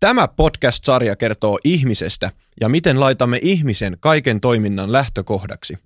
Tämä 0.00 0.28
podcast-sarja 0.28 1.16
kertoo 1.16 1.58
ihmisestä 1.64 2.30
ja 2.60 2.68
miten 2.68 3.00
laitamme 3.00 3.38
ihmisen 3.42 3.96
kaiken 4.00 4.40
toiminnan 4.40 4.92
lähtökohdaksi. 4.92 5.78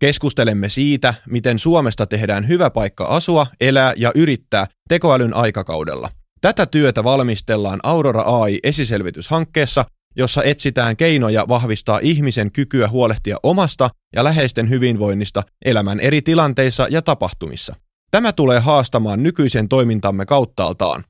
Keskustelemme 0.00 0.68
siitä, 0.68 1.14
miten 1.26 1.58
Suomesta 1.58 2.06
tehdään 2.06 2.48
hyvä 2.48 2.70
paikka 2.70 3.04
asua, 3.04 3.46
elää 3.60 3.94
ja 3.96 4.12
yrittää 4.14 4.66
tekoälyn 4.88 5.34
aikakaudella. 5.34 6.10
Tätä 6.40 6.66
työtä 6.66 7.04
valmistellaan 7.04 7.80
Aurora 7.82 8.22
AI-esiselvityshankkeessa, 8.22 9.84
jossa 10.16 10.42
etsitään 10.42 10.96
keinoja 10.96 11.48
vahvistaa 11.48 11.98
ihmisen 12.02 12.52
kykyä 12.52 12.88
huolehtia 12.88 13.36
omasta 13.42 13.90
ja 14.16 14.24
läheisten 14.24 14.70
hyvinvoinnista 14.70 15.42
elämän 15.64 16.00
eri 16.00 16.22
tilanteissa 16.22 16.86
ja 16.90 17.02
tapahtumissa. 17.02 17.76
Tämä 18.10 18.32
tulee 18.32 18.58
haastamaan 18.58 19.22
nykyisen 19.22 19.68
toimintamme 19.68 20.26
kauttaaltaan. 20.26 21.04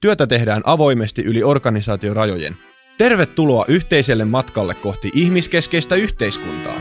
Työtä 0.00 0.26
tehdään 0.26 0.62
avoimesti 0.64 1.22
yli 1.22 1.42
organisaatiorajojen. 1.42 2.56
Tervetuloa 2.98 3.64
yhteiselle 3.68 4.24
matkalle 4.24 4.74
kohti 4.74 5.10
ihmiskeskeistä 5.14 5.94
yhteiskuntaa. 5.94 6.80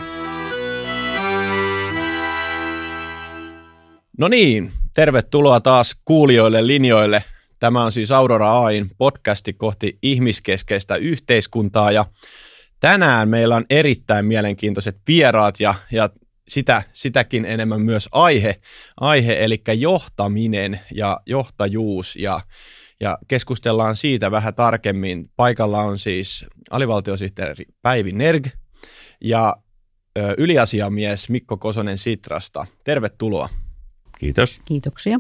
No 4.18 4.28
niin, 4.28 4.72
tervetuloa 4.96 5.60
taas 5.60 5.96
kuulijoille 6.06 6.68
linjoille. 6.68 7.24
Tämä 7.60 7.84
on 7.84 7.92
siis 7.92 8.12
Aurora 8.12 8.60
Ain 8.60 8.92
podcasti 8.98 9.54
kohti 9.54 9.98
ihmiskeskeistä 10.02 10.96
yhteiskuntaa 10.96 11.92
ja 11.92 12.06
tänään 12.80 13.30
meillä 13.30 13.56
on 13.56 13.66
erittäin 13.70 14.26
mielenkiintoiset 14.26 14.98
vieraat 15.08 15.60
ja, 15.60 15.76
ja 15.92 16.10
sitä, 16.48 16.84
sitäkin 16.94 17.46
enemmän 17.46 17.82
myös 17.82 18.10
aihe, 18.12 18.56
aihe 19.00 19.44
eli 19.44 19.62
johtaminen 19.78 20.80
ja 20.96 21.20
johtajuus 21.26 22.16
ja 22.16 22.42
ja 23.02 23.18
keskustellaan 23.28 23.96
siitä 23.96 24.32
vähän 24.32 24.56
tarkemmin. 24.56 25.32
Paikalla 25.36 25.82
on 25.82 26.00
siis 26.00 26.46
alivaltiosihteeri 26.70 27.66
Päivi 27.82 28.12
Nerg 28.12 28.48
ja 29.24 29.56
ö, 30.18 30.34
yliasiamies 30.38 31.30
Mikko 31.30 31.58
Kosonen 31.58 31.98
Sitrasta. 31.98 32.66
Tervetuloa. 32.84 33.50
Kiitos. 34.20 34.62
Kiitoksia. 34.66 35.20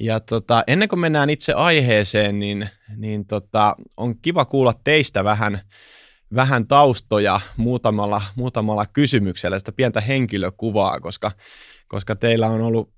Ja 0.00 0.20
tota, 0.20 0.64
ennen 0.66 0.88
kuin 0.88 1.00
mennään 1.00 1.30
itse 1.30 1.52
aiheeseen, 1.52 2.38
niin, 2.38 2.68
niin 2.96 3.26
tota, 3.26 3.76
on 3.96 4.18
kiva 4.18 4.44
kuulla 4.44 4.74
teistä 4.84 5.24
vähän, 5.24 5.60
vähän 6.34 6.66
taustoja 6.66 7.40
muutamalla, 7.56 8.22
muutamalla 8.36 8.86
kysymyksellä, 8.86 9.58
sitä 9.58 9.72
pientä 9.72 10.00
henkilökuvaa, 10.00 11.00
koska, 11.00 11.30
koska 11.88 12.16
teillä 12.16 12.46
on 12.46 12.60
ollut 12.60 12.92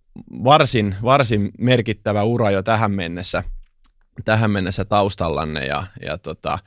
varsin, 0.44 0.94
varsin 1.02 1.50
merkittävä 1.58 2.22
ura 2.22 2.50
jo 2.50 2.62
tähän 2.62 2.90
mennessä– 2.90 3.44
tähän 4.24 4.50
mennessä 4.50 4.84
taustallanne 4.84 5.66
ja, 5.66 5.86
ja 6.02 6.18
tota, 6.18 6.58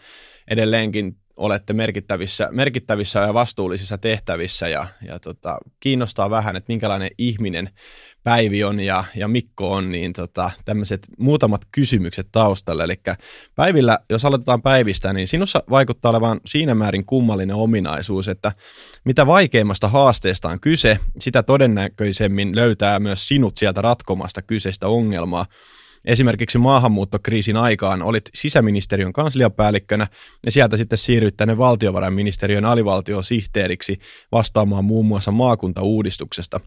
edelleenkin 0.47 1.17
olette 1.37 1.73
merkittävissä, 1.73 2.49
merkittävissä 2.51 3.19
ja 3.19 3.33
vastuullisissa 3.33 3.97
tehtävissä 3.97 4.67
ja, 4.67 4.87
ja 5.07 5.19
tota, 5.19 5.57
kiinnostaa 5.79 6.29
vähän, 6.29 6.55
että 6.55 6.71
minkälainen 6.71 7.09
ihminen 7.17 7.69
Päivi 8.23 8.63
on 8.63 8.79
ja, 8.79 9.03
ja 9.15 9.27
Mikko 9.27 9.71
on, 9.71 9.91
niin 9.91 10.13
tota, 10.13 10.51
tämmöiset 10.65 11.07
muutamat 11.19 11.61
kysymykset 11.71 12.27
taustalle. 12.31 12.83
Eli 12.83 12.95
Päivillä, 13.55 13.99
jos 14.09 14.25
aloitetaan 14.25 14.61
Päivistä, 14.61 15.13
niin 15.13 15.27
sinussa 15.27 15.63
vaikuttaa 15.69 16.09
olevan 16.09 16.39
siinä 16.45 16.75
määrin 16.75 17.05
kummallinen 17.05 17.55
ominaisuus, 17.55 18.27
että 18.27 18.51
mitä 19.05 19.27
vaikeimmasta 19.27 19.87
haasteesta 19.87 20.49
on 20.49 20.59
kyse, 20.59 20.99
sitä 21.19 21.43
todennäköisemmin 21.43 22.55
löytää 22.55 22.99
myös 22.99 23.27
sinut 23.27 23.57
sieltä 23.57 23.81
ratkomasta 23.81 24.41
kyseistä 24.41 24.87
ongelmaa. 24.87 25.45
Esimerkiksi 26.05 26.57
maahanmuuttokriisin 26.57 27.57
aikaan 27.57 28.01
olit 28.01 28.29
sisäministeriön 28.33 29.13
kansliapäällikkönä 29.13 30.07
ja 30.45 30.51
sieltä 30.51 30.77
sitten 30.77 30.97
siirryit 30.97 31.37
tänne 31.37 31.57
valtiovarainministeriön 31.57 32.65
alivaltiosihteeriksi 32.65 33.99
vastaamaan 34.31 34.85
muun 34.85 35.05
muassa 35.05 35.31
maakuntauudistuksesta. 35.31 36.59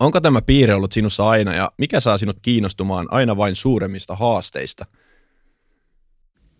Onko 0.00 0.20
tämä 0.20 0.42
piirre 0.42 0.74
ollut 0.74 0.92
sinussa 0.92 1.28
aina 1.28 1.54
ja 1.54 1.72
mikä 1.78 2.00
saa 2.00 2.18
sinut 2.18 2.36
kiinnostumaan 2.42 3.06
aina 3.10 3.36
vain 3.36 3.54
suuremmista 3.54 4.16
haasteista? 4.16 4.86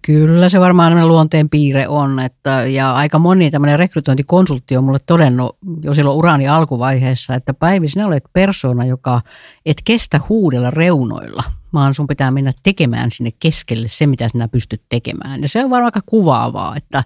Kyllä 0.08 0.48
se 0.48 0.60
varmaan 0.60 1.08
luonteen 1.08 1.48
piirre 1.48 1.88
on, 1.88 2.20
että, 2.20 2.50
ja 2.66 2.94
aika 2.94 3.18
moni 3.18 3.50
tämmöinen 3.50 3.78
rekrytointikonsultti 3.78 4.76
on 4.76 4.84
mulle 4.84 4.98
todennut 5.06 5.56
jo 5.82 5.94
silloin 5.94 6.16
urani 6.16 6.48
alkuvaiheessa, 6.48 7.34
että 7.34 7.54
Päivi, 7.54 7.88
sinä 7.88 8.06
olet 8.06 8.24
persona, 8.32 8.84
joka 8.84 9.20
et 9.66 9.76
kestä 9.84 10.20
huudella 10.28 10.70
reunoilla, 10.70 11.42
vaan 11.72 11.94
sun 11.94 12.06
pitää 12.06 12.30
mennä 12.30 12.52
tekemään 12.62 13.10
sinne 13.10 13.30
keskelle 13.40 13.88
se, 13.88 14.06
mitä 14.06 14.28
sinä 14.28 14.48
pystyt 14.48 14.82
tekemään. 14.88 15.42
Ja 15.42 15.48
se 15.48 15.64
on 15.64 15.70
varmaan 15.70 15.92
aika 15.94 16.06
kuvaavaa, 16.06 16.76
että, 16.76 17.04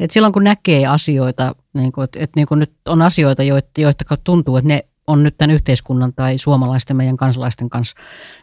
että 0.00 0.14
silloin 0.14 0.32
kun 0.32 0.44
näkee 0.44 0.86
asioita, 0.86 1.54
niin 1.74 1.92
kuin, 1.92 2.04
että, 2.04 2.18
että 2.22 2.40
niin 2.40 2.46
kuin 2.46 2.58
nyt 2.58 2.72
on 2.86 3.02
asioita, 3.02 3.42
joita, 3.42 3.80
joita 3.80 4.16
tuntuu, 4.24 4.56
että 4.56 4.68
ne 4.68 4.84
on 5.06 5.22
nyt 5.22 5.38
tämän 5.38 5.54
yhteiskunnan 5.54 6.12
tai 6.12 6.38
suomalaisten 6.38 6.96
meidän 6.96 7.16
kansalaisten 7.16 7.70
kanssa. 7.70 7.96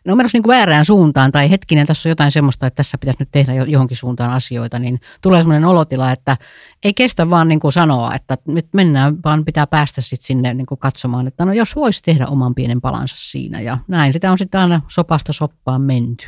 Ne 0.06 0.12
on 0.12 0.18
menossa 0.18 0.38
niin 0.38 0.48
väärään 0.48 0.86
suuntaan 0.86 1.32
tai 1.32 1.50
hetkinen, 1.50 1.88
tässä 1.88 2.10
on 2.10 2.12
jotain 2.12 2.32
semmoista, 2.32 2.68
että 2.68 2.76
tässä 2.76 2.98
pitäisi 2.98 3.20
nyt 3.20 3.30
tehdä 3.32 3.54
johonkin 3.54 3.98
suuntaan 3.98 4.32
asioita, 4.32 4.80
niin 4.80 5.02
tulee 5.22 5.42
semmoinen 5.42 5.66
olotila, 5.66 6.12
että 6.12 6.38
ei 6.84 6.94
kestä 6.94 7.30
vaan 7.30 7.48
niin 7.48 7.60
kuin 7.60 7.74
sanoa, 7.74 8.16
että 8.16 8.38
nyt 8.48 8.68
mennään, 8.74 9.18
vaan 9.26 9.46
pitää 9.46 9.68
päästä 9.68 10.02
sitten 10.02 10.26
sinne 10.26 10.54
niin 10.54 10.66
kuin 10.66 10.80
katsomaan, 10.80 11.28
että 11.28 11.46
no 11.46 11.54
jos 11.54 11.76
voisi 11.76 12.04
tehdä 12.04 12.28
oman 12.28 12.56
pienen 12.56 12.82
palansa 12.82 13.16
siinä 13.20 13.62
ja 13.62 13.78
näin 13.88 14.14
sitä 14.14 14.32
on 14.32 14.38
sitten 14.38 14.62
aina 14.62 14.82
sopasta 14.88 15.34
soppaan 15.34 15.82
menty. 15.82 16.28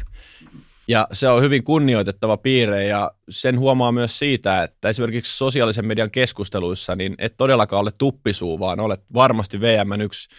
Ja 0.88 1.08
se 1.12 1.28
on 1.28 1.42
hyvin 1.42 1.64
kunnioitettava 1.64 2.38
piirre 2.38 2.88
ja 2.88 3.12
sen 3.30 3.60
huomaa 3.60 3.92
myös 3.92 4.20
siitä, 4.20 4.64
että 4.64 4.90
esimerkiksi 4.90 5.38
sosiaalisen 5.38 5.88
median 5.88 6.12
keskusteluissa 6.12 6.96
niin 6.96 7.16
et 7.18 7.34
todellakaan 7.38 7.82
ole 7.82 7.92
tuppisuu, 7.98 8.60
vaan 8.60 8.80
olet 8.80 9.02
varmasti 9.14 9.62
VM 9.62 10.02
yksi 10.02 10.30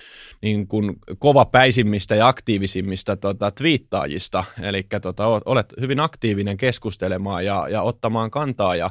niin 0.43 0.69
kuin 0.69 0.97
kovapäisimmistä 1.19 2.15
ja 2.15 2.29
aktiivisimmista 2.29 3.17
tota, 3.17 3.51
twiittaajista. 3.51 4.45
Eli 4.63 4.87
tota, 5.03 5.27
olet 5.45 5.75
hyvin 5.81 6.01
aktiivinen 6.01 6.57
keskustelemaan 6.57 7.45
ja, 7.45 7.69
ja 7.69 7.83
ottamaan 7.83 8.31
kantaa 8.31 8.77
ja, 8.77 8.91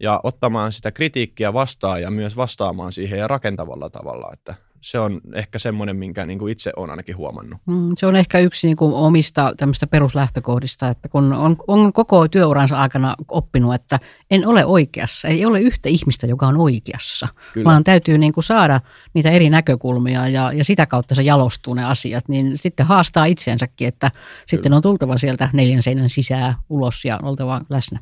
ja 0.00 0.20
ottamaan 0.22 0.72
sitä 0.72 0.92
kritiikkiä 0.92 1.52
vastaan 1.52 2.02
ja 2.02 2.10
myös 2.10 2.36
vastaamaan 2.36 2.92
siihen 2.92 3.18
ja 3.18 3.28
rakentavalla 3.28 3.90
tavalla. 3.90 4.30
Että 4.32 4.54
se 4.84 4.98
on 4.98 5.20
ehkä 5.34 5.58
semmoinen, 5.58 5.96
minkä 5.96 6.26
niin 6.26 6.38
kuin 6.38 6.52
itse 6.52 6.72
olen 6.76 6.90
ainakin 6.90 7.16
huomannut. 7.16 7.60
Mm, 7.66 7.92
se 7.96 8.06
on 8.06 8.16
ehkä 8.16 8.38
yksi 8.38 8.66
niin 8.66 8.76
kuin 8.76 8.94
omista 8.94 9.52
tämmöistä 9.56 9.86
peruslähtökohdista, 9.86 10.88
että 10.88 11.08
kun 11.08 11.32
on, 11.32 11.56
on 11.68 11.92
koko 11.92 12.28
työuransa 12.28 12.80
aikana 12.80 13.16
oppinut, 13.28 13.74
että 13.74 14.00
en 14.30 14.46
ole 14.46 14.64
oikeassa, 14.64 15.28
ei 15.28 15.44
ole 15.44 15.60
yhtä 15.60 15.88
ihmistä, 15.88 16.26
joka 16.26 16.46
on 16.46 16.56
oikeassa, 16.56 17.28
Kyllä. 17.52 17.64
vaan 17.64 17.84
täytyy 17.84 18.18
niin 18.18 18.32
kuin 18.32 18.44
saada 18.44 18.80
niitä 19.14 19.30
eri 19.30 19.50
näkökulmia 19.50 20.28
ja, 20.28 20.52
ja 20.52 20.64
sitä 20.64 20.86
kautta 20.86 21.14
se 21.14 21.22
jalostuu 21.22 21.74
ne 21.74 21.84
asiat, 21.84 22.28
niin 22.28 22.58
sitten 22.58 22.86
haastaa 22.86 23.24
itsensäkin, 23.24 23.88
että 23.88 24.10
Kyllä. 24.10 24.22
sitten 24.46 24.72
on 24.72 24.82
tultava 24.82 25.18
sieltä 25.18 25.48
neljän 25.52 25.82
seinän 25.82 26.08
sisään 26.08 26.54
ulos 26.68 27.04
ja 27.04 27.18
oltava 27.22 27.60
läsnä. 27.70 27.98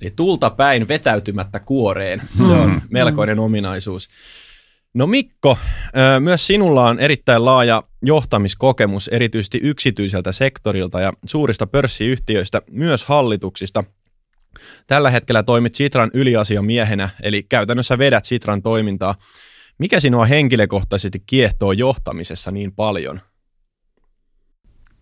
Eli 0.00 0.10
tulta 0.10 0.50
päin 0.50 0.88
vetäytymättä 0.88 1.60
kuoreen, 1.60 2.22
se 2.36 2.42
on 2.42 2.70
mm. 2.70 2.80
melkoinen 2.90 3.36
mm. 3.36 3.42
ominaisuus. 3.42 4.08
No 4.98 5.06
Mikko, 5.06 5.58
myös 6.20 6.46
sinulla 6.46 6.88
on 6.88 7.00
erittäin 7.00 7.44
laaja 7.44 7.82
johtamiskokemus 8.02 9.08
erityisesti 9.08 9.60
yksityiseltä 9.62 10.32
sektorilta 10.32 11.00
ja 11.00 11.12
suurista 11.26 11.66
pörssiyhtiöistä, 11.66 12.62
myös 12.70 13.04
hallituksista. 13.04 13.84
Tällä 14.86 15.10
hetkellä 15.10 15.42
toimit 15.42 15.74
Sitran 15.74 16.10
yliasiamiehenä, 16.14 17.08
eli 17.22 17.42
käytännössä 17.42 17.98
vedät 17.98 18.24
Sitran 18.24 18.62
toimintaa. 18.62 19.14
Mikä 19.78 20.00
sinua 20.00 20.24
henkilökohtaisesti 20.24 21.22
kiehtoo 21.26 21.72
johtamisessa 21.72 22.50
niin 22.50 22.72
paljon? 22.72 23.20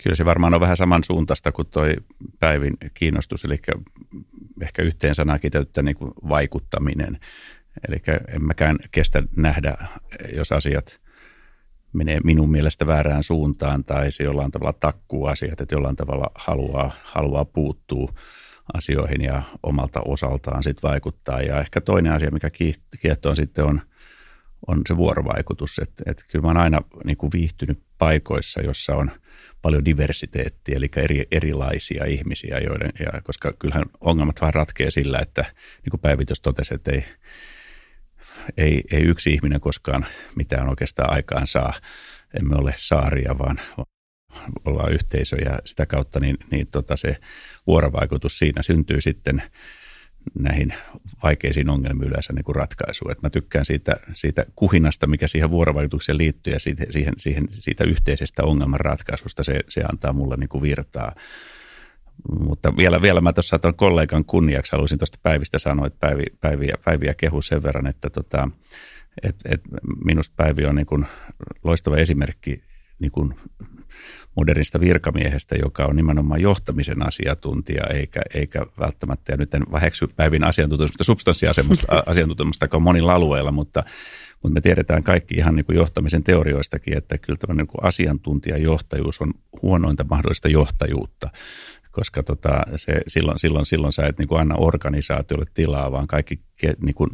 Kyllä 0.02 0.16
se 0.16 0.24
varmaan 0.24 0.54
on 0.54 0.60
vähän 0.60 0.76
samansuuntaista 0.76 1.52
kuin 1.52 1.68
toi 1.70 1.94
Päivin 2.38 2.76
kiinnostus, 2.94 3.44
eli 3.44 3.58
ehkä 4.62 4.82
yhteen 4.82 5.14
sanaan 5.14 5.40
kiteyttä 5.40 5.82
niin 5.82 5.96
kuin 5.96 6.10
vaikuttaminen. 6.28 7.18
Eli 7.88 8.02
en 8.28 8.44
mäkään 8.44 8.78
kestä 8.90 9.22
nähdä, 9.36 9.76
jos 10.34 10.52
asiat 10.52 11.00
menee 11.92 12.20
minun 12.24 12.50
mielestä 12.50 12.86
väärään 12.86 13.22
suuntaan 13.22 13.84
tai 13.84 14.12
se 14.12 14.24
jollain 14.24 14.50
tavalla 14.50 14.72
takkuu 14.72 15.26
asiat, 15.26 15.60
että 15.60 15.74
jollain 15.74 15.96
tavalla 15.96 16.30
haluaa, 16.34 16.92
haluaa 17.02 17.44
puuttua 17.44 18.12
asioihin 18.74 19.20
ja 19.20 19.42
omalta 19.62 20.00
osaltaan 20.04 20.62
sitten 20.62 20.90
vaikuttaa. 20.90 21.40
Ja 21.40 21.60
ehkä 21.60 21.80
toinen 21.80 22.12
asia, 22.12 22.30
mikä 22.30 22.50
kiehtoo 23.00 23.34
sitten 23.34 23.64
on, 23.64 23.80
on 24.66 24.82
se 24.88 24.96
vuorovaikutus, 24.96 25.78
että, 25.78 26.02
että 26.06 26.24
kyllä 26.28 26.42
mä 26.42 26.48
oon 26.48 26.56
aina 26.56 26.82
niin 27.04 27.16
kuin 27.16 27.32
viihtynyt 27.32 27.82
paikoissa, 27.98 28.60
jossa 28.60 28.96
on 28.96 29.10
paljon 29.62 29.84
diversiteettiä, 29.84 30.76
eli 30.76 30.88
eri, 30.96 31.26
erilaisia 31.30 32.04
ihmisiä, 32.04 32.58
joiden, 32.58 32.92
ja 32.98 33.20
koska 33.22 33.52
kyllähän 33.58 33.84
ongelmat 34.00 34.40
vaan 34.40 34.54
ratkee 34.54 34.90
sillä, 34.90 35.18
että 35.18 35.44
niin 35.82 35.90
kuin 35.90 36.00
Päivitys 36.00 36.40
totesi, 36.40 36.74
että 36.74 36.90
ei, 36.90 37.04
ei, 38.56 38.84
ei 38.92 39.02
yksi 39.02 39.34
ihminen 39.34 39.60
koskaan 39.60 40.06
mitään 40.34 40.68
oikeastaan 40.68 41.12
aikaan 41.12 41.46
saa. 41.46 41.74
Emme 42.40 42.56
ole 42.56 42.74
saaria, 42.76 43.38
vaan, 43.38 43.60
ollaan 44.64 44.92
yhteisö 44.92 45.36
ja 45.36 45.58
sitä 45.64 45.86
kautta 45.86 46.20
niin, 46.20 46.36
niin 46.50 46.66
tota 46.66 46.96
se 46.96 47.16
vuorovaikutus 47.66 48.38
siinä 48.38 48.62
syntyy 48.62 49.00
sitten 49.00 49.42
näihin 50.38 50.74
vaikeisiin 51.22 51.70
ongelmiin 51.70 52.08
yleensä 52.08 52.32
niin 52.32 52.44
kuin 52.44 52.56
ratkaisuun. 52.56 53.12
Et 53.12 53.22
mä 53.22 53.30
tykkään 53.30 53.64
siitä, 53.64 53.96
siitä 54.14 54.46
kuhinasta, 54.56 55.06
mikä 55.06 55.28
siihen 55.28 55.50
vuorovaikutukseen 55.50 56.18
liittyy 56.18 56.52
ja 56.52 56.60
siitä, 56.60 56.84
siihen, 56.90 57.14
siihen, 57.18 57.46
siitä 57.50 57.84
yhteisestä 57.84 58.42
ongelmanratkaisusta. 58.44 59.44
Se, 59.44 59.60
se 59.68 59.82
antaa 59.90 60.12
mulle 60.12 60.36
niin 60.36 60.48
kuin 60.48 60.62
virtaa. 60.62 61.14
Mutta 62.38 62.76
vielä, 62.76 63.02
vielä 63.02 63.20
mä 63.20 63.32
tuossa 63.32 63.58
tuon 63.58 63.76
kollegan 63.76 64.24
kunniaksi 64.24 64.72
haluaisin 64.72 64.98
tuosta 64.98 65.18
Päivistä 65.22 65.58
sanoa, 65.58 65.86
että 65.86 65.98
Päivi, 66.00 66.24
Päiviä, 66.40 66.74
Päiviä 66.84 67.14
kehu 67.14 67.42
sen 67.42 67.62
verran, 67.62 67.86
että 67.86 68.10
tota, 68.10 68.48
et, 69.22 69.36
et 69.44 69.60
minusta 70.04 70.34
Päivi 70.36 70.64
on 70.64 70.74
niin 70.74 70.86
kuin 70.86 71.06
loistava 71.64 71.96
esimerkki 71.96 72.62
niin 73.00 73.12
kuin 73.12 73.34
modernista 74.36 74.80
virkamiehestä, 74.80 75.54
joka 75.62 75.84
on 75.84 75.96
nimenomaan 75.96 76.40
johtamisen 76.40 77.06
asiantuntija, 77.06 77.86
eikä, 77.86 78.20
eikä 78.34 78.66
välttämättä, 78.78 79.32
ja 79.32 79.36
nyt 79.36 79.54
en 79.54 79.62
väheksy 79.72 80.06
Päivin 80.06 80.44
asiantuntemusta, 80.44 81.04
substanssiasiantuntemusta, 81.04 82.64
joka 82.64 82.76
on 82.76 82.82
monilla 82.82 83.14
alueilla, 83.14 83.52
mutta, 83.52 83.84
mutta 84.42 84.54
me 84.54 84.60
tiedetään 84.60 85.02
kaikki 85.02 85.34
ihan 85.34 85.56
niin 85.56 85.66
kuin 85.66 85.76
johtamisen 85.76 86.24
teorioistakin, 86.24 86.96
että 86.96 87.18
kyllä 87.18 87.38
tämä 87.38 87.54
niin 87.54 87.68
asiantuntijajohtajuus 87.82 89.20
on 89.20 89.34
huonointa 89.62 90.04
mahdollista 90.10 90.48
johtajuutta 90.48 91.30
koska 91.96 92.22
tota, 92.22 92.62
se, 92.76 93.00
silloin, 93.08 93.38
silloin, 93.38 93.66
silloin 93.66 93.92
sä 93.92 94.06
et 94.06 94.18
niin 94.18 94.28
kuin 94.28 94.40
anna 94.40 94.54
organisaatiolle 94.58 95.46
tilaa, 95.54 95.92
vaan 95.92 96.06
kaikki 96.06 96.40
niin 96.82 96.94
kuin, 96.94 97.10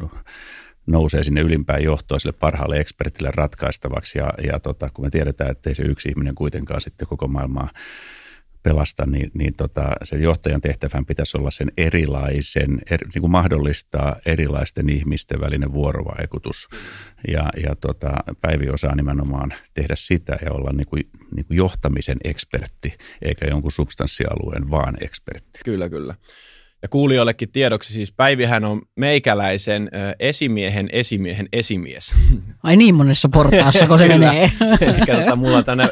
nousee 0.87 1.23
sinne 1.23 1.41
ylimpään 1.41 1.83
johtoon 1.83 2.19
sille 2.19 2.35
parhaalle 2.39 2.79
ekspertille 2.79 3.31
ratkaistavaksi. 3.35 4.19
Ja, 4.19 4.29
ja 4.51 4.59
tota, 4.59 4.89
kun 4.93 5.05
me 5.05 5.09
tiedetään, 5.09 5.51
että 5.51 5.69
ei 5.69 5.75
se 5.75 5.83
yksi 5.83 6.09
ihminen 6.09 6.35
kuitenkaan 6.35 6.81
sitten 6.81 7.07
koko 7.07 7.27
maailmaa 7.27 7.69
pelasta, 8.63 9.05
niin, 9.05 9.31
niin 9.33 9.53
tota, 9.53 9.89
sen 10.03 10.21
johtajan 10.21 10.61
tehtävän 10.61 11.05
pitäisi 11.05 11.37
olla 11.37 11.51
sen 11.51 11.71
erilaisen, 11.77 12.81
er, 12.91 13.07
niin 13.13 13.21
kuin 13.21 13.31
mahdollistaa 13.31 14.15
erilaisten 14.25 14.89
ihmisten 14.89 15.41
välinen 15.41 15.73
vuorovaikutus. 15.73 16.67
Ja, 17.27 17.49
ja 17.63 17.75
tota, 17.75 18.13
Päivi 18.41 18.69
osaa 18.69 18.95
nimenomaan 18.95 19.53
tehdä 19.73 19.95
sitä 19.97 20.37
ja 20.45 20.51
olla 20.51 20.71
niin 20.73 20.87
kuin, 20.87 21.09
niin 21.35 21.45
kuin 21.45 21.57
johtamisen 21.57 22.17
ekspertti, 22.23 22.93
eikä 23.21 23.45
jonkun 23.45 23.71
substanssialueen 23.71 24.71
vaan 24.71 24.97
ekspertti. 25.01 25.59
Kyllä, 25.65 25.89
kyllä. 25.89 26.15
Ja 26.81 26.89
kuulijoillekin 26.89 27.51
tiedoksi 27.51 27.93
siis 27.93 28.11
Päivihän 28.11 28.63
on 28.63 28.81
meikäläisen 28.95 29.89
ö, 29.93 30.15
esimiehen 30.19 30.89
esimiehen 30.91 31.49
esimies. 31.53 32.13
Ai 32.63 32.77
niin 32.77 32.95
monessa 32.95 33.29
portaassa, 33.29 33.87
kun 33.87 33.97
se 33.97 34.07
menee. 34.07 34.51
eli 34.81 35.19
tota, 35.19 35.35
mulla 35.35 35.57
on 35.57 35.65
tänne 35.65 35.89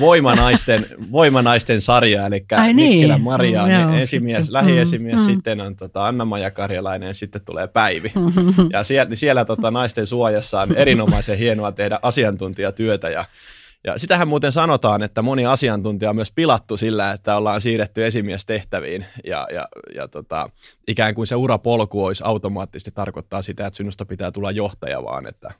voimanaisten, 0.00 0.86
voimanaisten 1.12 1.80
sarja, 1.80 2.26
eli 2.26 2.44
Ai 2.52 2.74
niin. 2.74 2.92
Mikkelä 2.92 3.18
Maria 3.18 3.62
on 3.62 3.68
niin 3.68 3.94
esimies, 3.94 4.50
lähiesimies, 4.50 5.20
mm. 5.20 5.26
sitten 5.26 5.60
on 5.60 5.76
tota 5.76 6.06
Anna-Maja 6.06 6.50
Karjalainen 6.50 7.06
ja 7.06 7.14
sitten 7.14 7.44
tulee 7.44 7.68
Päivi. 7.68 8.12
Ja 8.72 8.84
siellä, 8.84 9.16
siellä 9.16 9.44
tota, 9.44 9.70
naisten 9.70 10.06
suojassa 10.06 10.60
on 10.60 10.76
erinomaisen 10.76 11.38
hienoa 11.38 11.72
tehdä 11.72 11.98
asiantuntijatyötä 12.02 13.08
ja 13.08 13.24
ja 13.86 13.98
sitähän 13.98 14.28
muuten 14.28 14.52
sanotaan, 14.52 15.02
että 15.02 15.22
moni 15.22 15.46
asiantuntija 15.46 16.10
on 16.10 16.16
myös 16.16 16.32
pilattu 16.32 16.76
sillä, 16.76 17.12
että 17.12 17.36
ollaan 17.36 17.60
siirretty 17.60 18.06
esimiestehtäviin 18.06 19.06
ja, 19.24 19.48
ja, 19.54 19.68
ja 19.94 20.08
tota, 20.08 20.50
ikään 20.88 21.14
kuin 21.14 21.26
se 21.26 21.34
urapolku 21.34 22.04
olisi 22.04 22.22
automaattisesti 22.26 22.90
tarkoittaa 22.90 23.42
sitä, 23.42 23.66
että 23.66 23.76
sinusta 23.76 24.06
pitää 24.06 24.30
tulla 24.30 24.50
johtaja 24.50 25.02
vaan, 25.02 25.26
että 25.26 25.50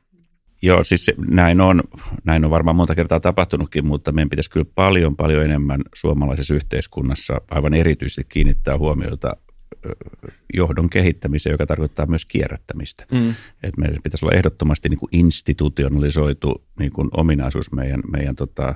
Joo, 0.67 0.85
siis 0.85 1.11
näin 1.29 1.61
on, 1.61 1.83
näin 2.25 2.45
on 2.45 2.51
varmaan 2.51 2.77
monta 2.77 2.95
kertaa 2.95 3.21
tapahtunutkin, 3.21 3.87
mutta 3.87 4.13
meidän 4.13 4.31
pitäisi 4.31 4.51
kyllä 4.51 4.67
paljon, 4.75 5.17
paljon 5.17 5.45
enemmän 5.45 5.81
suomalaisessa 5.95 6.55
yhteiskunnassa 6.55 7.41
aivan 7.51 7.75
erityisesti 7.75 8.25
kiinnittää 8.29 8.79
huomiota 8.79 9.37
johdon 10.55 10.91
kehittämiseen, 10.91 11.53
joka 11.53 11.67
tarkoittaa 11.67 12.07
myös 12.07 12.25
kierrättämistä. 12.25 13.07
Mm. 13.13 13.35
Et 13.63 13.77
meidän 13.77 14.03
pitäisi 14.03 14.25
olla 14.25 14.37
ehdottomasti 14.37 14.89
niin 14.89 14.99
kuin 14.99 15.11
institutionalisoitu 15.13 16.65
niin 16.79 16.93
kuin 16.93 17.09
ominaisuus 17.13 17.73
meidän, 17.73 18.01
meidän 18.13 18.37
tota, 18.37 18.75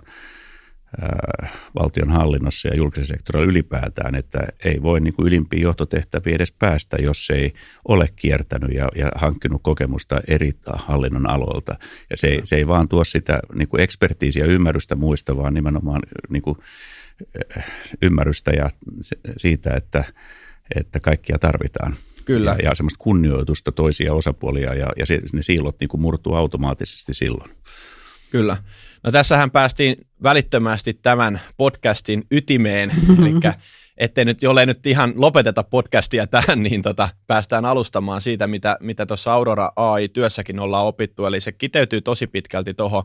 valtion 1.75 2.11
hallinnossa 2.11 2.69
ja 2.69 2.77
julkisessa 2.77 3.15
sektorilla 3.15 3.51
ylipäätään, 3.51 4.15
että 4.15 4.39
ei 4.65 4.83
voi 4.83 5.01
niin 5.01 5.15
kuin 5.15 5.27
ylimpiin 5.27 5.63
johtotehtäviin 5.63 6.37
edes 6.37 6.53
päästä, 6.53 6.97
jos 7.01 7.31
ei 7.31 7.53
ole 7.89 8.09
kiertänyt 8.17 8.75
ja, 8.75 8.89
ja 8.97 9.09
hankkinut 9.15 9.63
kokemusta 9.63 10.21
eri 10.29 10.53
hallinnon 10.75 11.31
aloilta. 11.31 11.75
Ja 12.11 12.17
se 12.17 12.27
ei, 12.27 12.41
se 12.45 12.57
ei 12.57 12.67
vaan 12.67 12.89
tuo 12.89 13.05
sitä 13.05 13.41
niin 13.55 13.69
kuin 13.69 13.81
ekspertiisiä 13.81 14.45
ymmärrystä 14.45 14.95
muista, 14.95 15.37
vaan 15.37 15.55
nimenomaan 15.55 16.03
niin 16.29 16.43
kuin, 16.43 16.59
ymmärrystä 18.03 18.51
ja 18.51 18.71
siitä, 19.37 19.75
että– 19.75 20.05
että 20.75 21.01
kaikkia 21.01 21.39
tarvitaan. 21.39 21.97
Kyllä. 22.25 22.57
Ja, 22.59 22.69
ja 22.69 22.75
semmoista 22.75 22.99
kunnioitusta 22.99 23.73
toisia 23.73 24.15
osapuolia 24.15 24.75
ja, 24.75 24.93
ja 24.97 25.07
se, 25.07 25.21
ne 25.33 25.43
siilot 25.43 25.81
niin 25.81 25.89
kuin 25.89 26.01
murtuu 26.01 26.35
automaattisesti 26.35 27.15
silloin. 27.15 27.51
Kyllä. 28.31 28.57
No 29.03 29.13
tässähän 29.13 29.51
päästiin 29.51 29.97
välittömästi 30.23 30.95
tämän 30.95 31.41
podcastin 31.57 32.25
ytimeen, 32.31 32.91
eli 33.19 33.35
ettei 33.97 34.25
nyt, 34.25 34.43
jollei 34.43 34.67
nyt 34.67 34.87
ihan 34.87 35.13
lopeteta 35.17 35.63
podcastia 35.65 36.27
tähän, 36.27 36.63
niin 36.63 36.83
tota, 36.83 37.09
päästään 37.27 37.65
alustamaan 37.65 38.21
siitä, 38.21 38.47
mitä, 38.47 38.77
mitä 38.81 39.07
tuossa 39.07 39.33
Aurora 39.33 39.73
AI-työssäkin 39.77 40.61
ollaan 40.61 40.87
opittu, 40.87 41.27
eli 41.27 41.41
se 41.41 41.53
kiteytyy 41.53 42.01
tosi 42.01 42.27
pitkälti 42.27 42.75
tuohon 42.75 43.05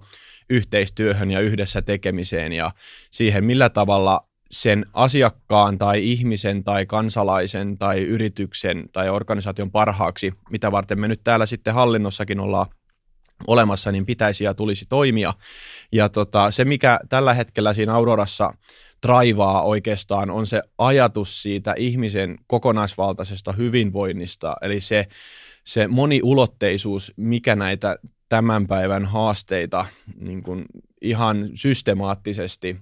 yhteistyöhön 0.49 1.31
ja 1.31 1.39
yhdessä 1.39 1.81
tekemiseen 1.81 2.53
ja 2.53 2.71
siihen, 3.11 3.43
millä 3.43 3.69
tavalla 3.69 4.27
sen 4.51 4.85
asiakkaan 4.93 5.77
tai 5.77 6.11
ihmisen 6.11 6.63
tai 6.63 6.85
kansalaisen 6.85 7.77
tai 7.77 8.01
yrityksen 8.01 8.85
tai 8.93 9.09
organisaation 9.09 9.71
parhaaksi, 9.71 10.33
mitä 10.49 10.71
varten 10.71 10.99
me 10.99 11.07
nyt 11.07 11.21
täällä 11.23 11.45
sitten 11.45 11.73
hallinnossakin 11.73 12.39
ollaan 12.39 12.65
olemassa, 13.47 13.91
niin 13.91 14.05
pitäisi 14.05 14.43
ja 14.43 14.53
tulisi 14.53 14.85
toimia. 14.89 15.33
Ja 15.91 16.09
tota, 16.09 16.51
se, 16.51 16.65
mikä 16.65 16.99
tällä 17.09 17.33
hetkellä 17.33 17.73
siinä 17.73 17.93
Aurorassa 17.93 18.53
traivaa 19.01 19.61
oikeastaan, 19.61 20.29
on 20.29 20.47
se 20.47 20.61
ajatus 20.77 21.41
siitä 21.41 21.73
ihmisen 21.77 22.37
kokonaisvaltaisesta 22.47 23.51
hyvinvoinnista, 23.51 24.55
eli 24.61 24.81
se, 24.81 25.07
se 25.63 25.87
moniulotteisuus, 25.87 27.13
mikä 27.17 27.55
näitä 27.55 27.97
tämän 28.29 28.67
päivän 28.67 29.05
haasteita 29.05 29.85
niin 30.19 30.43
kuin 30.43 30.65
ihan 31.01 31.49
systemaattisesti 31.55 32.77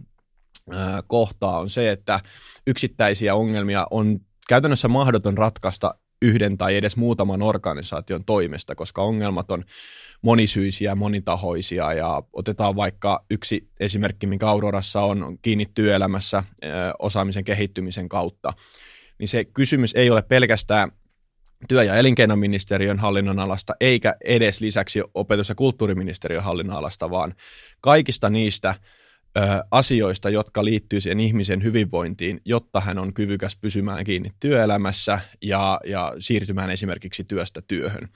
kohtaa 1.08 1.60
on 1.60 1.70
se, 1.70 1.92
että 1.92 2.20
yksittäisiä 2.68 3.36
ongelmia 3.36 3.88
on 3.92 4.20
käytännössä 4.48 4.88
mahdoton 4.88 5.38
ratkaista 5.38 5.96
yhden 6.24 6.58
tai 6.58 6.76
edes 6.78 6.98
muutaman 6.98 7.42
organisaation 7.42 8.26
toimesta, 8.26 8.76
koska 8.76 9.02
ongelmat 9.02 9.52
on 9.52 9.64
monisyisiä, 10.22 10.96
monitahoisia 10.96 11.94
ja 11.94 12.24
otetaan 12.34 12.76
vaikka 12.76 13.26
yksi 13.30 13.70
esimerkki, 13.80 14.28
mikä 14.28 14.48
Aurorassa 14.48 15.02
on 15.02 15.38
kiinni 15.42 15.66
työelämässä 15.74 16.44
osaamisen 17.00 17.44
kehittymisen 17.44 18.10
kautta, 18.10 18.54
niin 19.20 19.28
se 19.28 19.44
kysymys 19.46 19.94
ei 19.96 20.10
ole 20.10 20.22
pelkästään 20.22 20.92
työ- 21.68 21.84
ja 21.84 21.96
elinkeinoministeriön 21.96 23.00
hallinnonalasta, 23.00 23.74
eikä 23.80 24.16
edes 24.26 24.62
lisäksi 24.62 25.02
opetus- 25.14 25.50
ja 25.50 25.56
kulttuuriministeriön 25.56 26.44
hallinnonalasta, 26.44 27.10
vaan 27.10 27.36
kaikista 27.82 28.30
niistä 28.30 28.76
ö, 29.38 29.42
asioista, 29.72 30.30
jotka 30.30 30.66
liittyy 30.66 31.02
siihen 31.02 31.20
ihmisen 31.20 31.64
hyvinvointiin, 31.64 32.42
jotta 32.46 32.80
hän 32.80 33.00
on 33.00 33.14
kyvykäs 33.14 33.58
pysymään 33.62 34.04
kiinni 34.04 34.30
työelämässä 34.40 35.20
ja, 35.42 35.80
ja 35.86 36.14
siirtymään 36.20 36.70
esimerkiksi 36.70 37.24
työstä 37.24 37.62
työhön. 37.62 38.10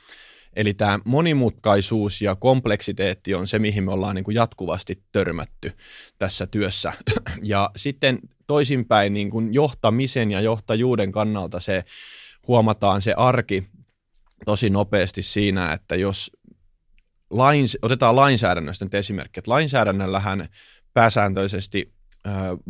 Eli 0.55 0.73
tämä 0.73 0.99
monimutkaisuus 1.05 2.21
ja 2.21 2.35
kompleksiteetti 2.35 3.35
on 3.35 3.47
se, 3.47 3.59
mihin 3.59 3.83
me 3.83 3.91
ollaan 3.91 4.15
niin 4.15 4.23
kuin 4.23 4.35
jatkuvasti 4.35 5.03
törmätty 5.11 5.71
tässä 6.17 6.47
työssä. 6.47 6.93
Ja 7.43 7.69
sitten 7.75 8.19
toisinpäin 8.47 9.13
niin 9.13 9.29
kuin 9.29 9.53
johtamisen 9.53 10.31
ja 10.31 10.41
johtajuuden 10.41 11.11
kannalta 11.11 11.59
se 11.59 11.83
huomataan 12.47 13.01
se 13.01 13.13
arki 13.17 13.63
tosi 14.45 14.69
nopeasti 14.69 15.21
siinä, 15.21 15.73
että 15.73 15.95
jos 15.95 16.31
lains, 17.29 17.77
otetaan 17.81 18.15
lainsäädännöstä 18.15 18.85
nyt 18.85 18.93
esimerkki, 18.93 19.39
että 19.39 19.51
lainsäädännöllähän 19.51 20.47
pääsääntöisesti 20.97 21.93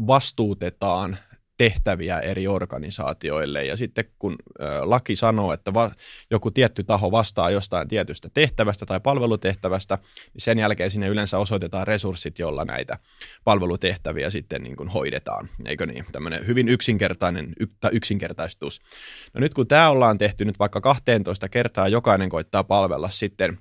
vastuutetaan 0.07 1.17
tehtäviä 1.57 2.19
eri 2.19 2.47
organisaatioille 2.47 3.65
ja 3.65 3.77
sitten 3.77 4.05
kun 4.19 4.35
laki 4.81 5.15
sanoo, 5.15 5.53
että 5.53 5.71
joku 6.31 6.51
tietty 6.51 6.83
taho 6.83 7.11
vastaa 7.11 7.51
jostain 7.51 7.87
tietystä 7.87 8.29
tehtävästä 8.33 8.85
tai 8.85 8.99
palvelutehtävästä, 8.99 9.97
niin 10.33 10.41
sen 10.41 10.59
jälkeen 10.59 10.91
sinne 10.91 11.07
yleensä 11.07 11.37
osoitetaan 11.37 11.87
resurssit, 11.87 12.39
joilla 12.39 12.65
näitä 12.65 12.97
palvelutehtäviä 13.43 14.29
sitten 14.29 14.63
niin 14.63 14.75
kuin 14.75 14.89
hoidetaan, 14.89 15.49
eikö 15.65 15.85
niin? 15.85 16.05
Tämmöinen 16.11 16.47
hyvin 16.47 16.69
yksinkertainen 16.69 17.53
yksinkertaistus. 17.91 18.81
No 19.33 19.39
nyt 19.39 19.53
kun 19.53 19.67
tämä 19.67 19.89
ollaan 19.89 20.17
tehty 20.17 20.45
nyt 20.45 20.59
vaikka 20.59 20.81
12 20.81 21.49
kertaa, 21.49 21.87
jokainen 21.87 22.29
koittaa 22.29 22.63
palvella 22.63 23.09
sitten 23.09 23.57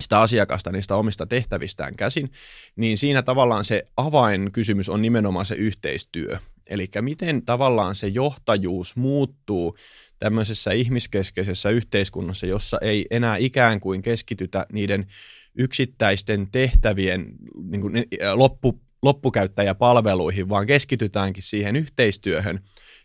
sitä 0.00 0.20
asiakasta 0.20 0.72
niistä 0.72 0.96
omista 0.96 1.26
tehtävistään 1.26 1.96
käsin, 1.96 2.32
niin 2.76 2.98
siinä 2.98 3.22
tavallaan 3.22 3.64
se 3.64 3.82
avainkysymys 3.96 4.88
on 4.88 5.02
nimenomaan 5.02 5.46
se 5.46 5.54
yhteistyö. 5.54 6.38
Eli 6.66 6.88
miten 7.00 7.44
tavallaan 7.44 7.94
se 7.94 8.08
johtajuus 8.08 8.96
muuttuu 8.96 9.76
tämmöisessä 10.18 10.70
ihmiskeskeisessä 10.72 11.70
yhteiskunnassa, 11.70 12.46
jossa 12.46 12.78
ei 12.82 13.06
enää 13.10 13.36
ikään 13.36 13.80
kuin 13.80 14.02
keskitytä 14.02 14.66
niiden 14.72 15.06
yksittäisten 15.54 16.48
tehtävien 16.52 17.26
niin 17.62 17.80
kuin, 17.80 17.94
loppu, 18.34 18.80
loppukäyttäjäpalveluihin, 19.02 20.48
vaan 20.48 20.66
keskitytäänkin 20.66 21.42
siihen 21.42 21.76
yhteistyöhön, 21.76 22.60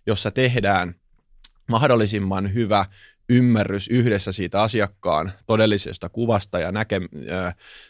jossa 0.06 0.32
tehdään 0.32 0.96
mahdollisimman 1.70 2.54
hyvä 2.54 2.86
ymmärrys 3.30 3.88
yhdessä 3.88 4.32
siitä 4.32 4.62
asiakkaan 4.62 5.32
todellisesta 5.46 6.10
kuvasta 6.10 6.60
ja 6.60 6.72
näke, 6.72 7.02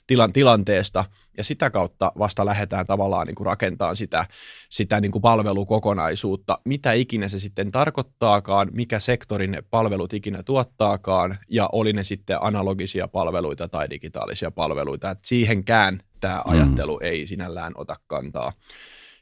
tilan, 0.07 0.33
tilanteesta, 0.33 1.05
ja 1.37 1.43
sitä 1.43 1.69
kautta 1.69 2.11
vasta 2.19 2.45
lähdetään 2.45 2.85
tavallaan 2.85 3.27
niin 3.27 3.35
kuin 3.35 3.45
rakentamaan 3.45 3.95
sitä, 3.95 4.25
sitä 4.69 5.01
niin 5.01 5.11
kuin 5.11 5.21
palvelukokonaisuutta, 5.21 6.59
mitä 6.65 6.93
ikinä 6.93 7.27
se 7.27 7.39
sitten 7.39 7.71
tarkoittaakaan, 7.71 8.69
mikä 8.71 8.99
sektorin 8.99 9.51
ne 9.51 9.61
palvelut 9.61 10.13
ikinä 10.13 10.43
tuottaakaan, 10.43 11.37
ja 11.49 11.69
oli 11.71 11.93
ne 11.93 12.03
sitten 12.03 12.37
analogisia 12.41 13.07
palveluita 13.07 13.67
tai 13.67 13.89
digitaalisia 13.89 14.51
palveluita, 14.51 15.09
että 15.09 15.27
siihenkään 15.27 15.99
tämä 16.19 16.35
mm. 16.45 16.51
ajattelu 16.51 16.99
mm. 16.99 17.05
ei 17.05 17.27
sinällään 17.27 17.73
ota 17.75 17.95
kantaa. 18.07 18.53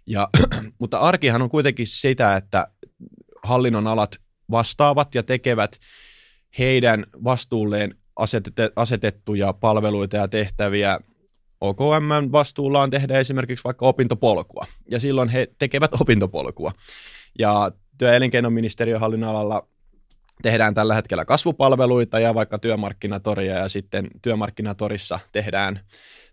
Ja, 0.08 0.28
mutta 0.80 0.98
arkihan 0.98 1.42
on 1.42 1.50
kuitenkin 1.50 1.88
sitä, 1.88 2.36
että 2.36 2.68
hallinnon 3.44 3.88
alat 3.88 4.16
vastaavat 4.52 5.16
ja 5.16 5.24
tekevät 5.24 5.80
heidän 6.60 7.06
vastuulleen 7.24 7.96
asetettuja 8.76 9.54
palveluita 9.54 10.18
ja 10.18 10.28
tehtäviä. 10.28 11.00
OKM 11.62 12.32
vastuulla 12.32 12.82
on 12.82 12.90
tehdä 12.90 13.20
esimerkiksi 13.20 13.64
vaikka 13.64 13.86
opintopolkua, 13.86 14.66
ja 14.92 15.00
silloin 15.00 15.30
he 15.30 15.48
tekevät 15.60 16.02
opintopolkua. 16.02 16.72
Ja 17.40 17.72
työ- 17.98 18.10
ja 18.10 18.16
elinkeinoministeriön 18.16 19.00
hallinnalalla 19.00 19.68
tehdään 20.42 20.74
tällä 20.74 20.96
hetkellä 20.96 21.26
kasvupalveluita 21.26 22.20
ja 22.20 22.34
vaikka 22.34 22.60
työmarkkinatoria, 22.60 23.58
ja 23.58 23.70
sitten 23.70 24.08
työmarkkinatorissa 24.22 25.20
tehdään 25.32 25.80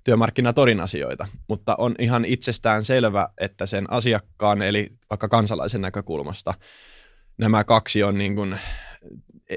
työmarkkinatorin 0.04 0.80
asioita, 0.80 1.26
mutta 1.48 1.76
on 1.78 1.94
ihan 1.98 2.24
itsestään 2.24 2.84
selvä, 2.84 3.28
että 3.38 3.66
sen 3.66 3.92
asiakkaan 3.92 4.62
eli 4.62 4.92
vaikka 5.10 5.28
kansalaisen 5.28 5.80
näkökulmasta 5.80 6.54
nämä 7.40 7.64
kaksi 7.64 8.02
on 8.02 8.18
niin 8.18 8.34
kuin 8.34 8.58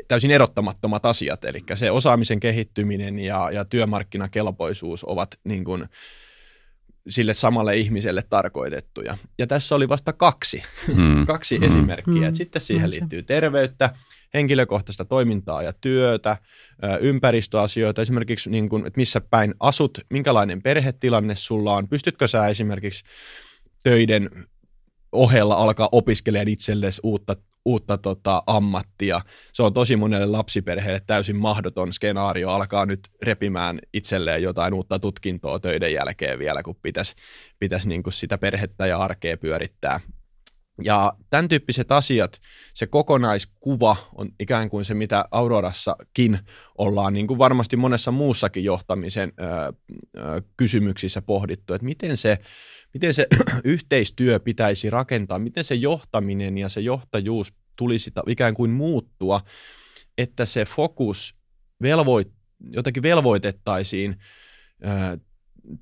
täysin 0.08 0.32
erottamattomat 0.32 1.06
asiat, 1.06 1.46
eli 1.46 1.60
se 1.76 1.92
osaamisen 1.92 2.40
kehittyminen 2.40 3.20
ja, 3.20 3.52
ja 3.52 3.66
työmarkkinakelpoisuus 3.66 5.04
ovat 5.04 5.40
niin 5.44 5.64
kuin 5.64 5.86
sille 7.10 7.34
samalle 7.34 7.78
ihmiselle 7.78 8.24
tarkoitettuja. 8.30 9.18
Ja 9.38 9.48
tässä 9.48 9.76
oli 9.76 9.90
vasta 9.90 10.14
kaksi, 10.14 10.64
mm. 10.96 11.26
kaksi 11.34 11.58
mm. 11.58 11.64
esimerkkiä. 11.64 12.30
Mm. 12.30 12.36
Sitten 12.36 12.62
siihen 12.62 12.90
liittyy 12.90 13.24
terveyttä, 13.24 13.94
henkilökohtaista 14.34 15.06
toimintaa 15.06 15.64
ja 15.64 15.74
työtä, 15.74 16.38
ympäristöasioita, 17.02 18.02
esimerkiksi 18.02 18.50
niin 18.50 18.70
kuin, 18.70 18.86
että 18.88 19.00
missä 19.00 19.22
päin 19.22 19.54
asut, 19.60 20.00
minkälainen 20.10 20.62
perhetilanne 20.62 21.36
sulla 21.36 21.74
on, 21.74 21.88
pystytkö 21.88 22.28
sä 22.28 22.48
esimerkiksi 22.48 23.04
töiden 23.84 24.30
ohella 25.14 25.56
alkaa 25.56 25.90
opiskelemaan 25.92 26.48
itsellesi 26.48 27.02
uutta 27.04 27.36
uutta 27.66 27.98
tota, 27.98 28.44
ammattia. 28.48 29.20
Se 29.54 29.64
on 29.64 29.74
tosi 29.74 29.96
monelle 29.96 30.26
lapsiperheelle 30.26 31.02
täysin 31.08 31.36
mahdoton 31.36 31.94
skenaario 31.94 32.50
alkaa 32.50 32.86
nyt 32.86 33.00
repimään 33.22 33.80
itselleen 33.94 34.44
jotain 34.44 34.74
uutta 34.74 35.00
tutkintoa 35.00 35.60
töiden 35.60 35.94
jälkeen 35.94 36.40
vielä, 36.40 36.64
kun 36.64 36.76
pitäisi, 37.60 37.90
niin 37.90 38.04
kuin 38.04 38.14
sitä 38.14 38.38
perhettä 38.38 38.88
ja 38.88 38.98
arkea 38.98 39.38
pyörittää. 39.38 40.00
Ja 40.84 41.14
tämän 41.30 41.48
tyyppiset 41.48 41.92
asiat, 41.92 42.42
se 42.74 42.88
kokonaiskuva 42.88 43.96
on 44.16 44.30
ikään 44.40 44.70
kuin 44.70 44.86
se, 44.86 44.94
mitä 44.94 45.26
Aurorassakin 45.32 46.40
ollaan 46.78 47.14
niin 47.14 47.28
kuin 47.28 47.38
varmasti 47.38 47.78
monessa 47.78 48.12
muussakin 48.12 48.64
johtamisen 48.64 49.32
ö, 49.40 49.44
ö, 50.18 50.42
kysymyksissä 50.58 51.22
pohdittu, 51.22 51.74
että 51.74 51.86
miten 51.86 52.18
se 52.18 52.38
miten 52.94 53.14
se 53.14 53.28
yhteistyö 53.64 54.40
pitäisi 54.40 54.90
rakentaa, 54.90 55.40
miten 55.40 55.64
se 55.64 55.76
johtaminen 55.76 56.58
ja 56.58 56.70
se 56.70 56.82
johtajuus 56.82 57.54
tulisi 57.76 58.12
ikään 58.28 58.54
kuin 58.54 58.72
muuttua, 58.72 59.42
että 60.18 60.46
se 60.46 60.66
fokus 60.66 61.36
velvoit, 61.82 62.32
jotenkin 62.70 63.04
velvoitettaisiin 63.04 64.16
ö, 64.86 65.18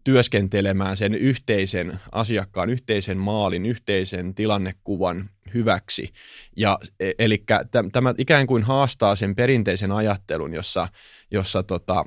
työskentelemään 0.03 0.97
sen 0.97 1.13
yhteisen 1.13 1.99
asiakkaan, 2.11 2.69
yhteisen 2.69 3.17
maalin, 3.17 3.65
yhteisen 3.65 4.35
tilannekuvan 4.35 5.29
hyväksi. 5.53 6.13
Ja, 6.55 6.79
e, 6.99 7.11
eli 7.19 7.43
tämä 7.91 8.13
ikään 8.17 8.47
kuin 8.47 8.63
haastaa 8.63 9.15
sen 9.15 9.35
perinteisen 9.35 9.91
ajattelun, 9.91 10.53
jossa, 10.53 10.87
jossa 11.31 11.63
tota, 11.63 12.05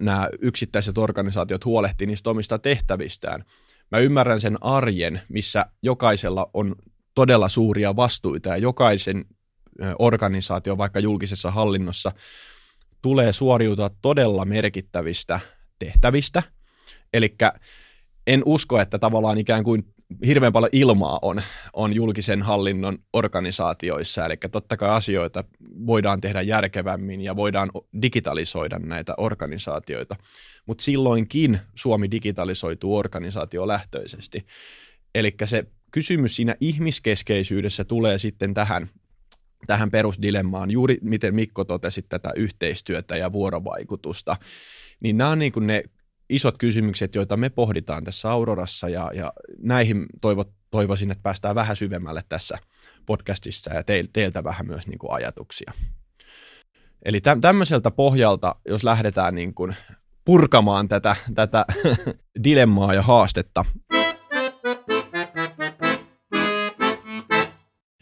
nämä 0.00 0.28
yksittäiset 0.40 0.98
organisaatiot 0.98 1.64
huolehtii 1.64 2.06
niistä 2.06 2.30
omista 2.30 2.58
tehtävistään. 2.58 3.44
Mä 3.90 3.98
ymmärrän 3.98 4.40
sen 4.40 4.62
arjen, 4.62 5.20
missä 5.28 5.66
jokaisella 5.82 6.50
on 6.54 6.74
todella 7.14 7.48
suuria 7.48 7.96
vastuita 7.96 8.48
ja 8.48 8.56
jokaisen 8.56 9.24
organisaatio 9.98 10.78
vaikka 10.78 11.00
julkisessa 11.00 11.50
hallinnossa 11.50 12.12
tulee 13.02 13.32
suoriutua 13.32 13.90
todella 14.02 14.44
merkittävistä 14.44 15.40
tehtävistä. 15.78 16.42
Eli 17.12 17.36
en 18.26 18.42
usko, 18.44 18.80
että 18.80 18.98
tavallaan 18.98 19.38
ikään 19.38 19.64
kuin 19.64 19.94
hirveän 20.26 20.52
paljon 20.52 20.70
ilmaa 20.72 21.18
on, 21.22 21.40
on 21.72 21.92
julkisen 21.92 22.42
hallinnon 22.42 22.98
organisaatioissa, 23.12 24.26
eli 24.26 24.36
totta 24.36 24.76
kai 24.76 24.90
asioita 24.90 25.44
voidaan 25.86 26.20
tehdä 26.20 26.42
järkevämmin 26.42 27.20
ja 27.20 27.36
voidaan 27.36 27.70
digitalisoida 28.02 28.78
näitä 28.78 29.14
organisaatioita, 29.16 30.16
mutta 30.66 30.84
silloinkin 30.84 31.58
Suomi 31.74 32.10
digitalisoituu 32.10 32.96
organisaatiolähtöisesti. 32.96 34.46
Eli 35.14 35.34
se 35.44 35.64
kysymys 35.90 36.36
siinä 36.36 36.56
ihmiskeskeisyydessä 36.60 37.84
tulee 37.84 38.18
sitten 38.18 38.54
tähän, 38.54 38.90
tähän 39.66 39.90
perusdilemmaan, 39.90 40.70
juuri 40.70 40.98
miten 41.02 41.34
Mikko 41.34 41.64
totesi 41.64 42.02
tätä 42.02 42.30
yhteistyötä 42.36 43.16
ja 43.16 43.32
vuorovaikutusta, 43.32 44.36
niin 45.00 45.16
nämä 45.16 45.30
on 45.30 45.38
niin 45.38 45.52
kuin 45.52 45.66
ne 45.66 45.82
isot 46.30 46.58
kysymykset, 46.58 47.14
joita 47.14 47.36
me 47.36 47.50
pohditaan 47.50 48.04
tässä 48.04 48.30
Aurorassa 48.30 48.88
ja, 48.88 49.10
ja 49.14 49.32
näihin 49.62 50.06
toivo, 50.20 50.44
toivoisin, 50.70 51.10
että 51.10 51.22
päästään 51.22 51.54
vähän 51.54 51.76
syvemmälle 51.76 52.22
tässä 52.28 52.58
podcastissa 53.06 53.74
ja 53.74 53.84
teil, 53.84 54.06
teiltä 54.12 54.44
vähän 54.44 54.66
myös 54.66 54.86
niin 54.86 54.98
kuin 54.98 55.12
ajatuksia. 55.12 55.72
Eli 57.04 57.20
tä, 57.20 57.36
tämmöiseltä 57.40 57.90
pohjalta, 57.90 58.54
jos 58.68 58.84
lähdetään 58.84 59.34
niin 59.34 59.54
kuin 59.54 59.76
purkamaan 60.24 60.88
tätä, 60.88 61.16
tätä 61.34 61.64
dilemmaa 62.44 62.94
ja 62.94 63.02
haastetta. 63.02 63.64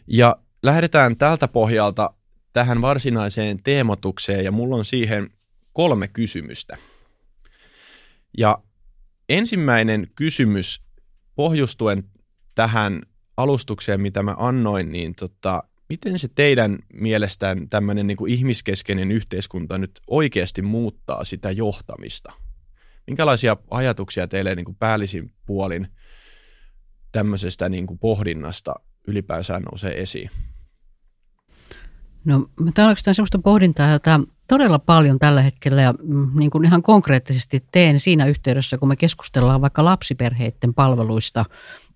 Ja 0.07 0.37
lähdetään 0.63 1.17
tältä 1.17 1.47
pohjalta 1.47 2.13
tähän 2.53 2.81
varsinaiseen 2.81 3.63
teemotukseen 3.63 4.45
ja 4.45 4.51
mulla 4.51 4.75
on 4.75 4.85
siihen 4.85 5.29
kolme 5.73 6.07
kysymystä. 6.07 6.77
Ja 8.37 8.57
ensimmäinen 9.29 10.07
kysymys 10.15 10.81
pohjustuen 11.35 12.03
tähän 12.55 13.01
alustukseen, 13.37 14.01
mitä 14.01 14.23
mä 14.23 14.35
annoin, 14.37 14.91
niin 14.91 15.15
tota, 15.15 15.63
miten 15.89 16.19
se 16.19 16.27
teidän 16.35 16.79
mielestään 16.93 17.69
tämmöinen 17.69 18.07
niin 18.07 18.17
kuin 18.17 18.33
ihmiskeskeinen 18.33 19.11
yhteiskunta 19.11 19.77
nyt 19.77 19.91
oikeasti 20.07 20.61
muuttaa 20.61 21.23
sitä 21.23 21.51
johtamista? 21.51 22.33
Minkälaisia 23.07 23.57
ajatuksia 23.71 24.27
teille 24.27 24.55
niin 24.55 24.65
kuin 24.65 24.75
päällisin 24.75 25.31
puolin 25.45 25.87
tämmöisestä 27.11 27.69
niin 27.69 27.87
kuin 27.87 27.99
pohdinnasta 27.99 28.75
ylipäänsä 29.07 29.59
nousee 29.59 30.01
esiin? 30.01 30.29
No, 32.27 32.47
tämä 32.73 32.85
on 32.85 32.89
oikeastaan 32.89 33.15
sellaista 33.15 33.39
pohdintaa, 33.39 33.91
jota 33.91 34.19
todella 34.47 34.79
paljon 34.79 35.19
tällä 35.19 35.41
hetkellä 35.41 35.81
ja 35.81 35.93
mm, 36.03 36.29
niin 36.35 36.51
kuin 36.51 36.65
ihan 36.65 36.83
konkreettisesti 36.83 37.63
teen 37.71 37.99
siinä 37.99 38.25
yhteydessä, 38.25 38.77
kun 38.77 38.87
me 38.87 38.95
keskustellaan 38.95 39.61
vaikka 39.61 39.85
lapsiperheiden 39.85 40.73
palveluista 40.73 41.45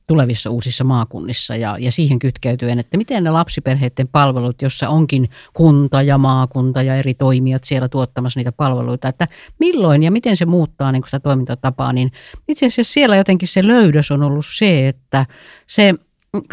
tulevissa 0.08 0.50
uusissa 0.50 0.84
maakunnissa 0.84 1.56
ja, 1.56 1.78
ja 1.80 1.92
siihen 1.92 2.20
kytkeytyen, 2.20 2.80
että 2.80 2.98
miten 2.98 3.24
ne 3.24 3.30
lapsiperheiden 3.30 4.08
palvelut, 4.08 4.62
jossa 4.62 4.90
onkin 4.90 5.30
kunta 5.54 6.02
ja 6.02 6.18
maakunta 6.18 6.82
ja 6.82 6.96
eri 6.96 7.14
toimijat 7.14 7.64
siellä 7.64 7.90
tuottamassa 7.90 8.40
niitä 8.40 8.52
palveluita, 8.52 9.08
että 9.08 9.28
milloin 9.60 10.04
ja 10.04 10.12
miten 10.12 10.38
se 10.38 10.46
muuttaa 10.46 10.92
niin 10.92 11.04
sitä 11.06 11.20
toimintatapaa, 11.20 11.94
niin 11.94 12.12
itse 12.48 12.66
asiassa 12.66 12.94
siellä 12.94 13.18
jotenkin 13.18 13.48
se 13.48 13.68
löydös 13.68 14.12
on 14.12 14.24
ollut 14.24 14.46
se, 14.58 14.88
että 14.88 15.26
se 15.68 15.94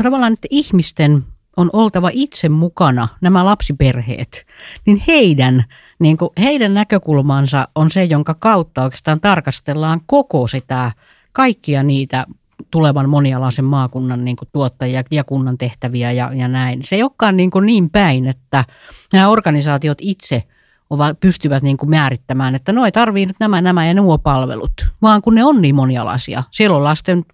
tavallaan 0.03 0.33
että 0.33 0.49
ihmisten 0.51 1.25
on 1.59 1.71
oltava 1.73 2.11
itse 2.13 2.49
mukana, 2.49 3.09
nämä 3.21 3.45
lapsiperheet, 3.45 4.47
niin 4.87 5.03
heidän, 5.07 5.65
niin 5.99 6.17
kuin 6.17 6.31
heidän 6.41 6.75
näkökulmansa 6.75 7.69
on 7.75 7.91
se, 7.91 8.05
jonka 8.05 8.35
kautta 8.35 8.83
oikeastaan 8.83 9.21
tarkastellaan 9.21 10.01
koko 10.07 10.47
sitä, 10.47 10.93
kaikkia 11.33 11.83
niitä 11.83 12.27
tulevan 12.71 13.09
monialaisen 13.09 13.65
maakunnan 13.65 14.25
niin 14.25 14.37
kuin 14.37 14.49
tuottajia 14.53 15.03
ja 15.11 15.25
kunnan 15.25 15.59
tehtäviä 15.59 16.13
ja, 16.13 16.31
ja 16.35 16.49
näin. 16.49 16.83
Se 16.83 16.97
ei 16.97 17.03
olekaan 17.03 17.37
niin, 17.37 17.51
kuin 17.51 17.67
niin 17.67 17.91
päin, 17.91 18.27
että 18.27 18.65
nämä 19.13 19.29
organisaatiot 19.29 19.99
itse– 20.01 20.43
ovat, 20.91 21.21
pystyvät 21.21 21.63
niin 21.63 21.77
kuin 21.77 21.91
määrittämään, 21.91 22.55
että 22.55 22.73
no 22.73 22.85
ei 22.85 22.93
tarvii 22.93 23.27
nyt 23.27 23.37
nämä, 23.41 23.61
nämä 23.61 23.87
ja 23.87 23.95
nuo 23.95 24.19
palvelut, 24.19 24.91
vaan 25.03 25.23
kun 25.23 25.35
ne 25.35 25.45
on 25.45 25.63
niin 25.63 25.75
monialaisia. 25.75 26.43
Siellä 26.51 26.77
on 26.77 26.85
lasten 26.85 27.25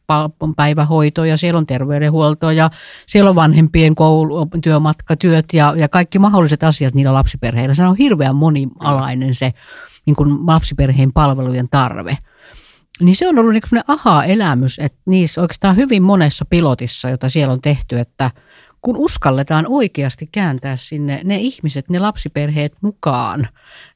päivähoito 0.57 1.25
ja 1.25 1.37
siellä 1.37 1.59
on 1.59 1.67
terveydenhuolto 1.67 2.51
ja 2.51 2.71
siellä 3.07 3.31
on 3.31 3.37
vanhempien 3.37 3.95
koulu, 3.95 4.47
työmatkatyöt 4.63 5.45
ja, 5.53 5.75
ja 5.77 5.89
kaikki 5.89 6.19
mahdolliset 6.19 6.65
asiat 6.65 6.95
niillä 6.95 7.15
lapsiperheillä. 7.15 7.75
Se 7.75 7.85
on 7.85 7.97
hirveän 7.97 8.37
monialainen 8.37 9.35
se 9.35 9.53
niin 10.07 10.17
kuin 10.17 10.47
lapsiperheen 10.47 11.13
palvelujen 11.13 11.69
tarve. 11.71 12.19
Niin 13.01 13.17
se 13.17 13.29
on 13.29 13.39
ollut 13.39 13.53
niin 13.53 13.83
aha-elämys, 13.89 14.79
että 14.79 14.99
niissä 15.07 15.41
oikeastaan 15.41 15.77
hyvin 15.77 16.03
monessa 16.03 16.45
pilotissa, 16.45 17.09
jota 17.09 17.29
siellä 17.29 17.53
on 17.53 17.61
tehty, 17.61 17.99
että– 17.99 18.31
kun 18.85 18.97
uskalletaan 18.97 19.67
oikeasti 19.69 20.29
kääntää 20.33 20.77
sinne 20.77 21.21
ne 21.25 21.37
ihmiset, 21.37 21.91
ne 21.91 21.99
lapsiperheet 21.99 22.73
mukaan. 22.81 23.49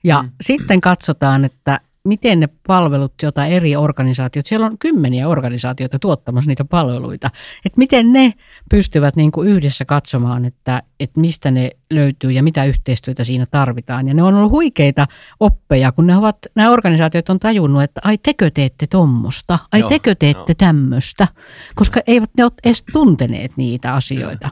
Ja 0.05 0.23
mm. 0.23 0.31
sitten 0.41 0.81
katsotaan, 0.81 1.45
että 1.45 1.81
miten 2.05 2.41
ne 2.41 2.49
palvelut, 2.67 3.13
joita 3.23 3.47
eri 3.47 3.77
organisaatiot, 3.77 4.47
siellä 4.47 4.67
on 4.67 4.79
kymmeniä 4.79 5.29
organisaatioita 5.29 5.99
tuottamassa 5.99 6.49
niitä 6.49 6.65
palveluita, 6.65 7.31
että 7.65 7.79
miten 7.79 8.13
ne 8.13 8.33
pystyvät 8.71 9.17
niin 9.17 9.33
kuin 9.33 9.49
yhdessä 9.49 9.85
katsomaan, 9.85 10.45
että, 10.45 10.83
että 11.01 11.21
mistä 11.21 11.51
ne 11.51 11.71
löytyy 11.91 12.31
ja 12.31 12.43
mitä 12.43 12.65
yhteistyötä 12.65 13.25
siinä 13.25 13.45
tarvitaan. 13.51 14.09
Ja 14.09 14.15
ne 14.15 14.23
on 14.23 14.35
ollut 14.35 14.51
huikeita 14.51 15.07
oppeja, 15.41 15.93
kun 15.93 16.07
ne 16.07 16.17
ovat, 16.17 16.37
nämä 16.55 16.71
organisaatiot 16.71 17.29
on 17.29 17.39
tajunnut, 17.39 17.83
että 17.83 18.01
ai 18.05 18.19
tekö 18.19 18.51
teette 18.51 18.87
tuommoista, 18.87 19.59
ai 19.73 19.81
joo, 19.81 19.89
tekö 19.89 20.15
teette 20.15 20.55
tämmöistä, 20.55 21.29
koska 21.75 22.01
eivät 22.07 22.31
ne 22.39 22.45
ole 22.45 22.53
edes 22.65 22.85
tunteneet 22.93 23.57
niitä 23.57 23.95
asioita. 23.95 24.51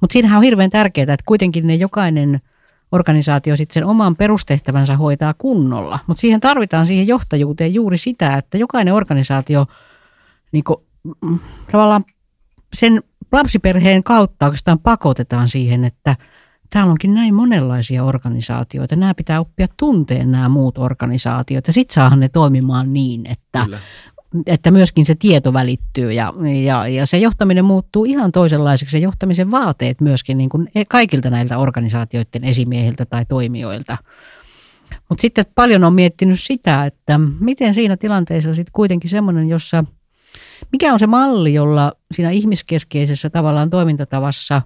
Mutta 0.00 0.12
siinähän 0.12 0.38
on 0.38 0.44
hirveän 0.44 0.70
tärkeää, 0.70 1.02
että 1.02 1.24
kuitenkin 1.26 1.66
ne 1.66 1.74
jokainen– 1.74 2.40
organisaatio 2.94 3.56
sitten 3.56 3.74
sen 3.74 3.84
oman 3.84 4.16
perustehtävänsä 4.16 4.96
hoitaa 4.96 5.34
kunnolla. 5.34 5.98
Mutta 6.06 6.20
siihen 6.20 6.40
tarvitaan 6.40 6.86
siihen 6.86 7.06
johtajuuteen 7.06 7.74
juuri 7.74 7.98
sitä, 7.98 8.36
että 8.36 8.58
jokainen 8.58 8.94
organisaatio 8.94 9.66
niin 10.52 10.64
kuin, 10.64 10.76
mm, 11.22 11.38
tavallaan 11.72 12.04
sen 12.74 13.02
lapsiperheen 13.32 14.02
kautta 14.02 14.46
oikeastaan 14.46 14.78
pakotetaan 14.78 15.48
siihen, 15.48 15.84
että 15.84 16.16
täällä 16.70 16.90
onkin 16.90 17.14
näin 17.14 17.34
monenlaisia 17.34 18.04
organisaatioita. 18.04 18.96
Nämä 18.96 19.14
pitää 19.14 19.40
oppia 19.40 19.66
tunteen 19.76 20.32
nämä 20.32 20.48
muut 20.48 20.78
organisaatiot 20.78 21.66
ja 21.66 21.72
sitten 21.72 21.94
saahan 21.94 22.20
ne 22.20 22.28
toimimaan 22.28 22.92
niin, 22.92 23.26
että 23.26 23.64
Kyllä 23.64 23.78
että 24.46 24.70
myöskin 24.70 25.06
se 25.06 25.14
tieto 25.14 25.52
välittyy 25.52 26.12
ja, 26.12 26.34
ja, 26.64 26.88
ja 26.88 27.06
se 27.06 27.18
johtaminen 27.18 27.64
muuttuu 27.64 28.04
ihan 28.04 28.32
toisenlaiseksi. 28.32 28.92
Se 28.92 28.98
johtamisen 28.98 29.50
vaateet 29.50 30.00
myöskin 30.00 30.38
niin 30.38 30.50
kuin 30.50 30.68
kaikilta 30.88 31.30
näiltä 31.30 31.58
organisaatioiden 31.58 32.44
esimiehiltä 32.44 33.04
tai 33.04 33.24
toimijoilta. 33.24 33.96
Mutta 35.08 35.22
sitten 35.22 35.44
paljon 35.54 35.84
on 35.84 35.92
miettinyt 35.92 36.40
sitä, 36.40 36.86
että 36.86 37.20
miten 37.40 37.74
siinä 37.74 37.96
tilanteessa 37.96 38.54
sitten 38.54 38.72
kuitenkin 38.72 39.10
semmoinen, 39.10 39.48
jossa 39.48 39.84
mikä 40.72 40.92
on 40.92 40.98
se 40.98 41.06
malli, 41.06 41.54
jolla 41.54 41.92
siinä 42.12 42.30
ihmiskeskeisessä 42.30 43.30
tavallaan 43.30 43.70
toimintatavassa 43.70 44.62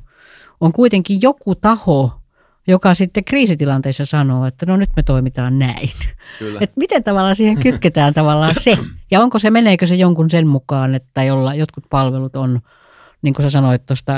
on 0.60 0.72
kuitenkin 0.72 1.22
joku 1.22 1.54
taho, 1.54 2.20
joka 2.68 2.94
sitten 2.94 3.24
kriisitilanteessa 3.24 4.04
sanoo, 4.04 4.46
että 4.46 4.66
no 4.66 4.76
nyt 4.76 4.90
me 4.96 5.02
toimitaan 5.02 5.58
näin. 5.58 5.90
Kyllä. 6.38 6.58
Et 6.62 6.72
miten 6.76 7.04
tavallaan 7.04 7.36
siihen 7.36 7.60
kytketään 7.62 8.14
tavallaan 8.14 8.54
se, 8.58 8.78
ja 9.10 9.20
onko 9.20 9.38
se, 9.38 9.50
meneekö 9.50 9.86
se 9.86 9.94
jonkun 9.94 10.30
sen 10.30 10.46
mukaan, 10.46 10.94
että 10.94 11.22
jolla 11.22 11.54
jotkut 11.54 11.84
palvelut 11.90 12.36
on, 12.36 12.60
niin 13.22 13.34
kuin 13.34 13.42
sä 13.44 13.50
sanoit 13.50 13.86
tuosta 13.86 14.12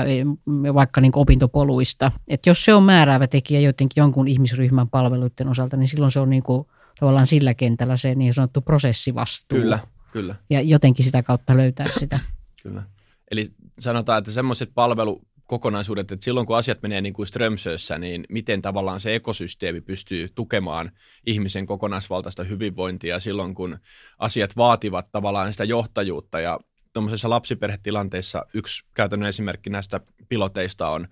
vaikka 0.75 1.01
niin 1.01 1.13
opintopoluista, 1.15 2.13
että 2.29 2.51
jos 2.51 2.65
se 2.65 2.75
on 2.75 2.83
määräävä 2.83 3.27
tekijä 3.27 3.61
jotenkin 3.61 4.01
jonkun 4.01 4.29
ihmisryhmän 4.29 4.89
palveluiden 4.89 5.49
osalta, 5.49 5.77
niin 5.77 5.89
silloin 5.89 6.13
se 6.13 6.21
on 6.21 6.31
niin 6.31 6.43
kuin, 6.43 6.67
tavallaan 7.01 7.27
sillä 7.27 7.55
kentällä 7.55 7.97
se 7.97 8.15
niin 8.15 8.35
sanottu 8.35 8.61
prosessivastuu. 8.61 9.59
Kyllä, 9.59 9.79
kyllä. 10.13 10.35
Ja 10.51 10.61
jotenkin 10.61 11.05
sitä 11.05 11.23
kautta 11.23 11.57
löytää 11.57 11.87
sitä. 11.99 12.19
Kyllä. 12.63 12.83
Eli 13.31 13.49
sanotaan, 13.79 14.19
että 14.19 14.31
semmoiset 14.31 14.71
palvelu, 14.75 15.23
kokonaisuudet, 15.51 16.13
että 16.13 16.25
silloin 16.25 16.47
kun 16.47 16.57
asiat 16.57 16.83
menee 16.83 17.01
niin 17.01 17.13
kuin 17.13 17.27
Strömsössä, 17.27 17.99
niin 17.99 18.25
miten 18.29 18.63
tavallaan 18.63 19.01
se 19.01 19.15
ekosysteemi 19.15 19.81
pystyy 19.81 20.29
tukemaan 20.35 20.91
ihmisen 21.27 21.67
kokonaisvaltaista 21.67 22.45
hyvinvointia 22.45 23.21
silloin, 23.21 23.55
kun 23.55 23.79
asiat 24.19 24.57
vaativat 24.57 25.13
tavallaan 25.13 25.53
sitä 25.53 25.65
johtajuutta 25.65 26.41
ja 26.41 26.59
tuommoisessa 26.93 27.31
lapsiperhetilanteessa 27.31 28.47
yksi 28.55 28.85
käytännön 28.95 29.29
esimerkki 29.29 29.71
näistä 29.71 30.01
piloteista 30.29 30.89
on, 30.89 31.07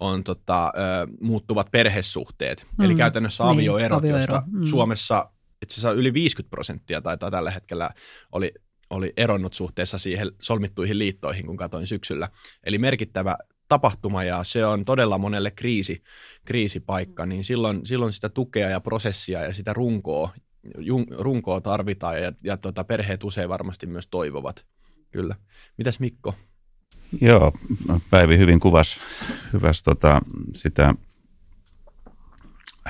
on 0.00 0.24
tota, 0.24 0.66
ö, 0.66 1.06
muuttuvat 1.20 1.70
perhesuhteet, 1.70 2.66
mm. 2.78 2.84
eli 2.84 2.94
käytännössä 2.94 3.44
niin, 3.44 3.54
avioerot, 3.54 3.98
avioero. 3.98 4.18
joista 4.18 4.42
mm. 4.46 4.64
Suomessa 4.64 5.30
itse 5.62 5.74
asiassa 5.74 5.92
yli 5.92 6.12
50 6.12 6.50
prosenttia 6.50 7.00
taitaa 7.00 7.30
tällä 7.30 7.50
hetkellä 7.50 7.90
oli 8.32 8.52
oli 8.90 9.12
eronnut 9.16 9.54
suhteessa 9.54 9.98
siihen 9.98 10.32
solmittuihin 10.42 10.98
liittoihin, 10.98 11.46
kun 11.46 11.56
katoin 11.56 11.86
syksyllä. 11.86 12.28
Eli 12.64 12.78
merkittävä 12.78 13.36
tapahtuma 13.70 14.24
ja 14.24 14.44
se 14.44 14.66
on 14.66 14.84
todella 14.84 15.18
monelle 15.18 15.50
kriisi, 15.50 16.02
kriisipaikka, 16.44 17.26
niin 17.26 17.44
silloin, 17.44 17.86
silloin 17.86 18.12
sitä 18.12 18.28
tukea 18.28 18.68
ja 18.68 18.80
prosessia 18.80 19.42
ja 19.42 19.54
sitä 19.54 19.72
runkoa, 19.72 20.30
jun, 20.78 21.06
runkoa 21.10 21.60
tarvitaan 21.60 22.22
ja, 22.22 22.32
ja 22.44 22.56
tota, 22.56 22.84
perheet 22.84 23.24
usein 23.24 23.48
varmasti 23.48 23.86
myös 23.86 24.06
toivovat. 24.06 24.66
Kyllä. 25.10 25.34
Mitäs 25.78 26.00
Mikko? 26.00 26.34
Joo, 27.20 27.52
Päivi 28.10 28.38
hyvin 28.38 28.60
kuvasi 28.60 29.00
hyväs 29.52 29.82
tota, 29.82 30.20
sitä 30.54 30.94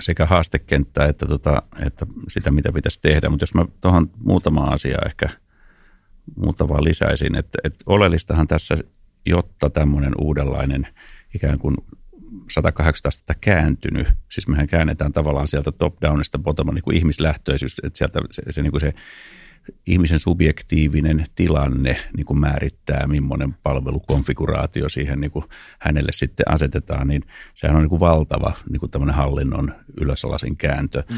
sekä 0.01 0.27
haastekenttää 0.27 1.07
että, 1.07 1.27
tota, 1.27 1.63
että 1.87 2.07
sitä, 2.29 2.51
mitä 2.51 2.73
pitäisi 2.73 3.01
tehdä. 3.01 3.29
Mutta 3.29 3.43
jos 3.43 3.55
mä 3.55 3.65
tuohon 3.81 4.11
muutama 4.25 4.65
asia 4.65 4.99
ehkä 5.07 5.29
muutama 6.37 6.85
lisäisin, 6.85 7.35
että, 7.35 7.59
että 7.65 7.85
oleellistahan 7.87 8.49
tässä 8.49 8.77
jotta 9.27 9.71
tämmöinen 9.71 10.13
uudenlainen 10.19 10.87
ikään 11.35 11.59
kuin 11.59 11.77
180 12.51 13.09
astetta 13.09 13.35
kääntynyt, 13.41 14.09
siis 14.29 14.49
mehän 14.49 14.67
käännetään 14.67 15.13
tavallaan 15.13 15.49
sieltä 15.49 15.73
top-downista 15.73 16.39
bottom 16.39 16.75
niin 16.75 16.83
kuin 16.83 16.97
ihmislähtöisyys, 16.97 17.77
että 17.83 17.99
sieltä 17.99 18.21
se, 18.31 18.43
se, 18.51 18.63
niin 18.63 18.71
kuin 18.71 18.81
se 18.81 18.95
ihmisen 19.87 20.19
subjektiivinen 20.19 21.25
tilanne 21.35 21.97
niin 22.17 22.27
kuin 22.27 22.41
määrittää, 22.41 23.07
millainen 23.07 23.55
palvelukonfiguraatio 23.63 24.89
siihen 24.89 25.21
niin 25.21 25.31
kuin 25.31 25.45
hänelle 25.79 26.13
sitten 26.13 26.49
asetetaan, 26.49 27.09
niin 27.09 27.23
sehän 27.55 27.77
on 27.77 27.83
niin 27.83 27.91
kuin 27.91 28.01
valtava 28.01 28.53
niin 28.71 28.81
kuin 28.81 29.11
hallinnon 29.11 29.75
ylösalaisen 30.01 30.57
kääntö. 30.57 31.03
Mm 31.11 31.17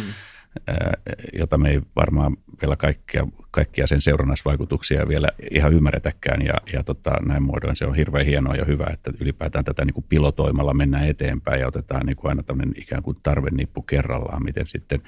jota 1.32 1.58
me 1.58 1.70
ei 1.70 1.80
varmaan 1.96 2.36
vielä 2.62 2.76
kaikkia, 2.76 3.26
kaikkia 3.50 3.86
sen 3.86 4.00
seurannasvaikutuksia 4.00 5.08
vielä 5.08 5.28
ihan 5.50 5.72
ymmärretäkään. 5.72 6.42
Ja, 6.42 6.54
ja 6.72 6.84
tota, 6.84 7.10
näin 7.26 7.42
muodoin 7.42 7.76
se 7.76 7.86
on 7.86 7.94
hirveän 7.94 8.26
hienoa 8.26 8.54
ja 8.54 8.64
hyvä, 8.64 8.86
että 8.92 9.12
ylipäätään 9.20 9.64
tätä 9.64 9.84
niin 9.84 9.94
kuin 9.94 10.06
pilotoimalla 10.08 10.74
mennään 10.74 11.08
eteenpäin 11.08 11.60
ja 11.60 11.68
otetaan 11.68 12.06
niin 12.06 12.16
kuin 12.16 12.28
aina 12.28 12.42
tämmöinen 12.42 12.74
ikään 12.78 13.02
kuin 13.02 13.16
tarvenippu 13.22 13.82
kerrallaan, 13.82 14.44
miten 14.44 14.66
sitten 14.66 15.00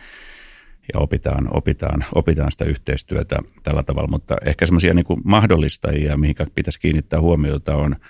ja 0.94 1.00
opitaan, 1.00 1.48
opitaan, 1.56 2.04
opitaan 2.14 2.52
sitä 2.52 2.64
yhteistyötä 2.64 3.38
tällä 3.62 3.82
tavalla. 3.82 4.08
Mutta 4.08 4.36
ehkä 4.44 4.66
semmoisia 4.66 4.94
niin 4.94 5.06
mahdollistajia, 5.24 6.16
mihin 6.16 6.36
pitäisi 6.54 6.80
kiinnittää 6.80 7.20
huomiota, 7.20 7.76
on– 7.76 7.96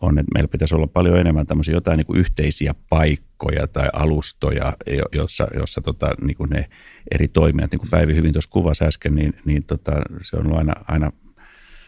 on, 0.00 0.18
että 0.18 0.30
meillä 0.34 0.48
pitäisi 0.48 0.74
olla 0.74 0.86
paljon 0.86 1.18
enemmän 1.18 1.46
tämmöisiä 1.46 1.74
jotain 1.74 1.96
niin 1.96 2.06
kuin 2.06 2.18
yhteisiä 2.18 2.74
paikkoja 2.88 3.66
tai 3.66 3.88
alustoja, 3.92 4.76
jossa, 5.12 5.48
jossa 5.54 5.80
tota, 5.80 6.14
niin 6.22 6.36
kuin 6.36 6.50
ne 6.50 6.68
eri 7.14 7.28
toimijat, 7.28 7.70
niin 7.70 7.80
kuin 7.80 7.90
Päivi 7.90 8.14
hyvin 8.14 8.32
tuossa 8.32 8.50
kuvasi 8.50 8.84
äsken, 8.84 9.14
niin, 9.14 9.34
niin 9.44 9.64
tota, 9.64 9.92
se 10.22 10.36
on 10.36 10.56
aina, 10.56 10.72
aina 10.88 11.12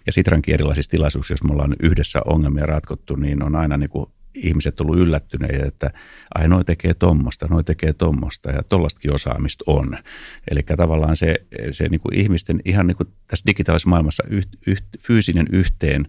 ja 0.06 0.12
Sitrankin 0.12 0.54
erilaisissa 0.54 0.90
tilaisuuksissa, 0.90 1.32
jos 1.32 1.44
me 1.44 1.52
ollaan 1.52 1.76
yhdessä 1.82 2.20
ongelmia 2.24 2.66
ratkottu, 2.66 3.16
niin 3.16 3.42
on 3.42 3.56
aina 3.56 3.76
niin 3.76 3.90
kuin 3.90 4.06
ihmiset 4.36 4.76
tullut 4.76 4.98
yllättyneitä, 4.98 5.66
että 5.66 5.90
ai 6.34 6.48
noi 6.48 6.64
tekee 6.64 6.94
tommosta, 6.94 7.46
noi 7.50 7.64
tekee 7.64 7.92
tommosta 7.92 8.50
ja 8.50 8.62
tollastakin 8.62 9.14
osaamista 9.14 9.64
on. 9.66 9.98
Eli 10.50 10.62
tavallaan 10.62 11.16
se, 11.16 11.36
se 11.70 11.88
niin 11.88 12.00
kuin 12.00 12.14
ihmisten 12.14 12.60
ihan 12.64 12.86
niin 12.86 12.96
kuin 12.96 13.08
tässä 13.26 13.46
digitaalisessa 13.46 13.90
maailmassa 13.90 14.24
yht, 14.30 14.48
yht, 14.66 14.84
fyysinen 15.00 15.46
yhteen 15.52 16.08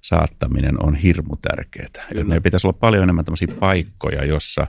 saattaminen 0.00 0.82
on 0.82 0.94
hirmu 0.94 1.36
tärkeää. 1.36 2.08
Kyllä. 2.08 2.24
Meillä 2.24 2.40
pitäisi 2.40 2.66
olla 2.66 2.78
paljon 2.80 3.02
enemmän 3.02 3.24
tämmöisiä 3.24 3.48
paikkoja, 3.60 4.24
jossa 4.24 4.66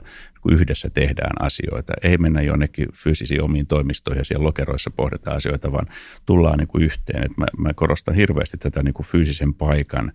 yhdessä 0.50 0.90
tehdään 0.90 1.46
asioita. 1.46 1.92
Ei 2.02 2.18
mennä 2.18 2.42
jonnekin 2.42 2.88
fyysisiin 2.94 3.42
omiin 3.42 3.66
toimistoihin 3.66 4.20
ja 4.20 4.24
siellä 4.24 4.44
lokeroissa 4.44 4.90
pohditaan 4.90 5.36
asioita, 5.36 5.72
vaan 5.72 5.86
tullaan 6.26 6.58
niin 6.58 6.68
kuin 6.68 6.84
yhteen. 6.84 7.24
Et 7.24 7.36
mä, 7.36 7.46
mä 7.58 7.74
korostan 7.74 8.14
hirveästi 8.14 8.56
tätä 8.56 8.82
niin 8.82 8.94
kuin 8.94 9.06
fyysisen 9.06 9.54
paikan 9.54 10.12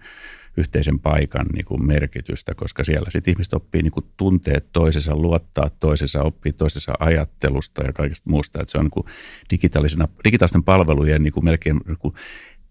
yhteisen 0.57 0.99
paikan 0.99 1.45
niin 1.53 1.65
kuin 1.65 1.85
merkitystä, 1.85 2.55
koska 2.55 2.83
siellä 2.83 3.09
sitten 3.09 3.31
ihmiset 3.31 3.53
oppii 3.53 3.81
niin 3.81 3.91
kuin 3.91 4.05
tunteet 4.17 4.71
toisensa, 4.71 5.15
luottaa 5.15 5.69
toisensa, 5.79 6.23
oppii 6.23 6.53
toisensa 6.53 6.93
ajattelusta 6.99 7.83
ja 7.83 7.93
kaikesta 7.93 8.29
muusta. 8.29 8.61
Että 8.61 8.71
se 8.71 8.77
on 8.77 8.85
niin 8.85 8.91
kuin 8.91 9.05
digitaalisena, 9.51 10.07
digitaalisten 10.23 10.63
palvelujen 10.63 11.23
niin 11.23 11.33
kuin 11.33 11.45
melkein 11.45 11.81
niin 11.87 11.97
kuin 11.97 12.13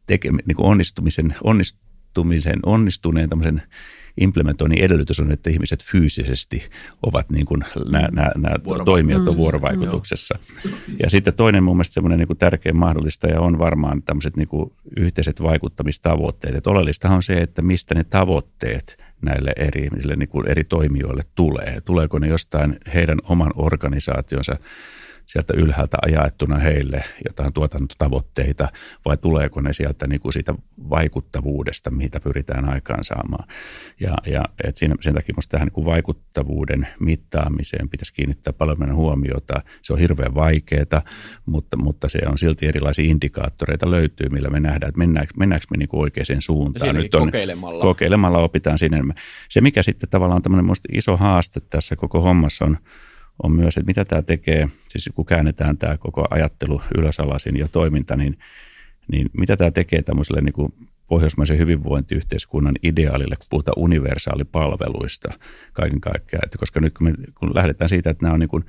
teke, 0.07 0.31
niin 0.31 0.57
kuin 0.57 0.67
onnistumisen, 0.67 1.35
onnistumisen, 2.21 2.61
onnistuneen 2.67 3.29
tämmöisen 3.29 3.63
implementoinnin 4.21 4.85
edellytys 4.85 5.21
on, 5.21 5.33
että 5.33 5.51
ihmiset 5.51 5.83
fyysisesti 5.85 6.69
ovat 7.03 7.31
niin 7.31 7.47
kuin 7.47 7.61
nämä, 7.91 8.09
nämä, 8.13 8.31
nämä 8.37 8.85
toimijat 8.85 9.29
on 9.29 9.37
vuorovaikutuksessa. 9.37 10.39
Ja 11.03 11.11
sitten 11.11 11.35
toinen 11.35 11.65
mun 11.65 11.77
mielestä 11.77 11.95
semmoinen 11.95 12.19
niin 12.19 12.27
kuin 12.27 12.39
tärkeä 12.39 12.73
mahdollistaja 12.73 13.41
on 13.41 13.59
varmaan 13.59 14.03
tämmöiset 14.03 14.37
niin 14.37 14.49
kuin 14.49 14.73
yhteiset 14.97 15.43
vaikuttamistavoitteet. 15.43 16.55
Että 16.55 16.71
oleellistahan 16.71 17.17
on 17.17 17.23
se, 17.23 17.35
että 17.35 17.63
mistä 17.63 17.95
ne 17.95 18.05
tavoitteet 18.05 19.05
näille 19.23 19.53
eri, 19.57 19.89
niin 20.17 20.29
kuin 20.29 20.49
eri 20.49 20.65
toimijoille 20.65 21.23
tulee. 21.35 21.81
Tuleeko 21.85 22.19
ne 22.19 22.29
jostain 22.29 22.77
heidän 22.95 23.19
oman 23.25 23.53
organisaationsa 23.55 24.57
sieltä 25.35 25.55
ylhäältä 25.57 25.97
ajaettuna 26.03 26.59
heille 26.59 27.05
jotain 27.29 27.53
tuotantotavoitteita 27.53 28.69
vai 29.05 29.17
tuleeko 29.17 29.61
ne 29.61 29.73
sieltä 29.73 30.07
niin 30.07 30.21
kuin 30.21 30.33
siitä 30.33 30.55
vaikuttavuudesta, 30.91 31.91
mitä 31.91 32.21
pyritään 32.21 32.69
aikaan 32.69 33.05
saamaan. 33.05 33.49
Ja, 34.01 34.15
ja 34.27 34.45
et 34.65 34.77
siinä, 34.77 34.95
sen 35.01 35.15
takia 35.15 35.33
minusta 35.33 35.51
tähän 35.51 35.67
niin 35.67 35.73
kuin 35.73 35.85
vaikuttavuuden 35.85 36.89
mittaamiseen 37.01 37.89
pitäisi 37.89 38.15
kiinnittää 38.15 38.53
paljon 38.53 38.79
meidän 38.79 38.97
huomiota. 38.97 39.63
Se 39.83 39.93
on 39.93 39.99
hirveän 39.99 40.35
vaikeaa, 40.35 41.03
mutta, 41.47 41.77
mutta 41.77 42.09
se 42.09 42.19
on 42.27 42.39
silti 42.39 42.67
erilaisia 42.67 43.11
indikaattoreita 43.11 43.91
löytyy, 43.91 44.29
millä 44.29 44.51
me 44.51 44.61
nähdään, 44.61 44.89
että 44.89 44.99
mennäänkö, 44.99 45.33
mennäänkö 45.37 45.67
me 45.71 45.77
niin 45.77 45.89
kuin 45.89 46.01
oikeaan 46.01 46.43
suuntaan. 46.43 46.95
Nyt 46.95 47.15
on, 47.15 47.27
kokeilemalla. 47.27 47.83
Kokeilemalla 47.83 48.39
opitaan 48.39 48.79
sinne. 48.79 49.15
Se, 49.49 49.61
mikä 49.61 49.83
sitten 49.83 50.09
tavallaan 50.09 50.37
on 50.37 50.43
tämmöinen 50.43 50.73
iso 50.93 51.17
haaste 51.17 51.61
tässä 51.61 51.97
koko 51.97 52.21
hommassa 52.21 52.65
on, 52.65 52.79
on 53.43 53.53
myös, 53.53 53.77
että 53.77 53.87
mitä 53.87 54.05
tämä 54.05 54.23
tekee, 54.23 54.69
siis 54.89 55.11
kun 55.15 55.27
käännetään 55.27 55.79
tämä 55.79 55.99
koko 55.99 56.27
ajattelu 56.31 56.81
ylösalaisin 56.99 57.57
ja 57.57 57.69
toiminta, 57.69 58.17
niin, 58.17 58.39
niin 59.13 59.31
mitä 59.39 59.57
tämä 59.57 59.71
tekee 59.71 60.03
tämmöiselle 60.03 60.41
niin 60.41 60.53
kuin 60.53 60.73
pohjoismaisen 61.07 61.59
hyvinvointiyhteiskunnan 61.59 62.75
ideaalille, 62.83 63.37
kun 63.37 63.47
puhutaan 63.51 63.79
universaalipalveluista 63.79 65.33
kaiken 65.73 66.01
kaikkiaan. 66.01 66.45
Että 66.45 66.59
koska 66.59 66.81
nyt 66.81 66.95
kun, 66.95 67.07
me, 67.07 67.15
kun 67.35 67.55
lähdetään 67.55 67.89
siitä, 67.89 68.11
että 68.11 68.25
nämä 68.25 68.35
on 68.35 68.41
niin 68.41 68.49
kuin, 68.49 68.65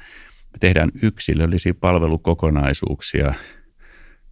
me 0.53 0.57
tehdään 0.59 0.91
yksilöllisiä 1.03 1.73
palvelukokonaisuuksia 1.73 3.33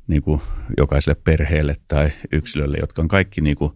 niin 0.07 0.23
kuin 0.23 0.41
jokaiselle 0.77 1.21
perheelle 1.23 1.75
tai 1.87 2.11
yksilölle, 2.31 2.77
jotka 2.81 3.01
on 3.01 3.07
kaikki 3.07 3.41
niin 3.41 3.55
kuin 3.55 3.73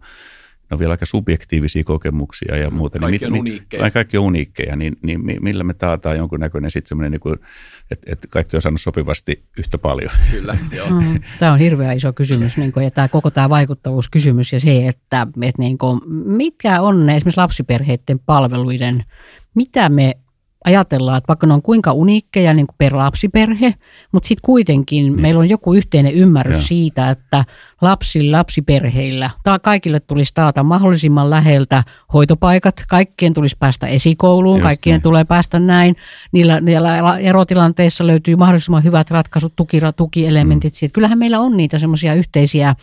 ne 0.70 0.74
on 0.74 0.78
vielä 0.78 0.92
aika 0.92 1.06
subjektiivisia 1.06 1.84
kokemuksia 1.84 2.56
ja 2.56 2.70
muuta. 2.70 2.98
Kaikki 2.98 3.24
niin, 3.24 3.32
on 3.32 3.38
uniikkeja. 3.38 3.90
Kaikki 3.90 4.18
on 4.18 4.24
uniikkeja, 4.24 4.76
niin, 4.76 4.96
niin 5.02 5.20
millä 5.40 5.64
me 5.64 5.74
taataan 5.74 6.16
jonkunnäköinen 6.16 6.70
sitten 6.70 6.88
semmoinen, 6.88 7.12
niin 7.12 7.38
että, 7.90 8.12
että 8.12 8.28
kaikki 8.30 8.56
on 8.56 8.62
saanut 8.62 8.80
sopivasti 8.80 9.42
yhtä 9.58 9.78
paljon. 9.78 10.10
Kyllä, 10.30 10.58
joo. 10.76 10.90
Mm, 10.90 11.20
tämä 11.38 11.52
on 11.52 11.58
hirveän 11.58 11.96
iso 11.96 12.12
kysymys 12.12 12.56
niin 12.56 12.72
kuin, 12.72 12.84
ja 12.84 12.90
tämä 12.90 13.08
koko 13.08 13.30
tämä 13.30 13.48
vaikuttavuuskysymys 13.48 14.52
ja 14.52 14.60
se, 14.60 14.88
että, 14.88 15.26
että 15.42 15.62
niin 15.62 15.78
kuin, 15.78 16.00
mitkä 16.24 16.80
on 16.80 17.06
ne 17.06 17.16
esimerkiksi 17.16 17.40
lapsiperheiden 17.40 18.18
palveluiden, 18.18 19.04
mitä 19.54 19.88
me 19.88 20.14
ajatellaan, 20.64 21.18
että 21.18 21.28
vaikka 21.28 21.46
ne 21.46 21.54
on 21.54 21.62
kuinka 21.62 21.92
uniikkeja 21.92 22.54
niin 22.54 22.66
kuin 22.66 22.76
per 22.78 22.96
lapsiperhe, 22.96 23.74
mutta 24.12 24.26
sitten 24.26 24.42
kuitenkin 24.42 25.04
niin. 25.04 25.20
meillä 25.20 25.40
on 25.40 25.48
joku 25.48 25.74
yhteinen 25.74 26.14
ymmärrys 26.14 26.56
ja. 26.56 26.62
siitä, 26.62 27.10
että 27.10 27.44
lapsilla, 27.80 28.36
lapsiperheillä, 28.36 29.30
tai 29.44 29.58
kaikille 29.62 30.00
tulisi 30.00 30.34
taata 30.34 30.62
mahdollisimman 30.62 31.30
läheltä 31.30 31.84
hoitopaikat, 32.12 32.84
kaikkien 32.88 33.34
tulisi 33.34 33.56
päästä 33.58 33.86
esikouluun, 33.86 34.56
Just 34.56 34.62
kaikkien 34.62 34.94
niin. 34.94 35.02
tulee 35.02 35.24
päästä 35.24 35.58
näin. 35.58 35.96
Niillä, 36.32 36.60
niillä 36.60 37.18
erotilanteissa 37.18 38.06
löytyy 38.06 38.36
mahdollisimman 38.36 38.84
hyvät 38.84 39.10
ratkaisut, 39.10 39.52
tuki, 39.56 39.80
tukielementit. 39.96 40.72
Mm. 40.82 40.88
Kyllähän 40.92 41.18
meillä 41.18 41.40
on 41.40 41.56
niitä 41.56 41.78
semmoisia 41.78 42.14
yhteisiä 42.14 42.74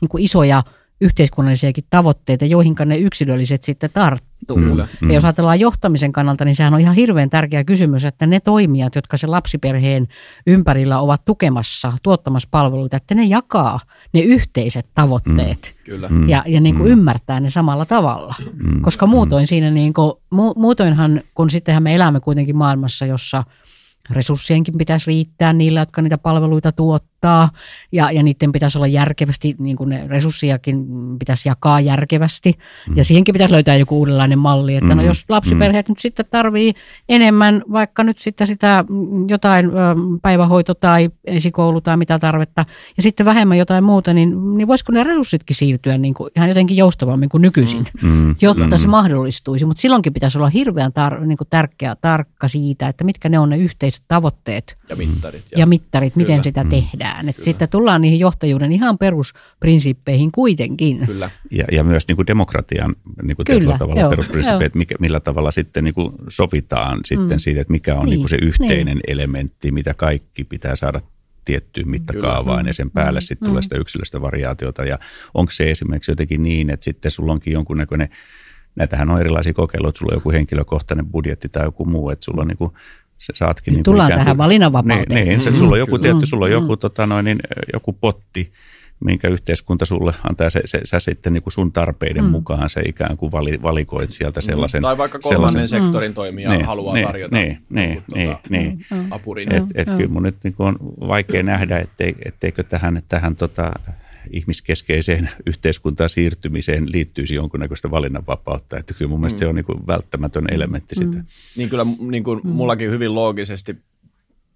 niin 0.00 0.08
kuin 0.08 0.24
isoja 0.24 0.62
yhteiskunnallisiakin 1.00 1.84
tavoitteita, 1.90 2.44
joihin 2.44 2.74
ne 2.84 2.96
yksilölliset 2.98 3.64
sitten 3.64 3.90
tarttuu. 3.92 4.27
Kyllä. 4.46 4.88
Ja 5.02 5.14
jos 5.14 5.24
ajatellaan 5.24 5.60
johtamisen 5.60 6.12
kannalta, 6.12 6.44
niin 6.44 6.56
sehän 6.56 6.74
on 6.74 6.80
ihan 6.80 6.94
hirveän 6.94 7.30
tärkeä 7.30 7.64
kysymys, 7.64 8.04
että 8.04 8.26
ne 8.26 8.40
toimijat, 8.40 8.94
jotka 8.94 9.16
sen 9.16 9.30
lapsiperheen 9.30 10.08
ympärillä 10.46 11.00
ovat 11.00 11.24
tukemassa, 11.24 11.92
tuottamassa 12.02 12.48
palveluita, 12.50 12.96
että 12.96 13.14
ne 13.14 13.24
jakaa 13.24 13.80
ne 14.12 14.20
yhteiset 14.20 14.86
tavoitteet. 14.94 15.74
Mm. 15.76 15.84
Kyllä. 15.84 16.08
Ja, 16.26 16.42
ja 16.46 16.60
niin 16.60 16.74
kuin 16.74 16.86
mm. 16.86 16.92
ymmärtää 16.92 17.40
ne 17.40 17.50
samalla 17.50 17.84
tavalla. 17.84 18.34
Mm. 18.52 18.82
Koska 18.82 19.06
muutoin 19.06 19.46
siinä, 19.46 19.70
niin 19.70 19.92
kuin, 19.92 20.12
muutoinhan, 20.56 21.20
kun 21.34 21.50
sittenhän 21.50 21.82
me 21.82 21.94
elämme 21.94 22.20
kuitenkin 22.20 22.56
maailmassa, 22.56 23.06
jossa– 23.06 23.44
resurssienkin 24.10 24.78
pitäisi 24.78 25.06
riittää 25.06 25.52
niillä, 25.52 25.80
jotka 25.80 26.02
niitä 26.02 26.18
palveluita 26.18 26.72
tuottaa 26.72 27.50
ja, 27.92 28.10
ja 28.10 28.22
niiden 28.22 28.52
pitäisi 28.52 28.78
olla 28.78 28.86
järkevästi, 28.86 29.54
niin 29.58 29.76
kuin 29.76 29.90
ne 29.90 30.06
resurssiakin 30.06 30.86
pitäisi 31.18 31.48
jakaa 31.48 31.80
järkevästi 31.80 32.52
mm. 32.88 32.96
ja 32.96 33.04
siihenkin 33.04 33.32
pitäisi 33.32 33.52
löytää 33.52 33.76
joku 33.76 33.98
uudenlainen 33.98 34.38
malli, 34.38 34.74
että 34.74 34.94
mm. 34.94 34.96
no 34.96 35.02
jos 35.02 35.24
lapsiperheet 35.28 35.88
mm. 35.88 35.92
nyt 35.92 35.98
sitten 35.98 36.26
tarvii 36.30 36.72
enemmän 37.08 37.62
vaikka 37.72 38.04
nyt 38.04 38.18
sitten 38.18 38.46
sitä 38.46 38.84
jotain 39.28 39.70
päivähoito 40.22 40.74
tai 40.74 41.10
esikoulu 41.24 41.80
tai 41.80 41.96
mitä 41.96 42.18
tarvetta 42.18 42.64
ja 42.96 43.02
sitten 43.02 43.26
vähemmän 43.26 43.58
jotain 43.58 43.84
muuta, 43.84 44.14
niin, 44.14 44.56
niin 44.56 44.68
voisiko 44.68 44.92
ne 44.92 45.04
resurssitkin 45.04 45.56
siirtyä 45.56 45.98
niin 45.98 46.14
kuin 46.14 46.30
ihan 46.36 46.48
jotenkin 46.48 46.76
joustavammin 46.76 47.28
kuin 47.28 47.42
nykyisin, 47.42 47.86
mm. 48.02 48.08
mm. 48.08 48.36
jotta 48.40 48.76
mm. 48.76 48.78
se 48.78 48.86
mahdollistuisi, 48.86 49.66
mutta 49.66 49.80
silloinkin 49.80 50.12
pitäisi 50.12 50.38
olla 50.38 50.48
hirveän 50.48 50.92
tar- 50.92 51.26
niin 51.26 51.38
kuin 51.38 51.48
tärkeä, 51.50 51.96
tarkka 52.00 52.48
siitä, 52.48 52.88
että 52.88 53.04
mitkä 53.04 53.28
ne 53.28 53.38
on 53.38 53.48
ne 53.48 53.56
yhteiset 53.56 53.97
yhteiset 53.98 54.04
tavoitteet 54.08 54.78
ja 54.88 54.96
mittarit, 54.96 55.44
ja, 55.50 55.58
ja 55.58 55.66
mittarit 55.66 56.16
miten 56.16 56.34
Kyllä. 56.34 56.42
sitä 56.42 56.64
mm. 56.64 56.70
tehdään. 56.70 57.28
Et 57.28 57.42
sitten 57.42 57.68
tullaan 57.68 58.02
niihin 58.02 58.18
johtajuuden 58.18 58.72
ihan 58.72 58.98
perusprinsiippeihin 58.98 60.32
kuitenkin. 60.32 61.06
Kyllä. 61.06 61.30
Ja, 61.50 61.64
ja 61.72 61.84
myös 61.84 62.08
niin 62.08 62.16
kuin 62.16 62.26
demokratian 62.26 62.96
niin 63.22 63.36
kuin 63.36 63.46
Kyllä, 63.46 63.78
tavalla 63.78 64.08
perusprinsiippejä, 64.08 64.66
että 64.66 64.94
millä 65.00 65.20
tavalla 65.20 65.50
sitten 65.50 65.84
niin 65.84 65.94
kuin 65.94 66.12
sovitaan 66.28 67.00
sitten 67.04 67.36
mm. 67.36 67.38
siitä, 67.38 67.60
että 67.60 67.72
mikä 67.72 67.94
on 67.94 68.00
niin. 68.00 68.10
Niin 68.10 68.20
kuin 68.20 68.28
se 68.28 68.38
yhteinen 68.42 68.96
niin. 68.96 69.00
elementti, 69.06 69.72
mitä 69.72 69.94
kaikki 69.94 70.44
pitää 70.44 70.76
saada 70.76 71.00
tiettyyn 71.44 71.88
mittakaavaan 71.88 72.58
Kyllä. 72.58 72.68
ja 72.68 72.74
sen 72.74 72.90
päälle 72.90 73.20
mm. 73.20 73.24
sitten 73.24 73.48
mm. 73.48 73.50
tulee 73.50 73.62
sitä 73.62 73.78
yksilöstä 73.78 74.20
variaatiota. 74.20 74.84
Ja 74.84 74.98
onko 75.34 75.50
se 75.50 75.70
esimerkiksi 75.70 76.10
jotenkin 76.10 76.42
niin, 76.42 76.70
että 76.70 76.84
sitten 76.84 77.10
sulla 77.10 77.32
onkin 77.32 77.52
jonkunnäköinen 77.52 78.08
näitähän 78.76 79.10
on 79.10 79.20
erilaisia 79.20 79.54
kokeiluja, 79.54 79.88
että 79.88 79.98
sulla 79.98 80.12
on 80.12 80.16
joku 80.16 80.30
henkilökohtainen 80.30 81.06
budjetti 81.06 81.48
tai 81.48 81.64
joku 81.64 81.84
muu, 81.84 82.10
että 82.10 82.24
sulla 82.24 82.42
on 82.42 82.48
niin 82.48 82.58
kuin 82.58 82.72
se 83.18 83.32
saatkin... 83.36 83.74
niin 83.74 83.84
tullaan 83.84 84.10
tähän 84.10 84.26
kuin, 84.26 84.38
valinnanvapauteen. 84.38 85.08
Niin, 85.08 85.28
niin 85.28 85.40
se, 85.40 85.54
sulla 85.54 85.72
on 85.72 85.78
joku, 85.78 85.98
tietty, 85.98 86.26
sulla 86.26 86.44
on 86.44 86.50
joku, 86.50 86.76
tota 86.76 87.06
noin, 87.06 87.24
niin, 87.24 87.38
joku 87.72 87.92
potti, 87.92 88.52
minkä 89.04 89.28
yhteiskunta 89.28 89.84
sulle 89.84 90.14
antaa, 90.28 90.50
se, 90.50 90.62
se, 90.64 90.80
sä 90.84 91.00
sitten 91.00 91.32
niin 91.32 91.42
kuin 91.42 91.52
sun 91.52 91.72
tarpeiden 91.72 92.24
mm. 92.24 92.30
mukaan 92.30 92.70
se 92.70 92.80
ikään 92.80 93.16
kuin 93.16 93.32
vali, 93.32 93.62
valikoit 93.62 94.10
sieltä 94.10 94.40
sellaisen. 94.40 94.82
Tai 94.82 94.98
vaikka 94.98 95.18
kolmannen 95.18 95.68
sektorin 95.68 96.14
toimija 96.14 96.50
niin, 96.50 96.64
haluaa 96.64 96.94
niin, 96.94 97.06
tarjota 97.06 97.36
niin, 97.36 97.58
niin, 97.70 98.02
niin, 98.14 98.26
tuota, 98.26 98.48
niin. 98.48 98.78
apurin. 99.10 99.54
Et, 99.54 99.62
et, 99.74 99.88
et 99.88 99.96
kyllä 99.96 100.10
mun 100.10 100.22
nyt 100.22 100.36
niin 100.44 100.54
on 100.58 100.76
vaikea 101.00 101.42
nähdä, 101.42 101.78
ettei, 101.78 102.14
etteikö 102.24 102.62
tähän, 102.62 103.02
tähän 103.08 103.36
tota, 103.36 103.72
ihmiskeskeiseen 104.30 105.30
yhteiskuntaan 105.46 106.10
siirtymiseen 106.10 106.92
liittyisi 106.92 107.34
jonkunnäköistä 107.34 107.90
valinnanvapautta. 107.90 108.76
Että 108.76 108.94
kyllä 108.94 109.08
mun 109.08 109.20
mielestä 109.20 109.36
mm. 109.36 109.40
se 109.40 109.46
on 109.46 109.54
niin 109.54 109.64
kuin 109.64 109.86
välttämätön 109.86 110.44
elementti 110.50 110.94
mm. 110.94 111.12
sitä. 111.12 111.24
Niin 111.56 111.68
kyllä 111.68 111.86
niin 112.00 112.24
kuin 112.24 112.40
mm. 112.44 112.50
mullakin 112.50 112.90
hyvin 112.90 113.14
loogisesti 113.14 113.76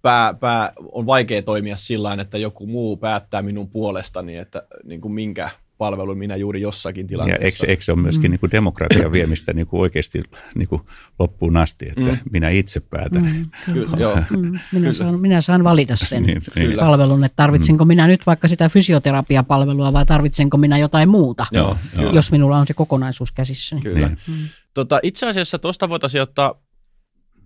pää, 0.01 0.33
pää, 0.33 0.73
on 0.91 1.05
vaikea 1.05 1.41
toimia 1.41 1.75
sillä 1.75 2.17
että 2.21 2.37
joku 2.37 2.67
muu 2.67 2.97
päättää 2.97 3.41
minun 3.41 3.69
puolestani, 3.69 4.37
että 4.37 4.67
niin 4.83 5.01
kuin 5.01 5.11
minkä 5.11 5.49
palvelu 5.83 6.15
minä 6.15 6.35
juuri 6.35 6.61
jossakin 6.61 7.07
tilanteessa. 7.07 7.43
Ja 7.43 7.45
eikö, 7.45 7.65
eikö 7.67 7.83
se 7.83 7.91
ole 7.91 8.01
myöskin 8.01 8.29
mm. 8.29 8.31
niin 8.31 8.39
kuin 8.39 8.51
demokratian 8.51 9.11
viemistä 9.11 9.53
niin 9.53 9.67
kuin 9.67 9.81
oikeasti 9.81 10.23
niin 10.55 10.67
kuin 10.67 10.81
loppuun 11.19 11.57
asti, 11.57 11.87
että 11.87 12.11
mm. 12.11 12.17
minä 12.31 12.49
itse 12.49 12.79
päätän. 12.79 13.23
Mm, 13.23 13.73
kyllä. 13.73 13.97
Joo. 13.97 14.17
Mm, 14.33 14.39
minä, 14.39 14.61
kyllä. 14.71 14.93
Saan, 14.93 15.19
minä 15.19 15.41
saan 15.41 15.63
valita 15.63 15.95
sen 15.95 16.23
niin, 16.23 16.41
niin. 16.55 16.77
palvelun, 16.79 17.23
että 17.23 17.35
tarvitsenko 17.35 17.85
mm. 17.85 17.87
minä 17.87 18.07
nyt 18.07 18.25
vaikka 18.25 18.47
sitä 18.47 18.69
fysioterapiapalvelua 18.69 19.93
vai 19.93 20.05
tarvitsenko 20.05 20.57
minä 20.57 20.77
jotain 20.77 21.09
muuta, 21.09 21.45
joo, 21.51 21.77
jos 22.13 22.31
minulla 22.31 22.57
on 22.57 22.67
se 22.67 22.73
kokonaisuus 22.73 23.31
käsissä. 23.31 23.75
Kyllä. 23.83 24.07
Niin. 24.07 24.17
Mm. 24.27 24.33
Tota, 24.73 24.99
itse 25.03 25.27
asiassa 25.27 25.59
tuosta 25.59 25.89
voitaisiin 25.89 26.21
ottaa 26.21 26.61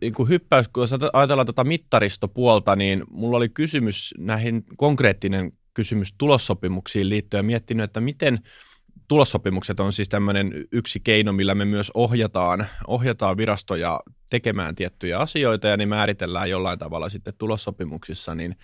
niin 0.01 0.13
kuin 0.13 0.29
hyppäys, 0.29 0.67
kun 0.67 0.83
ajatellaan 1.13 1.45
tuota 1.45 1.63
mittaristopuolta, 1.63 2.75
niin 2.75 3.03
mulla 3.09 3.37
oli 3.37 3.49
kysymys 3.49 4.13
näihin 4.17 4.63
konkreettinen 4.77 5.51
kysymys 5.77 6.13
tulossopimuksiin 6.17 7.09
liittyen 7.09 7.45
miettinyt, 7.45 7.83
että 7.83 8.01
miten 8.01 8.39
tulossopimukset 9.07 9.79
on 9.79 9.93
siis 9.93 10.09
tämmöinen 10.09 10.65
yksi 10.71 10.99
keino, 10.99 11.33
millä 11.33 11.55
me 11.55 11.65
myös 11.65 11.91
ohjataan, 11.93 12.67
ohjataan 12.87 13.37
virastoja 13.37 13.99
tekemään 14.29 14.75
tiettyjä 14.75 15.19
asioita 15.19 15.67
ja 15.67 15.77
ne 15.77 15.85
määritellään 15.85 16.49
jollain 16.49 16.79
tavalla 16.79 17.09
sitten 17.09 17.33
tulossopimuksissa, 17.37 18.35
niin 18.35 18.55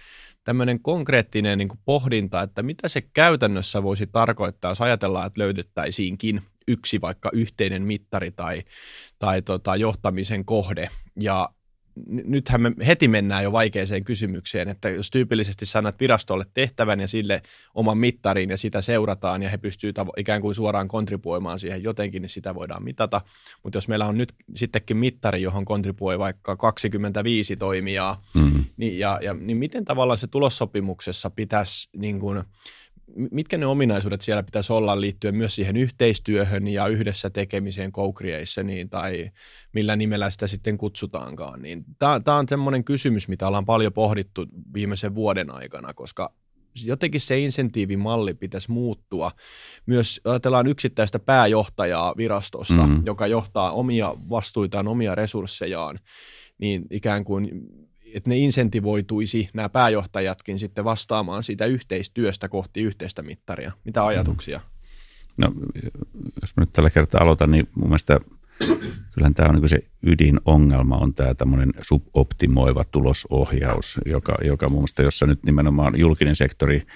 tämmöinen 0.44 0.80
konkreettinen 0.80 1.58
niin 1.58 1.70
pohdinta, 1.86 2.42
että 2.42 2.64
mitä 2.64 2.90
se 2.90 3.02
käytännössä 3.02 3.84
voisi 3.84 4.08
tarkoittaa, 4.08 4.72
jos 4.72 4.82
ajatellaan, 4.82 5.28
että 5.28 5.42
löydettäisiinkin 5.42 6.42
yksi 6.68 7.02
vaikka 7.02 7.30
yhteinen 7.34 7.84
mittari 7.84 8.32
tai, 8.32 8.64
tai 9.20 9.42
tota, 9.42 9.76
johtamisen 9.76 10.46
kohde. 10.46 10.90
Ja 11.20 11.50
nythän 12.06 12.62
me 12.62 12.72
heti 12.88 13.08
mennään 13.08 13.44
jo 13.44 13.52
vaikeaseen 13.52 14.04
kysymykseen, 14.04 14.70
että 14.70 14.90
jos 14.90 15.12
tyypillisesti 15.12 15.66
sanat 15.66 16.00
virastolle 16.00 16.46
tehtävän 16.54 17.00
ja 17.00 17.08
sille 17.08 17.42
oman 17.74 17.98
mittarin 17.98 18.50
ja 18.50 18.58
sitä 18.58 18.82
seurataan 18.82 19.44
ja 19.44 19.50
he 19.50 19.58
pystyvät 19.58 19.96
tavo- 20.00 20.14
ikään 20.18 20.42
kuin 20.42 20.56
suoraan 20.56 20.88
kontribuoimaan 20.88 21.60
siihen 21.60 21.84
jotenkin, 21.84 22.22
niin 22.22 22.30
sitä 22.30 22.56
voidaan 22.56 22.84
mitata. 22.84 23.22
Mutta 23.64 23.78
jos 23.78 23.88
meillä 23.88 24.06
on 24.06 24.18
nyt 24.18 24.34
sittenkin 24.56 24.98
mittari, 24.98 25.42
johon 25.42 25.66
kontribuoi 25.66 26.20
vaikka 26.20 26.56
25 26.56 27.56
toimijaa, 27.56 28.22
mm. 28.34 28.66
niin, 28.78 29.00
ja, 29.00 29.20
ja, 29.22 29.34
niin 29.34 29.58
miten 29.58 29.86
tavallaan 29.86 30.18
se 30.18 30.28
tulossopimuksessa 30.28 31.30
pitäisi 31.30 31.90
niin 31.98 32.20
kuin, 32.20 32.44
mitkä 33.32 33.58
ne 33.58 33.66
ominaisuudet 33.66 34.22
siellä 34.22 34.44
pitäisi 34.44 34.74
olla 34.74 35.02
liittyen 35.02 35.36
myös 35.36 35.56
siihen 35.56 35.78
yhteistyöhön 35.78 36.68
ja 36.68 36.88
yhdessä 36.88 37.30
tekemiseen 37.30 37.92
co-creationiin 37.92 38.90
tai 38.90 39.32
millä 39.74 39.96
nimellä 39.96 40.30
sitä 40.30 40.48
sitten 40.48 40.78
kutsutaankaan. 40.78 41.62
Niin 41.62 41.86
Tämä 42.00 42.38
on 42.38 42.50
semmoinen 42.50 42.84
kysymys, 42.84 43.28
mitä 43.28 43.48
ollaan 43.48 43.66
paljon 43.66 43.94
pohdittu 43.94 44.46
viimeisen 44.74 45.16
vuoden 45.16 45.52
aikana, 45.52 45.94
koska 45.94 46.34
jotenkin 46.86 47.22
se 47.22 47.40
insentiivimalli 47.40 48.34
pitäisi 48.34 48.72
muuttua. 48.72 49.32
Myös 49.86 50.22
ajatellaan 50.26 50.68
yksittäistä 50.68 51.20
pääjohtajaa 51.20 52.14
virastosta, 52.18 52.74
mm-hmm. 52.74 53.06
joka 53.06 53.28
johtaa 53.28 53.72
omia 53.72 54.16
vastuitaan, 54.30 54.88
omia 54.88 55.16
resurssejaan, 55.16 56.00
niin 56.58 56.86
ikään 56.90 57.24
kuin 57.24 57.50
että 58.14 58.30
ne 58.30 58.38
insentivoituisi 58.38 59.50
nämä 59.54 59.70
pääjohtajatkin 59.70 60.60
sitten 60.60 60.84
vastaamaan 60.84 61.44
siitä 61.44 61.66
yhteistyöstä 61.66 62.50
kohti 62.50 62.82
yhteistä 62.82 63.22
mittaria. 63.22 63.72
Mitä 63.86 64.00
mm. 64.00 64.08
ajatuksia? 64.08 64.60
No, 65.38 65.54
jos 66.42 66.56
mä 66.58 66.62
nyt 66.62 66.72
tällä 66.74 66.90
kertaa 66.90 67.22
aloitan, 67.22 67.52
niin 67.52 67.70
mun 67.76 67.88
mielestä 67.88 68.20
kyllähän 69.14 69.34
tämä 69.34 69.50
on 69.50 69.56
niin 69.56 69.70
se 69.70 69.80
ydinongelma 70.04 70.98
on 70.98 71.14
tämä 71.14 71.34
tämmöinen 71.34 71.74
suboptimoiva 71.82 72.84
tulosohjaus, 72.84 74.00
joka, 74.06 74.38
joka 74.44 74.70
mun 74.70 74.80
mielestä, 74.80 75.04
jossa 75.04 75.26
nyt 75.26 75.44
nimenomaan 75.44 76.00
julkinen 76.00 76.36
sektori– 76.36 76.84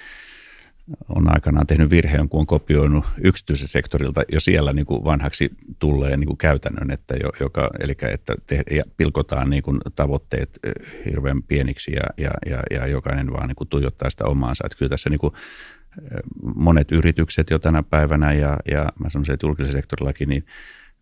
on 1.10 1.34
aikanaan 1.34 1.68
tehnyt 1.68 1.90
virheen, 1.90 2.30
kun 2.30 2.40
on 2.40 2.48
kopioinut 2.48 3.06
yksityisen 3.24 3.68
sektorilta 3.68 4.24
jo 4.32 4.40
siellä 4.40 4.74
niin 4.74 4.86
kuin 4.86 5.04
vanhaksi 5.04 5.50
tulleen 5.80 6.20
niin 6.20 6.28
kuin 6.28 6.38
käytännön, 6.38 6.92
että 6.92 7.16
jo, 7.16 7.30
joka, 7.40 7.70
eli 7.80 7.96
että 8.02 8.36
te, 8.48 8.64
ja 8.72 8.84
pilkotaan 8.98 9.50
niin 9.50 9.64
kuin 9.64 9.80
tavoitteet 9.96 10.60
hirveän 11.06 11.44
pieniksi 11.44 11.92
ja, 11.92 12.04
ja, 12.18 12.32
ja, 12.46 12.64
ja 12.72 12.88
jokainen 12.88 13.34
vaan 13.34 13.48
niin 13.48 13.56
kuin 13.56 13.68
tuijottaa 13.68 14.10
sitä 14.10 14.26
omaansa. 14.26 14.64
Että 14.66 14.78
kyllä 14.78 14.90
tässä 14.90 15.10
niin 15.10 15.20
kuin 15.20 15.34
monet 16.56 16.92
yritykset 16.92 17.50
jo 17.50 17.60
tänä 17.60 17.84
päivänä 17.84 18.34
ja, 18.34 18.58
ja 18.72 18.92
mä 19.00 19.10
sanoisin, 19.10 19.34
että 19.34 19.46
julkisella 19.46 19.72
sektorillakin, 19.72 20.30
niin, 20.30 20.46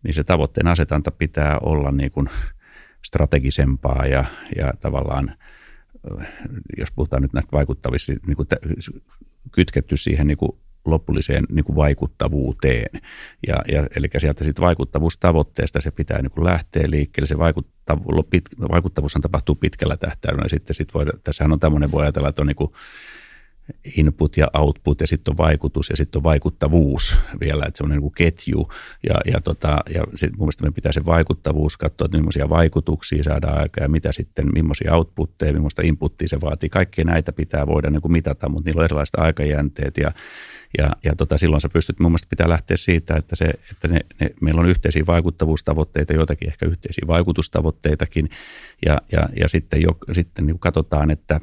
niin 0.02 0.14
se 0.14 0.24
tavoitteen 0.24 0.66
asetanta 0.66 1.10
pitää 1.10 1.58
olla 1.58 1.92
niin 1.92 2.10
kuin 2.10 2.28
strategisempaa 3.04 4.06
ja, 4.06 4.24
ja 4.56 4.72
tavallaan 4.80 5.34
jos 6.78 6.90
puhutaan 6.90 7.22
nyt 7.22 7.32
näistä 7.32 7.52
vaikuttavista, 7.52 8.12
niin 8.26 8.36
kuin 8.36 8.48
kytketty 9.52 9.96
siihen 9.96 10.26
niin 10.26 10.38
kuin 10.38 10.52
lopulliseen 10.84 11.44
niin 11.52 11.64
kuin 11.64 11.76
vaikuttavuuteen. 11.76 13.00
Ja, 13.46 13.56
ja, 13.68 13.86
eli 13.96 14.08
sieltä 14.18 14.44
sitten 14.44 14.64
vaikuttavuustavoitteesta 14.64 15.80
se 15.80 15.90
pitää 15.90 16.22
niin 16.22 16.30
kuin 16.30 16.44
lähteä 16.44 16.90
liikkeelle. 16.90 17.26
Se 17.26 17.38
vaikuttavuus, 17.38 18.26
pit, 18.30 18.44
vaikuttavuushan 18.72 19.22
tapahtuu 19.22 19.54
pitkällä 19.54 19.96
tähtäyksellä. 19.96 20.48
Sitten 20.48 20.74
sit 20.74 20.94
voi, 20.94 21.04
tässähän 21.24 21.52
on 21.52 21.60
tämmöinen, 21.60 21.92
voi 21.92 22.02
ajatella, 22.02 22.28
että 22.28 22.42
on 22.42 22.46
niin 22.46 22.56
kuin 22.56 22.72
input 23.96 24.36
ja 24.36 24.46
output 24.54 25.00
ja 25.00 25.06
sitten 25.06 25.32
on 25.32 25.38
vaikutus 25.38 25.90
ja 25.90 25.96
sitten 25.96 26.18
on 26.18 26.22
vaikuttavuus 26.22 27.18
vielä, 27.40 27.64
että 27.66 27.78
se 27.78 27.84
on 27.84 27.90
niin 27.90 28.00
kuin 28.00 28.14
ketju. 28.14 28.68
Ja, 29.08 29.14
ja, 29.32 29.40
tota, 29.40 29.78
ja 29.94 30.04
sit 30.14 30.30
mun 30.30 30.38
mielestä 30.38 30.64
me 30.64 30.70
pitää 30.70 30.92
se 30.92 31.04
vaikuttavuus 31.04 31.76
katsoa, 31.76 32.04
että 32.04 32.18
millaisia 32.18 32.48
vaikutuksia 32.48 33.22
saadaan 33.22 33.58
aikaa 33.58 33.84
ja 33.84 33.88
mitä 33.88 34.12
sitten, 34.12 34.46
millaisia 34.54 34.94
outputteja, 34.94 35.52
millaista 35.52 35.82
inputtia 35.82 36.28
se 36.28 36.40
vaatii. 36.40 36.68
Kaikkia 36.68 37.04
näitä 37.04 37.32
pitää 37.32 37.66
voida 37.66 37.90
niin 37.90 38.02
kuin 38.02 38.12
mitata, 38.12 38.48
mutta 38.48 38.68
niillä 38.68 38.80
on 38.80 38.84
erilaiset 38.84 39.14
aikajänteet 39.18 39.98
ja, 39.98 40.10
ja, 40.78 40.90
ja 41.04 41.16
tota, 41.16 41.38
silloin 41.38 41.60
sä 41.60 41.68
pystyt, 41.68 42.00
mun 42.00 42.10
mielestä 42.10 42.30
pitää 42.30 42.48
lähteä 42.48 42.76
siitä, 42.76 43.16
että, 43.16 43.36
se, 43.36 43.44
että 43.70 43.88
ne, 43.88 44.00
ne, 44.20 44.30
meillä 44.40 44.60
on 44.60 44.68
yhteisiä 44.68 45.06
vaikuttavuustavoitteita, 45.06 46.12
joitakin 46.12 46.48
ehkä 46.48 46.66
yhteisiä 46.66 47.04
vaikutustavoitteitakin 47.06 48.30
ja, 48.86 49.00
ja, 49.12 49.28
ja 49.40 49.48
sitten, 49.48 49.82
jo, 49.82 49.96
sitten 50.12 50.46
niin 50.46 50.58
katsotaan, 50.58 51.10
että 51.10 51.40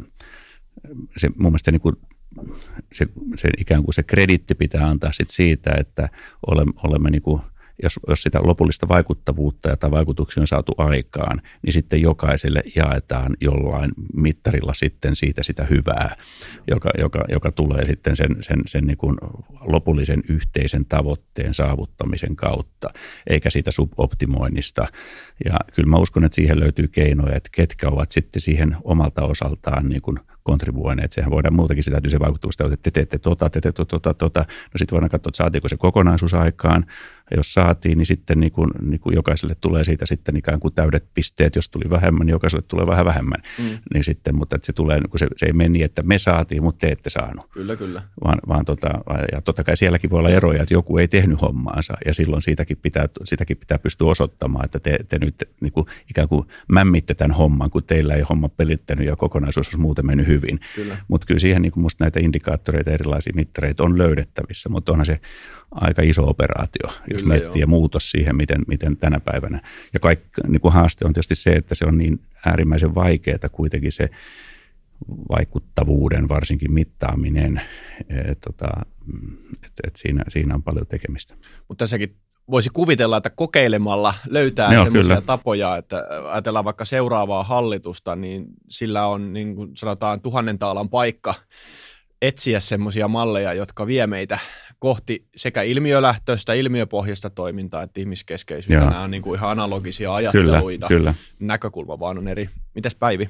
se 1.17 1.29
mun 1.29 1.51
mielestä 1.51 1.71
niin 1.71 1.81
kuin 1.81 1.95
se, 2.93 3.07
se 3.35 3.49
ikään 3.57 3.83
kuin 3.83 3.93
se 3.93 4.03
kreditti 4.03 4.55
pitää 4.55 4.87
antaa 4.87 5.13
sit 5.13 5.29
siitä, 5.29 5.75
että 5.77 6.09
olemme, 6.47 6.73
olemme 6.83 7.09
niin 7.09 7.21
kuin 7.21 7.41
jos, 7.83 7.99
jos 8.07 8.21
sitä 8.21 8.39
lopullista 8.43 8.87
vaikuttavuutta 8.87 9.69
ja 9.69 9.91
vaikutuksia 9.91 10.41
on 10.41 10.47
saatu 10.47 10.71
aikaan, 10.77 11.41
niin 11.61 11.73
sitten 11.73 12.01
jokaiselle 12.01 12.63
jaetaan 12.75 13.37
jollain 13.41 13.91
mittarilla 14.13 14.73
sitten 14.73 15.15
siitä 15.15 15.43
sitä 15.43 15.63
hyvää, 15.63 16.15
joka, 16.67 16.89
joka, 16.97 17.25
joka 17.29 17.51
tulee 17.51 17.85
sitten 17.85 18.15
sen, 18.15 18.35
sen, 18.41 18.61
sen 18.65 18.87
niin 18.87 18.97
kuin 18.97 19.17
lopullisen 19.61 20.23
yhteisen 20.29 20.85
tavoitteen 20.85 21.53
saavuttamisen 21.53 22.35
kautta, 22.35 22.89
eikä 23.27 23.49
siitä 23.49 23.71
suboptimoinnista. 23.71 24.87
Ja 25.45 25.59
kyllä 25.75 25.89
mä 25.89 25.97
uskon, 25.97 26.23
että 26.23 26.35
siihen 26.35 26.59
löytyy 26.59 26.87
keinoja, 26.87 27.35
että 27.35 27.49
ketkä 27.51 27.89
ovat 27.89 28.11
sitten 28.11 28.41
siihen 28.41 28.77
omalta 28.83 29.21
osaltaan 29.21 29.89
niin 29.89 30.01
kuin 30.01 30.19
kontribuoineet. 30.43 31.11
Sehän 31.11 31.31
voidaan 31.31 31.55
muutenkin 31.55 31.83
sitä 31.83 32.01
se 32.07 32.19
vaikutusta, 32.19 32.65
että 32.65 32.77
te 32.81 32.91
teette 32.91 33.17
tota, 33.17 33.49
te 33.49 33.61
teette 33.61 33.85
tota, 33.85 34.13
tota. 34.13 34.39
No 34.39 34.77
sitten 34.77 34.95
voidaan 34.95 35.09
katsoa, 35.09 35.29
että 35.29 35.37
saatiinko 35.37 35.67
se 35.67 35.77
kokonaisuus 35.77 36.33
aikaan. 36.33 36.85
Ja 37.31 37.37
jos 37.37 37.53
saatiin, 37.53 37.97
niin 37.97 38.05
sitten 38.05 38.39
niin 38.39 38.51
kuin, 38.51 38.71
niin 38.81 38.99
kuin 38.99 39.15
jokaiselle 39.15 39.55
tulee 39.61 39.83
siitä 39.83 40.05
sitten 40.05 40.35
ikään 40.35 40.59
kuin 40.59 40.73
täydet 40.73 41.05
pisteet. 41.13 41.55
Jos 41.55 41.69
tuli 41.69 41.89
vähemmän, 41.89 42.25
niin 42.25 42.31
jokaiselle 42.31 42.65
tulee 42.67 42.87
vähän 42.87 43.05
vähemmän. 43.05 43.41
Mm. 43.59 43.77
Niin 43.93 44.03
sitten, 44.03 44.35
mutta 44.35 44.55
että 44.55 44.65
se, 44.65 44.73
tulee, 44.73 44.99
niin 44.99 45.09
se, 45.15 45.27
se 45.37 45.45
ei 45.45 45.53
meni 45.53 45.69
niin, 45.69 45.85
että 45.85 46.03
me 46.03 46.19
saatiin, 46.19 46.63
mutta 46.63 46.79
te 46.79 46.91
ette 46.91 47.09
saanut. 47.09 47.45
Kyllä, 47.51 47.75
kyllä. 47.75 48.03
Vaan, 48.23 48.39
vaan 48.47 48.65
tota, 48.65 48.89
ja 49.31 49.41
totta 49.41 49.63
kai 49.63 49.77
sielläkin 49.77 50.09
voi 50.09 50.19
olla 50.19 50.29
eroja, 50.29 50.61
että 50.61 50.73
joku 50.73 50.97
ei 50.97 51.07
tehnyt 51.07 51.41
hommaansa. 51.41 51.93
Ja 52.05 52.13
silloin 52.13 52.41
siitäkin 52.41 52.77
pitää, 52.81 53.07
sitäkin 53.23 53.57
pitää 53.57 53.79
pystyä 53.79 54.07
osoittamaan, 54.07 54.65
että 54.65 54.79
te, 54.79 54.99
te 55.07 55.19
nyt 55.19 55.43
niin 55.61 55.73
kuin, 55.73 55.85
ikään 56.09 56.27
kuin 56.27 56.47
mämmitte 56.69 57.13
tämän 57.13 57.37
homman, 57.37 57.69
kun 57.69 57.83
teillä 57.83 58.15
ei 58.15 58.21
homma 58.21 58.49
pelittänyt 58.49 59.07
ja 59.07 59.15
kokonaisuus 59.15 59.67
olisi 59.67 59.79
muuten 59.79 60.05
mennyt 60.05 60.27
hyvin. 60.27 60.59
Mutta 61.07 61.27
kyllä 61.27 61.39
siihen 61.39 61.61
niin 61.61 61.71
kuin 61.71 61.81
musta 61.81 62.03
näitä 62.03 62.19
indikaattoreita, 62.19 62.91
erilaisia 62.91 63.33
mittareita 63.35 63.83
on 63.83 63.97
löydettävissä, 63.97 64.69
mutta 64.69 64.91
onhan 64.91 65.05
se 65.05 65.19
aika 65.73 66.01
iso 66.01 66.29
operaatio, 66.29 66.87
jos 66.87 67.21
Kyllä, 67.21 67.33
miettii 67.33 67.61
joo. 67.61 67.63
ja 67.63 67.67
muutos 67.67 68.11
siihen, 68.11 68.35
miten, 68.35 68.61
miten 68.67 68.97
tänä 68.97 69.19
päivänä. 69.19 69.61
Ja 69.93 69.99
kaikki, 69.99 70.41
niin 70.47 70.61
kuin 70.61 70.73
haaste 70.73 71.05
on 71.05 71.13
tietysti 71.13 71.35
se, 71.35 71.51
että 71.51 71.75
se 71.75 71.85
on 71.85 71.97
niin 71.97 72.19
äärimmäisen 72.45 72.95
vaikeaa 72.95 73.49
kuitenkin 73.51 73.91
se 73.91 74.09
vaikuttavuuden 75.29 76.29
varsinkin 76.29 76.73
mittaaminen, 76.73 77.61
et, 78.09 78.39
tota, 78.39 78.67
et, 79.65 79.71
et 79.87 79.95
siinä, 79.95 80.23
siinä 80.27 80.55
on 80.55 80.63
paljon 80.63 80.87
tekemistä. 80.87 81.35
Mutta 81.67 81.83
tässäkin 81.83 82.15
voisi 82.51 82.69
kuvitella, 82.73 83.17
että 83.17 83.29
kokeilemalla 83.29 84.13
löytää 84.29 84.69
sellaisia 84.69 85.21
tapoja, 85.21 85.77
että 85.77 86.07
ajatellaan 86.31 86.65
vaikka 86.65 86.85
seuraavaa 86.85 87.43
hallitusta, 87.43 88.15
niin 88.15 88.45
sillä 88.69 89.07
on 89.07 89.33
niin 89.33 89.55
kuin 89.55 89.77
sanotaan 89.77 90.21
tuhannen 90.21 90.59
taalan 90.59 90.89
paikka 90.89 91.33
etsiä 92.21 92.59
semmoisia 92.59 93.07
malleja, 93.07 93.53
jotka 93.53 93.87
vie 93.87 94.07
meitä 94.07 94.39
kohti 94.83 95.27
sekä 95.35 95.61
ilmiölähtöistä, 95.61 96.53
ilmiöpohjaista 96.53 97.29
toimintaa 97.29 97.83
että 97.83 97.99
ihmiskeskeisyyttä. 97.99 98.85
Nämä 98.85 99.03
on 99.03 99.11
niin 99.11 99.23
kuin 99.23 99.37
ihan 99.37 99.49
analogisia 99.49 100.15
ajatteluita. 100.15 100.87
Kyllä, 100.87 100.99
kyllä. 100.99 101.13
Näkökulma 101.39 101.99
vaan 101.99 102.17
on 102.17 102.27
eri. 102.27 102.49
Mitäs 102.75 102.95
Päivi? 102.95 103.29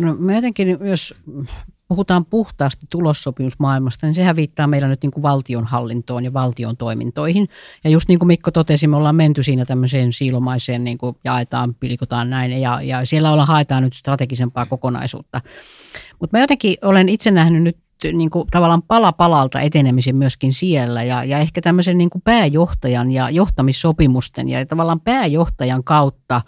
No 0.00 0.14
mä 0.14 0.34
jotenkin, 0.34 0.78
jos 0.80 1.14
puhutaan 1.88 2.24
puhtaasti 2.24 2.86
tulossopimusmaailmasta, 2.90 4.06
niin 4.06 4.14
sehän 4.14 4.36
viittaa 4.36 4.66
meillä 4.66 4.88
nyt 4.88 5.02
niin 5.02 5.10
kuin 5.10 5.22
valtionhallintoon 5.22 6.24
ja 6.24 6.32
valtion 6.32 6.76
toimintoiin. 6.76 7.48
Ja 7.84 7.90
just 7.90 8.08
niin 8.08 8.18
kuin 8.18 8.26
Mikko 8.26 8.50
totesi, 8.50 8.86
me 8.86 8.96
ollaan 8.96 9.16
menty 9.16 9.42
siinä 9.42 9.64
tämmöiseen 9.64 10.12
siilomaiseen, 10.12 10.84
niin 10.84 10.98
kuin 10.98 11.16
jaetaan, 11.24 11.74
pilkotaan 11.74 12.30
näin, 12.30 12.60
ja, 12.60 12.82
ja 12.82 13.04
siellä 13.04 13.32
ollaan 13.32 13.48
haetaan 13.48 13.82
nyt 13.82 13.94
strategisempaa 13.94 14.66
kokonaisuutta. 14.66 15.40
Mutta 16.20 16.36
mä 16.36 16.42
jotenkin 16.42 16.76
olen 16.82 17.08
itse 17.08 17.30
nähnyt 17.30 17.62
nyt 17.62 17.76
niin 18.04 18.30
kuin 18.30 18.48
tavallaan 18.50 18.82
pala 18.82 19.12
palalta 19.12 19.60
etenemisen 19.60 20.16
myöskin 20.16 20.52
siellä 20.52 21.02
ja, 21.02 21.24
ja 21.24 21.38
ehkä 21.38 21.60
tämmöisen 21.60 21.98
niin 21.98 22.10
kuin 22.10 22.22
pääjohtajan 22.22 23.12
ja 23.12 23.30
johtamissopimusten 23.30 24.48
ja 24.48 24.66
tavallaan 24.66 25.00
pääjohtajan 25.00 25.84
kautta 25.84 26.40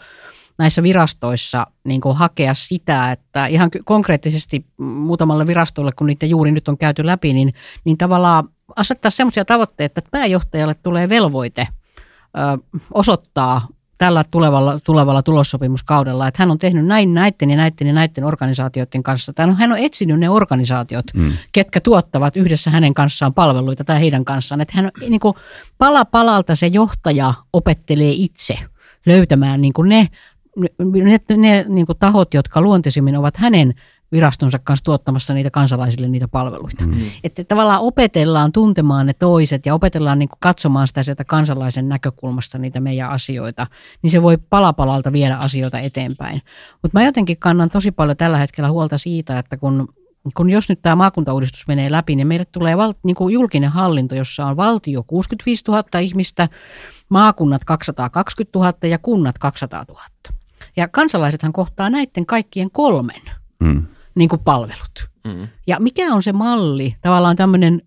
näissä 0.58 0.82
virastoissa 0.82 1.66
niin 1.84 2.00
kuin 2.00 2.16
hakea 2.16 2.54
sitä, 2.54 3.12
että 3.12 3.46
ihan 3.46 3.70
konkreettisesti 3.84 4.66
muutamalle 4.78 5.46
virastolle, 5.46 5.92
kun 5.92 6.06
niitä 6.06 6.26
juuri 6.26 6.52
nyt 6.52 6.68
on 6.68 6.78
käyty 6.78 7.06
läpi, 7.06 7.32
niin, 7.32 7.54
niin 7.84 7.98
tavallaan 7.98 8.48
asettaa 8.76 9.10
sellaisia 9.10 9.44
tavoitteita, 9.44 10.00
että 10.00 10.10
pääjohtajalle 10.10 10.74
tulee 10.74 11.08
velvoite 11.08 11.68
osoittaa 12.94 13.68
tällä 13.98 14.24
tulevalla, 14.30 14.80
tulevalla 14.80 15.22
tulossopimuskaudella, 15.22 16.28
että 16.28 16.42
hän 16.42 16.50
on 16.50 16.58
tehnyt 16.58 16.86
näin 16.86 17.14
näiden 17.14 17.50
ja 17.50 17.56
näiden 17.56 17.86
ja 17.86 17.92
näiden 17.92 18.24
organisaatioiden 18.24 19.02
kanssa. 19.02 19.32
Tai 19.32 19.54
hän 19.54 19.72
on 19.72 19.78
etsinyt 19.78 20.18
ne 20.18 20.28
organisaatiot, 20.28 21.06
mm. 21.14 21.32
ketkä 21.52 21.80
tuottavat 21.80 22.36
yhdessä 22.36 22.70
hänen 22.70 22.94
kanssaan 22.94 23.34
palveluita 23.34 23.84
tai 23.84 24.00
heidän 24.00 24.24
kanssaan. 24.24 24.60
Että 24.60 24.74
hän 24.76 24.90
niin 25.08 25.20
kuin, 25.20 25.34
pala 25.78 26.04
palalta 26.04 26.54
se 26.54 26.66
johtaja 26.66 27.34
opettelee 27.52 28.10
itse 28.10 28.58
löytämään 29.06 29.60
niin 29.60 29.72
kuin 29.72 29.88
ne, 29.88 30.08
ne, 30.56 30.70
ne, 31.04 31.36
ne 31.36 31.64
niin 31.68 31.86
kuin 31.86 31.98
tahot, 31.98 32.34
jotka 32.34 32.60
luontaisimmin 32.60 33.16
ovat 33.16 33.36
hänen 33.36 33.74
virastonsa 34.14 34.58
kanssa 34.58 34.84
tuottamassa 34.84 35.34
niitä 35.34 35.50
kansalaisille 35.50 36.08
niitä 36.08 36.28
palveluita. 36.28 36.86
Mm. 36.86 36.94
Että 37.24 37.44
tavallaan 37.44 37.80
opetellaan 37.80 38.52
tuntemaan 38.52 39.06
ne 39.06 39.12
toiset 39.12 39.66
ja 39.66 39.74
opetellaan 39.74 40.18
niin 40.18 40.28
katsomaan 40.40 40.88
sitä 40.88 41.02
sieltä 41.02 41.24
kansalaisen 41.24 41.88
näkökulmasta 41.88 42.58
niitä 42.58 42.80
meidän 42.80 43.10
asioita, 43.10 43.66
niin 44.02 44.10
se 44.10 44.22
voi 44.22 44.38
palapalalta 44.50 45.12
viedä 45.12 45.36
asioita 45.36 45.78
eteenpäin. 45.78 46.42
Mutta 46.82 46.98
mä 46.98 47.04
jotenkin 47.04 47.38
kannan 47.38 47.70
tosi 47.70 47.90
paljon 47.90 48.16
tällä 48.16 48.38
hetkellä 48.38 48.70
huolta 48.70 48.98
siitä, 48.98 49.38
että 49.38 49.56
kun 49.56 49.88
kun 50.34 50.50
jos 50.50 50.68
nyt 50.68 50.82
tämä 50.82 50.96
maakuntauudistus 50.96 51.66
menee 51.66 51.90
läpi, 51.90 52.16
niin 52.16 52.26
meille 52.26 52.44
tulee 52.44 52.76
val, 52.76 52.94
niin 53.02 53.14
kuin 53.14 53.34
julkinen 53.34 53.70
hallinto, 53.70 54.14
jossa 54.14 54.46
on 54.46 54.56
valtio 54.56 55.02
65 55.06 55.64
000 55.68 56.00
ihmistä, 56.00 56.48
maakunnat 57.08 57.64
220 57.64 58.58
000 58.58 58.72
ja 58.82 58.98
kunnat 58.98 59.38
200 59.38 59.84
000. 59.88 60.00
Ja 60.76 60.88
kansalaisethan 60.88 61.52
kohtaa 61.52 61.90
näiden 61.90 62.26
kaikkien 62.26 62.70
kolmen. 62.70 63.22
Mm 63.58 63.86
niin 64.14 64.28
kuin 64.28 64.40
palvelut. 64.44 65.08
Mm. 65.24 65.48
Ja 65.66 65.80
mikä 65.80 66.14
on 66.14 66.22
se 66.22 66.32
malli, 66.32 66.96
tavallaan 67.00 67.36
tämmöinen 67.36 67.82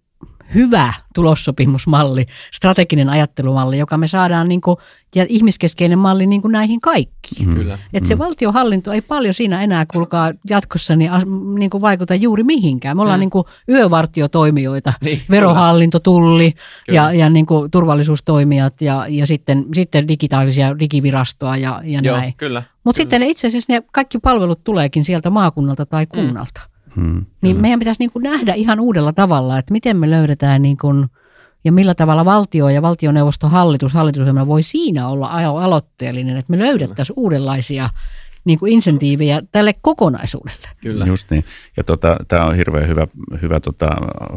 hyvä 0.55 0.93
tulossopimusmalli, 1.15 2.25
strateginen 2.53 3.09
ajattelumalli, 3.09 3.77
joka 3.77 3.97
me 3.97 4.07
saadaan 4.07 4.47
niin 4.49 4.61
kuin, 4.61 4.77
ja 5.15 5.25
ihmiskeskeinen 5.29 5.99
malli 5.99 6.27
niin 6.27 6.41
kuin 6.41 6.51
näihin 6.51 6.81
kaikkiin. 6.81 7.49
Mm. 7.49 7.55
Kyllä. 7.55 7.77
Että 7.93 8.09
se 8.09 8.15
mm. 8.15 8.19
valtiohallinto 8.19 8.91
ei 8.91 9.01
paljon 9.01 9.33
siinä 9.33 9.61
enää 9.61 9.85
kulkaa 9.85 10.31
jatkossa 10.49 10.95
niin, 10.95 11.11
niin 11.59 11.69
kuin 11.69 11.81
vaikuta 11.81 12.15
juuri 12.15 12.43
mihinkään. 12.43 12.97
Me 12.97 13.01
ollaan 13.01 13.19
mm. 13.19 13.21
niin 13.21 13.29
kuin 13.29 13.43
yövartiotoimijoita, 13.69 14.93
niin, 15.03 15.21
verohallinto, 15.29 15.99
tulli 15.99 16.51
kyllä. 16.51 16.95
ja, 16.95 17.13
ja 17.13 17.29
niin 17.29 17.45
kuin 17.45 17.71
turvallisuustoimijat 17.71 18.81
ja, 18.81 19.05
ja 19.09 19.27
sitten, 19.27 19.65
sitten 19.75 20.07
digitaalisia 20.07 20.79
digivirastoa 20.79 21.57
ja, 21.57 21.81
ja 21.83 21.99
Joo, 22.03 22.17
näin. 22.17 22.33
Mutta 22.83 22.97
sitten 22.97 23.23
itse 23.23 23.47
asiassa 23.47 23.73
ne 23.73 23.83
kaikki 23.91 24.19
palvelut 24.19 24.63
tuleekin 24.63 25.05
sieltä 25.05 25.29
maakunnalta 25.29 25.85
tai 25.85 26.05
kunnalta. 26.05 26.61
Mm. 26.63 26.76
Hmm, 26.97 27.25
niin 27.41 27.55
kyllä. 27.55 27.61
meidän 27.61 27.79
pitäisi 27.79 27.99
niin 27.99 28.11
kuin 28.11 28.23
nähdä 28.23 28.53
ihan 28.53 28.79
uudella 28.79 29.13
tavalla, 29.13 29.57
että 29.57 29.71
miten 29.71 29.97
me 29.97 30.09
löydetään 30.09 30.61
niin 30.61 30.77
kuin, 30.77 31.07
ja 31.63 31.71
millä 31.71 31.95
tavalla 31.95 32.25
valtio 32.25 32.69
ja 32.69 32.81
valtioneuvoston 32.81 33.51
hallitus, 33.51 33.93
hallitusohjelma 33.93 34.47
voi 34.47 34.63
siinä 34.63 35.07
olla 35.07 35.27
aloitteellinen, 35.63 36.37
että 36.37 36.51
me 36.51 36.59
löydettäisiin 36.59 37.15
kyllä. 37.15 37.23
uudenlaisia 37.23 37.89
niin 38.45 38.59
kuin 38.59 38.73
insentiivejä 38.73 39.41
tälle 39.51 39.73
kokonaisuudelle. 39.81 40.67
Kyllä. 40.81 41.05
Just 41.05 41.31
niin. 41.31 41.45
Ja 41.77 41.83
tota, 41.83 42.17
tämä 42.27 42.45
on 42.45 42.55
hirveän 42.55 42.87
hyvä, 42.87 43.07
hyvä 43.41 43.59
tota, 43.59 43.87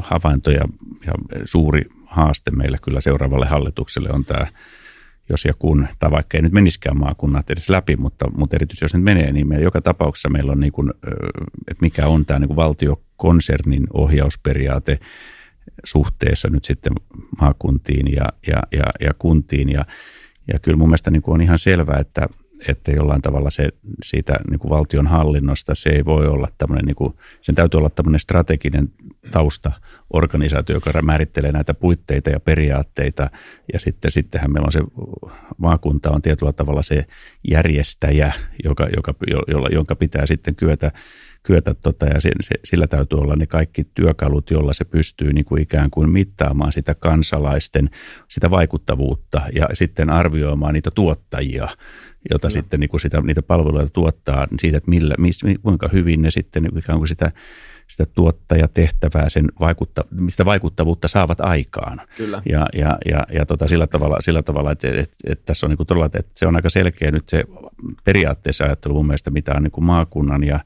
havainto 0.01 0.51
ja, 0.51 0.64
ja 1.07 1.12
suuri 1.44 1.85
haaste 2.07 2.51
meille 2.51 2.79
kyllä 2.83 3.01
seuraavalle 3.01 3.46
hallitukselle 3.46 4.09
on 4.12 4.25
tämä 4.25 4.46
jos 5.30 5.44
ja 5.44 5.54
kun, 5.54 5.88
tai 5.98 6.10
vaikka 6.10 6.38
ei 6.38 6.42
nyt 6.42 6.52
menisikään 6.52 6.98
maakunnat 6.98 7.50
edes 7.50 7.70
läpi, 7.70 7.96
mutta, 7.96 8.30
mutta 8.36 8.56
erityisesti 8.56 8.84
jos 8.84 8.94
nyt 8.94 9.02
menee, 9.02 9.32
niin 9.32 9.48
me 9.48 9.60
joka 9.60 9.80
tapauksessa 9.80 10.28
meillä 10.28 10.52
on, 10.52 10.60
niin 10.60 10.72
kuin, 10.72 10.90
että 11.68 11.80
mikä 11.80 12.06
on 12.06 12.26
tämä 12.26 12.38
niin 12.38 12.56
valtiokonsernin 12.56 13.86
ohjausperiaate 13.92 14.98
suhteessa 15.84 16.48
nyt 16.50 16.64
sitten 16.64 16.92
maakuntiin 17.40 18.12
ja, 18.16 18.24
ja, 18.46 18.62
ja, 18.72 18.84
ja 19.00 19.14
kuntiin. 19.18 19.68
Ja, 19.68 19.84
ja 20.52 20.58
kyllä 20.58 20.78
mun 20.78 20.88
mielestä 20.88 21.10
niin 21.10 21.22
kuin 21.22 21.34
on 21.34 21.40
ihan 21.40 21.58
selvää, 21.58 21.98
että, 21.98 22.28
että 22.68 22.90
jollain 22.90 23.23
tavalla 23.23 23.51
se 23.51 23.68
siitä 24.05 24.40
niin 24.51 24.59
kuin 24.59 24.70
valtion 24.70 25.07
hallinnosta 25.07 25.75
se 25.75 25.90
ei 25.90 26.05
voi 26.05 26.27
olla 26.27 26.49
tämmöinen, 26.59 26.85
niin 26.85 26.96
kuin, 26.96 27.14
sen 27.40 27.55
täytyy 27.55 27.79
olla 27.79 27.90
tämmöinen 27.90 28.20
strateginen 28.20 28.88
taustaorganisaatio, 29.31 30.77
joka 30.77 31.03
määrittelee 31.03 31.53
näitä 31.53 31.75
puitteita 31.75 32.31
ja 32.31 32.40
periaatteita. 32.40 33.31
Ja 33.73 33.81
sitten, 33.81 34.11
sittenhän 34.11 34.53
meillä 34.53 34.66
on 34.66 34.73
se 34.73 34.81
maakunta 35.59 36.11
on 36.11 36.23
tietyllä 36.23 36.53
tavalla 36.53 36.83
se 36.83 37.07
järjestäjä, 37.51 38.33
joka, 38.64 38.88
joka, 38.96 39.14
jolla, 39.49 39.68
jonka 39.73 39.96
pitää 39.96 40.27
sitten 40.27 40.55
kyetä 40.55 40.92
kyetä 41.42 41.75
tota, 41.75 42.07
ja 42.07 42.20
se, 42.20 42.31
se, 42.40 42.55
sillä 42.64 42.87
täytyy 42.87 43.18
olla 43.18 43.37
ne 43.37 43.46
kaikki 43.46 43.85
työkalut, 43.94 44.51
jolla 44.51 44.73
se 44.73 44.85
pystyy 44.85 45.33
niin 45.33 45.44
kuin 45.44 45.62
ikään 45.62 45.90
kuin 45.90 46.11
mittaamaan 46.11 46.73
sitä 46.73 46.94
kansalaisten 46.94 47.90
sitä 48.29 48.51
vaikuttavuutta 48.51 49.42
ja 49.55 49.68
sitten 49.75 50.11
arvioimaan 50.11 50.75
niitä 50.75 50.90
tuottajia, 50.90 51.68
jota 52.30 52.46
no. 52.46 52.50
sitten 52.50 52.80
niin 52.80 52.90
kuin 52.90 53.00
sitä, 53.00 53.20
niitä 53.20 53.42
palveluita 53.42 53.90
tuottaa 53.90 54.48
siitä, 54.61 54.76
että 54.76 54.90
millä, 54.90 55.14
mis, 55.18 55.40
kuinka 55.62 55.88
hyvin 55.92 56.22
ne 56.22 56.30
sitten 56.30 56.68
ikään 56.78 56.98
kuin 56.98 57.09
sitä 57.09 57.33
sitä 57.90 58.06
tuottajatehtävää, 58.06 59.30
sen 59.30 59.46
vaikutta, 59.61 60.04
mistä 60.11 60.44
vaikuttavuutta 60.44 61.09
saavat 61.09 61.40
aikaan. 61.40 62.00
Kyllä. 62.16 62.42
Ja, 62.48 62.66
ja, 62.74 62.98
ja, 63.06 63.26
ja 63.33 63.46
tota, 63.46 63.68
sillä, 63.68 63.87
tavalla, 63.87 64.16
sillä 64.20 64.42
tavalla, 64.42 64.72
että, 64.72 64.88
että, 64.88 65.16
että 65.24 65.44
tässä 65.44 65.66
on 65.66 65.70
niin 65.70 65.76
kuin 65.76 65.87
todella, 65.87 66.06
että 66.06 66.22
se 66.35 66.46
on 66.46 66.56
aika 66.56 66.70
selkeä 66.70 67.11
nyt 67.11 67.28
se 67.28 67.44
periaatteessa 68.04 68.64
ajattelu 68.64 68.94
mun 68.94 69.06
mielestä, 69.06 69.30
mitä 69.30 69.54
on 69.54 69.62
niin 69.62 69.70
kuin 69.70 69.85
maakunnan 69.85 70.44
ja 70.44 70.61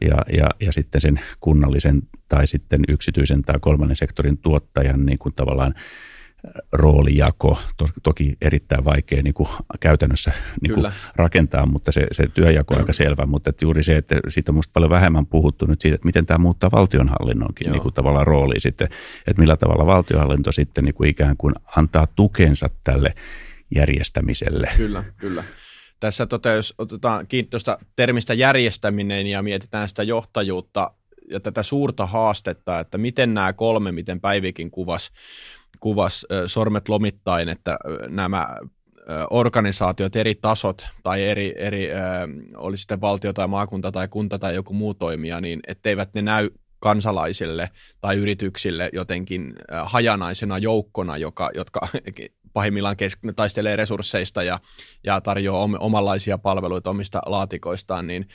ja, 0.00 0.16
ja, 0.32 0.48
ja 0.60 0.72
sitten 0.72 1.00
sen 1.00 1.20
kunnallisen 1.40 2.02
tai 2.28 2.46
sitten 2.46 2.80
yksityisen 2.88 3.42
tai 3.42 3.56
kolmannen 3.60 3.96
sektorin 3.96 4.38
tuottajan 4.38 5.06
niin 5.06 5.18
kuin 5.18 5.34
tavallaan 5.34 5.74
roolijako, 6.72 7.58
to, 7.76 7.88
toki 8.02 8.36
erittäin 8.40 8.84
vaikea 8.84 9.22
niin 9.22 9.34
kuin 9.34 9.48
käytännössä 9.80 10.32
niin 10.62 10.74
kuin 10.74 10.92
rakentaa, 11.16 11.66
mutta 11.66 11.92
se, 11.92 12.06
se 12.12 12.26
työjako 12.34 12.74
on 12.74 12.80
aika 12.80 12.92
selvä, 12.92 13.26
mutta 13.26 13.50
että 13.50 13.64
juuri 13.64 13.82
se, 13.82 13.96
että 13.96 14.16
siitä 14.28 14.52
on 14.52 14.54
minusta 14.54 14.72
paljon 14.72 14.90
vähemmän 14.90 15.26
puhuttu 15.26 15.66
nyt 15.66 15.80
siitä, 15.80 15.94
että 15.94 16.06
miten 16.06 16.26
tämä 16.26 16.38
muuttaa 16.38 16.70
valtionhallinnonkin 16.72 17.72
niin 17.72 17.82
kuin 17.82 17.94
tavallaan 17.94 18.26
rooliin 18.26 18.60
sitten, 18.60 18.88
että 19.26 19.42
millä 19.42 19.56
tavalla 19.56 19.86
valtionhallinto 19.86 20.52
sitten 20.52 20.84
niin 20.84 20.94
kuin 20.94 21.10
ikään 21.10 21.36
kuin 21.36 21.54
antaa 21.76 22.06
tukensa 22.06 22.70
tälle 22.84 23.14
järjestämiselle. 23.74 24.68
Kyllä, 24.76 25.04
kyllä. 25.16 25.44
Tässä 26.00 26.26
tota, 26.26 26.48
jos 26.48 26.74
otetaan 26.78 27.26
kiinni 27.26 27.48
tuosta 27.50 27.78
termistä 27.96 28.34
järjestäminen 28.34 29.26
ja 29.26 29.42
mietitään 29.42 29.88
sitä 29.88 30.02
johtajuutta 30.02 30.90
ja 31.30 31.40
tätä 31.40 31.62
suurta 31.62 32.06
haastetta, 32.06 32.80
että 32.80 32.98
miten 32.98 33.34
nämä 33.34 33.52
kolme, 33.52 33.92
miten 33.92 34.20
Päivikin 34.20 34.70
kuvasi, 34.70 35.10
kuvas 35.80 36.26
sormet 36.46 36.88
lomittain, 36.88 37.48
että 37.48 37.78
nämä 38.08 38.48
organisaatiot, 39.30 40.16
eri 40.16 40.34
tasot 40.34 40.86
tai 41.02 41.24
eri, 41.24 41.54
eri 41.56 41.88
oli 42.56 42.76
sitten 42.76 43.00
valtio 43.00 43.32
tai 43.32 43.48
maakunta 43.48 43.92
tai 43.92 44.08
kunta 44.08 44.38
tai 44.38 44.54
joku 44.54 44.74
muu 44.74 44.94
toimija, 44.94 45.40
niin 45.40 45.60
etteivät 45.66 46.14
ne 46.14 46.22
näy 46.22 46.50
kansalaisille 46.78 47.70
tai 48.00 48.16
yrityksille 48.16 48.90
jotenkin 48.92 49.54
hajanaisena 49.84 50.58
joukkona, 50.58 51.16
joka, 51.16 51.50
jotka 51.54 51.80
pahimmillaan 52.52 52.96
kes- 52.96 53.18
taistelee 53.36 53.76
resursseista 53.76 54.42
ja, 54.42 54.60
ja 55.04 55.20
tarjoaa 55.20 55.62
om- 55.62 55.76
omanlaisia 55.80 56.38
palveluita 56.38 56.90
omista 56.90 57.20
laatikoistaan, 57.26 58.06
niin 58.06 58.28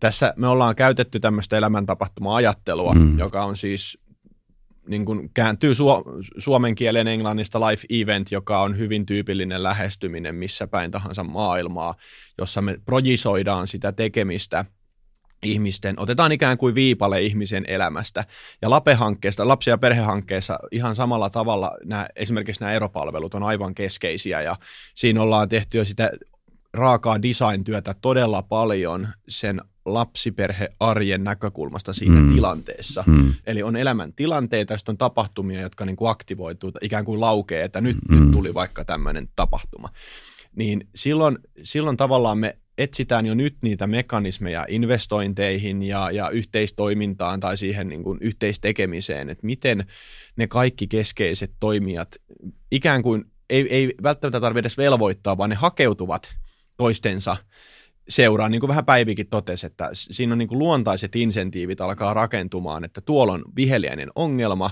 tässä 0.00 0.34
me 0.36 0.48
ollaan 0.48 0.76
käytetty 0.76 1.20
tämmöistä 1.20 1.56
elämäntapahtuma-ajattelua, 1.56 2.94
mm. 2.94 3.18
joka 3.18 3.44
on 3.44 3.56
siis 3.56 3.98
niin 4.88 5.04
kuin 5.04 5.30
kääntyy 5.34 5.72
su- 5.72 6.24
suomen 6.38 6.74
kielen 6.74 7.06
englannista 7.08 7.60
life 7.60 7.86
event, 7.90 8.30
joka 8.30 8.62
on 8.62 8.78
hyvin 8.78 9.06
tyypillinen 9.06 9.62
lähestyminen 9.62 10.34
missä 10.34 10.66
päin 10.66 10.90
tahansa 10.90 11.24
maailmaa, 11.24 11.94
jossa 12.38 12.62
me 12.62 12.78
projisoidaan 12.84 13.68
sitä 13.68 13.92
tekemistä 13.92 14.64
ihmisten, 15.42 16.00
otetaan 16.00 16.32
ikään 16.32 16.58
kuin 16.58 16.74
viipale 16.74 17.22
ihmisen 17.22 17.64
elämästä. 17.68 18.24
Ja 18.62 18.70
LAPE-hankkeesta, 18.70 19.48
lapsi- 19.48 19.70
ja 19.70 19.78
perhehankkeessa 19.78 20.58
ihan 20.70 20.96
samalla 20.96 21.30
tavalla 21.30 21.70
nämä, 21.84 22.06
esimerkiksi 22.16 22.60
nämä 22.60 22.72
eropalvelut 22.72 23.34
on 23.34 23.42
aivan 23.42 23.74
keskeisiä 23.74 24.42
ja 24.42 24.56
siinä 24.94 25.22
ollaan 25.22 25.48
tehty 25.48 25.78
jo 25.78 25.84
sitä 25.84 26.10
raakaa 26.72 27.22
design-työtä 27.22 27.94
todella 28.00 28.42
paljon 28.42 29.08
sen 29.28 29.60
lapsiperhearjen 29.86 31.24
näkökulmasta 31.24 31.92
siinä 31.92 32.20
mm. 32.20 32.34
tilanteessa. 32.34 33.04
Mm. 33.06 33.34
Eli 33.46 33.62
on 33.62 33.76
elämän 33.76 34.12
tilanteita, 34.12 34.72
ja 34.72 34.78
on 34.88 34.98
tapahtumia, 34.98 35.60
jotka 35.60 35.84
niin 35.84 35.96
kuin 35.96 36.10
aktivoituu, 36.10 36.72
ikään 36.82 37.04
kuin 37.04 37.20
laukee, 37.20 37.64
että 37.64 37.80
nyt, 37.80 37.96
mm. 38.08 38.20
nyt 38.20 38.30
tuli 38.30 38.54
vaikka 38.54 38.84
tämmöinen 38.84 39.28
tapahtuma. 39.36 39.88
Niin 40.56 40.88
silloin, 40.94 41.38
silloin 41.62 41.96
tavallaan 41.96 42.38
me 42.38 42.58
etsitään 42.78 43.26
jo 43.26 43.34
nyt 43.34 43.56
niitä 43.62 43.86
mekanismeja 43.86 44.66
investointeihin 44.68 45.82
ja, 45.82 46.10
ja 46.10 46.30
yhteistoimintaan 46.30 47.40
tai 47.40 47.56
siihen 47.56 47.88
niin 47.88 48.02
kuin 48.02 48.18
yhteistekemiseen, 48.20 49.30
että 49.30 49.46
miten 49.46 49.84
ne 50.36 50.46
kaikki 50.46 50.86
keskeiset 50.86 51.52
toimijat 51.60 52.16
ikään 52.70 53.02
kuin 53.02 53.24
ei, 53.50 53.66
ei 53.70 53.94
välttämättä 54.02 54.40
tarvitse 54.40 54.60
edes 54.60 54.78
velvoittaa, 54.78 55.38
vaan 55.38 55.50
ne 55.50 55.56
hakeutuvat 55.56 56.36
toistensa 56.76 57.36
seuraan, 58.08 58.50
niin 58.50 58.60
kuin 58.60 58.68
vähän 58.68 58.84
Päivikin 58.84 59.26
totesi, 59.28 59.66
että 59.66 59.90
siinä 59.92 60.32
on 60.32 60.38
niin 60.38 60.48
kuin 60.48 60.58
luontaiset 60.58 61.16
insentiivit 61.16 61.80
alkaa 61.80 62.14
rakentumaan, 62.14 62.84
että 62.84 63.00
tuolla 63.00 63.32
on 63.32 63.44
viheliäinen 63.56 64.08
ongelma, 64.14 64.70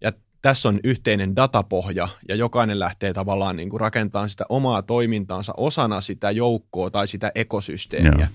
ja 0.00 0.12
tässä 0.42 0.68
on 0.68 0.80
yhteinen 0.84 1.36
datapohja 1.36 2.08
ja 2.28 2.34
jokainen 2.34 2.78
lähtee 2.78 3.12
tavallaan 3.12 3.56
niin 3.56 3.70
kuin 3.70 3.80
rakentamaan 3.80 4.30
sitä 4.30 4.44
omaa 4.48 4.82
toimintaansa 4.82 5.54
osana 5.56 6.00
sitä 6.00 6.30
joukkoa 6.30 6.90
tai 6.90 7.08
sitä 7.08 7.32
ekosysteemiä. 7.34 8.12
Joo. 8.18 8.26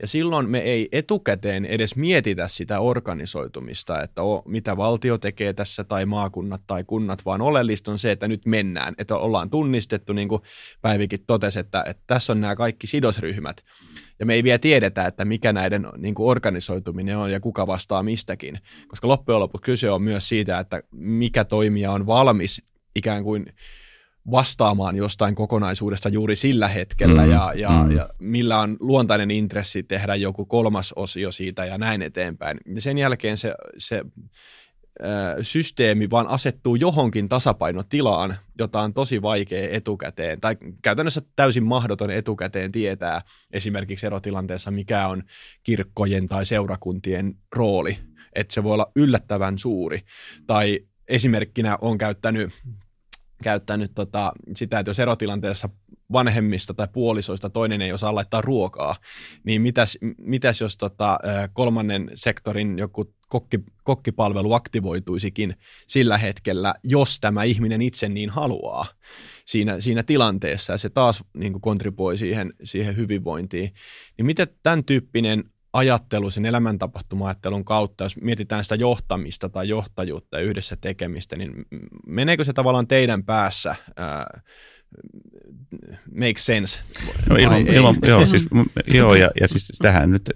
Ja 0.00 0.08
silloin 0.08 0.50
me 0.50 0.58
ei 0.58 0.88
etukäteen 0.92 1.64
edes 1.64 1.96
mietitä 1.96 2.48
sitä 2.48 2.80
organisoitumista, 2.80 4.02
että 4.02 4.22
o, 4.22 4.42
mitä 4.46 4.76
valtio 4.76 5.18
tekee 5.18 5.52
tässä 5.52 5.84
tai 5.84 6.06
maakunnat 6.06 6.62
tai 6.66 6.84
kunnat, 6.84 7.24
vaan 7.24 7.40
oleellista 7.40 7.92
on 7.92 7.98
se, 7.98 8.12
että 8.12 8.28
nyt 8.28 8.46
mennään, 8.46 8.94
että 8.98 9.16
ollaan 9.16 9.50
tunnistettu, 9.50 10.12
niin 10.12 10.28
kuin 10.28 10.42
Päivikin 10.82 11.24
totesi, 11.26 11.58
että, 11.58 11.84
että 11.86 12.02
tässä 12.06 12.32
on 12.32 12.40
nämä 12.40 12.56
kaikki 12.56 12.86
sidosryhmät. 12.86 13.64
Ja 14.18 14.26
me 14.26 14.34
ei 14.34 14.44
vielä 14.44 14.58
tiedetä, 14.58 15.06
että 15.06 15.24
mikä 15.24 15.52
näiden 15.52 15.86
niin 15.96 16.14
kuin 16.14 16.30
organisoituminen 16.30 17.18
on 17.18 17.30
ja 17.30 17.40
kuka 17.40 17.66
vastaa 17.66 18.02
mistäkin, 18.02 18.58
koska 18.88 19.08
loppujen 19.08 19.40
lopuksi 19.40 19.64
kyse 19.64 19.90
on 19.90 20.02
myös 20.02 20.28
siitä, 20.28 20.58
että 20.58 20.82
mikä 20.90 21.44
toimija 21.44 21.92
on 21.92 22.06
valmis 22.06 22.62
ikään 22.96 23.24
kuin 23.24 23.46
vastaamaan 24.30 24.96
jostain 24.96 25.34
kokonaisuudesta 25.34 26.08
juuri 26.08 26.36
sillä 26.36 26.68
hetkellä 26.68 27.22
mm, 27.22 27.30
ja, 27.30 27.52
ja, 27.54 27.70
mm. 27.70 27.90
ja 27.90 28.08
millä 28.18 28.58
on 28.58 28.76
luontainen 28.80 29.30
intressi 29.30 29.82
tehdä 29.82 30.14
joku 30.14 30.46
kolmas 30.46 30.92
osio 30.92 31.32
siitä 31.32 31.64
ja 31.64 31.78
näin 31.78 32.02
eteenpäin. 32.02 32.58
Ja 32.74 32.80
sen 32.80 32.98
jälkeen 32.98 33.36
se, 33.36 33.54
se 33.78 34.04
systeemi 35.42 36.10
vaan 36.10 36.26
asettuu 36.26 36.76
johonkin 36.76 37.28
tasapainotilaan, 37.28 38.36
jota 38.58 38.80
on 38.80 38.94
tosi 38.94 39.22
vaikea 39.22 39.68
etukäteen, 39.70 40.40
tai 40.40 40.56
käytännössä 40.82 41.22
täysin 41.36 41.64
mahdoton 41.64 42.10
etukäteen 42.10 42.72
tietää 42.72 43.20
esimerkiksi 43.50 44.06
erotilanteessa, 44.06 44.70
mikä 44.70 45.08
on 45.08 45.22
kirkkojen 45.62 46.26
tai 46.26 46.46
seurakuntien 46.46 47.34
rooli, 47.56 47.98
että 48.32 48.54
se 48.54 48.62
voi 48.62 48.72
olla 48.72 48.92
yllättävän 48.96 49.58
suuri. 49.58 50.02
Tai 50.46 50.80
esimerkkinä 51.08 51.78
on 51.80 51.98
käyttänyt 51.98 52.50
käyttänyt 53.42 53.92
tota, 53.94 54.32
sitä, 54.56 54.78
että 54.78 54.90
jos 54.90 54.98
erotilanteessa 54.98 55.68
vanhemmista 56.12 56.74
tai 56.74 56.88
puolisoista 56.92 57.50
toinen 57.50 57.82
ei 57.82 57.92
osaa 57.92 58.14
laittaa 58.14 58.40
ruokaa, 58.40 58.96
niin 59.44 59.62
mitäs, 59.62 59.98
mitäs 60.18 60.60
jos 60.60 60.76
tota, 60.76 61.18
kolmannen 61.52 62.10
sektorin 62.14 62.78
joku 62.78 63.14
kokki, 63.28 63.60
kokkipalvelu 63.84 64.52
aktivoituisikin 64.52 65.54
sillä 65.86 66.18
hetkellä, 66.18 66.74
jos 66.84 67.20
tämä 67.20 67.44
ihminen 67.44 67.82
itse 67.82 68.08
niin 68.08 68.30
haluaa 68.30 68.86
siinä, 69.46 69.80
siinä 69.80 70.02
tilanteessa, 70.02 70.72
ja 70.72 70.78
se 70.78 70.90
taas 70.90 71.24
niin 71.34 71.60
kontribuoi 71.60 72.16
siihen, 72.16 72.52
siihen 72.64 72.96
hyvinvointiin. 72.96 73.70
Niin 74.18 74.26
miten 74.26 74.46
tämän 74.62 74.84
tyyppinen 74.84 75.44
ajattelu, 75.72 76.30
sen 76.30 76.46
elämäntapahtuma-ajattelun 76.46 77.64
kautta, 77.64 78.04
jos 78.04 78.16
mietitään 78.20 78.64
sitä 78.64 78.74
johtamista 78.74 79.48
tai 79.48 79.68
johtajuutta 79.68 80.38
ja 80.38 80.44
yhdessä 80.44 80.76
tekemistä, 80.80 81.36
niin 81.36 81.52
meneekö 82.06 82.44
se 82.44 82.52
tavallaan 82.52 82.86
teidän 82.86 83.24
päässä 83.24 83.74
ää, 83.96 84.40
make 86.14 86.38
sense? 86.38 86.80
No 87.30 87.36
ilman, 87.36 87.66
ilman, 87.66 87.96
joo, 88.08 88.26
siis, 88.26 88.46
joo 88.86 89.14
ja, 89.14 89.30
ja 89.40 89.48
siis 89.48 89.68
tähän 89.82 90.10
nyt 90.10 90.30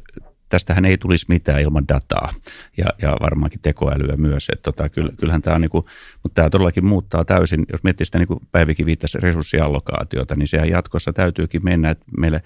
tästähän 0.48 0.84
ei 0.84 0.98
tulisi 0.98 1.26
mitään 1.28 1.60
ilman 1.60 1.88
dataa 1.88 2.34
ja, 2.76 2.86
ja 3.02 3.16
varmaankin 3.20 3.60
tekoälyä 3.62 4.16
myös. 4.16 4.48
Että 4.52 4.62
tota, 4.62 4.88
kyllähän 4.88 5.42
tämä 5.42 5.54
on, 5.54 5.60
niin 5.60 5.70
kuin, 5.70 5.84
mutta 6.22 6.34
tämä 6.34 6.50
todellakin 6.50 6.84
muuttaa 6.84 7.24
täysin, 7.24 7.64
jos 7.72 7.82
miettii 7.82 8.06
sitä 8.06 8.18
niin 8.18 8.28
kuin 8.28 8.40
Päivikin 8.52 8.86
viittasi 8.86 9.18
resurssiallokaatiota, 9.18 10.36
niin 10.36 10.48
sehän 10.48 10.68
jatkossa 10.68 11.12
täytyykin 11.12 11.64
mennä, 11.64 11.90
että 11.90 12.04
meille 12.18 12.42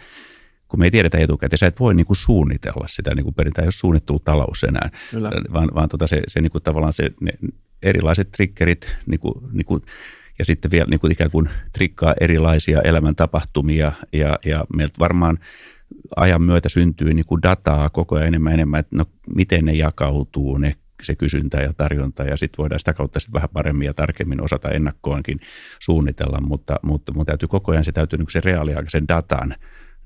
kun 0.71 0.79
me 0.79 0.87
ei 0.87 0.91
tiedetä 0.91 1.19
etukäteen, 1.19 1.59
sä 1.59 1.67
et 1.67 1.81
voi 1.81 1.95
niin 1.95 2.07
kuin 2.07 2.17
suunnitella 2.17 2.89
sitä, 2.89 3.15
niin 3.15 3.25
kuin 3.25 3.35
perintään, 3.35 3.67
jos 3.67 3.79
suunnittelu 3.79 4.19
talous 4.19 4.65
enää, 4.65 4.91
Kyllä. 5.11 5.31
vaan, 5.53 5.69
vaan 5.75 5.89
tota 5.89 6.07
se, 6.07 6.23
se 6.29 6.41
niin 6.41 6.51
kuin 6.51 6.63
tavallaan 6.63 6.93
se, 6.93 7.11
ne 7.21 7.33
erilaiset 7.83 8.33
triggerit 8.33 8.97
niin 9.07 9.21
kuin, 9.21 9.35
niin 9.53 9.67
kuin, 9.67 9.83
ja 10.39 10.45
sitten 10.45 10.71
vielä 10.71 10.87
niin 10.91 11.01
kuin 11.01 11.13
ikään 11.13 11.31
kuin 11.31 11.49
trikkaa 11.73 12.15
erilaisia 12.21 12.81
elämäntapahtumia 12.83 13.93
ja, 14.13 14.39
ja 14.47 14.65
meiltä 14.77 14.95
varmaan 14.99 15.39
ajan 16.17 16.43
myötä 16.43 16.69
syntyy 16.69 17.15
niin 17.15 17.27
kuin 17.27 17.43
dataa 17.43 17.91
koko 17.91 18.17
ajan 18.17 18.29
enemmän 18.29 18.53
enemmän, 18.53 18.81
että 18.81 18.97
no 18.97 19.05
miten 19.37 19.65
ne 19.65 19.73
jakautuu, 19.73 20.59
ne 20.59 20.75
se 21.03 21.15
kysyntä 21.15 21.61
ja 21.61 21.73
tarjonta 21.73 22.23
ja 22.23 22.37
sitten 22.37 22.59
voidaan 22.59 22.81
sitä 22.81 22.93
kautta 22.93 23.21
sitten 23.21 23.35
vähän 23.35 23.49
paremmin 23.53 23.87
ja 23.87 23.95
tarkemmin 23.95 24.43
osata 24.43 24.71
ennakkoonkin 24.71 25.41
suunnitella, 25.79 26.41
mutta, 26.41 26.77
mutta, 26.83 27.13
mutta 27.13 27.31
täytyy 27.31 27.49
koko 27.49 27.73
ajan 27.73 27.85
se 27.85 27.93
täytyy 27.93 28.19
niin 28.19 28.31
sen 28.31 28.45
reaaliaikaisen 28.45 29.09
datan 29.09 29.55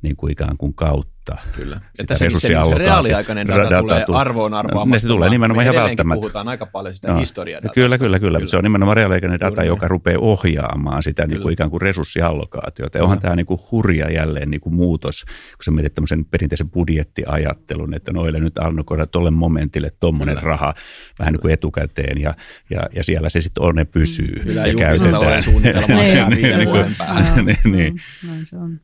niin 0.04 0.16
kuin 0.16 0.32
ikään 0.32 0.56
kuin 0.56 0.74
kautta. 0.74 1.36
Kyllä. 1.52 1.80
Ja 1.98 2.04
tässä 2.04 2.30
se, 2.30 2.38
se 2.38 2.78
reaaliaikainen 2.78 3.48
data, 3.48 3.70
data 3.70 3.82
tulee 3.82 4.02
arvoon 4.20 4.54
arvaamattomaan. 4.54 4.90
Ne 4.90 4.98
se 4.98 5.08
tulee 5.08 5.30
nimenomaan 5.30 5.64
ihan 5.64 5.74
välttämättä. 5.74 6.20
puhutaan 6.20 6.48
aika 6.48 6.66
paljon 6.66 6.94
sitä 6.94 7.08
no. 7.12 7.18
historiadatasta. 7.18 7.74
Kyllä, 7.74 7.98
kyllä, 7.98 8.18
kyllä, 8.18 8.38
kyllä. 8.38 8.50
Se 8.50 8.56
on 8.56 8.64
nimenomaan 8.64 8.96
reaaliaikainen 8.96 9.40
data, 9.40 9.64
Juuri 9.64 9.66
joka 9.66 9.88
rupeaa 9.88 10.18
ohjaamaan 10.20 11.02
sitä 11.02 11.26
niin 11.26 11.42
kuin 11.42 11.52
ikään 11.52 11.70
kuin 11.70 11.80
resurssiallokaatiota. 11.80 12.98
Ja 12.98 13.04
onhan 13.04 13.20
tämä 13.20 13.36
niin 13.36 13.46
kuin 13.46 13.60
hurja 13.70 14.10
jälleen 14.10 14.50
niin 14.50 14.60
kuin 14.60 14.74
muutos, 14.74 15.24
kun 15.24 15.64
sä 15.64 15.70
mietit 15.70 15.94
tämmöisen 15.94 16.24
perinteisen 16.24 16.70
budjettiajattelun, 16.70 17.94
että 17.94 18.12
noille 18.12 18.40
nyt 18.40 18.58
allokoida 18.58 19.06
tuolle 19.06 19.30
momentille 19.30 19.90
tuommoinen 20.00 20.42
raha 20.42 20.74
vähän 21.18 21.32
niin 21.32 21.40
kuin 21.40 21.54
etukäteen 21.54 22.20
ja, 22.20 22.34
ja, 22.70 22.82
ja 22.94 23.04
siellä 23.04 23.28
se 23.28 23.40
sitten 23.40 23.62
on, 23.62 23.74
ne 23.74 23.84
pysyy 23.84 24.40
Kyllä, 24.42 24.66
ja 24.66 24.74
käytetään. 24.74 25.42
suunnitelma 25.42 26.00
viiden 26.36 26.68
vuoden 26.68 26.94
päähän. 26.98 27.44
Niin, 27.64 28.00
näin 28.26 28.46
se 28.46 28.56
on. 28.56 28.80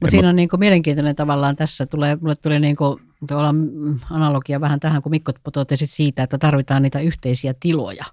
Mutta 0.00 0.10
siinä 0.10 0.28
on 0.28 0.36
niin 0.36 0.48
kuin 0.48 0.60
mielenkiintoinen 0.60 1.16
tavallaan 1.16 1.56
tässä, 1.56 1.86
tulee, 1.86 2.16
mulle 2.20 2.36
tuli 2.36 2.60
niin 2.60 2.76
kuin 2.76 3.00
tuolla 3.26 3.54
analogia 4.10 4.60
vähän 4.60 4.80
tähän, 4.80 5.02
kun 5.02 5.10
Mikko 5.10 5.32
totesit 5.52 5.90
siitä, 5.90 6.22
että 6.22 6.38
tarvitaan 6.38 6.82
niitä 6.82 7.00
yhteisiä 7.00 7.54
tiloja 7.60 8.04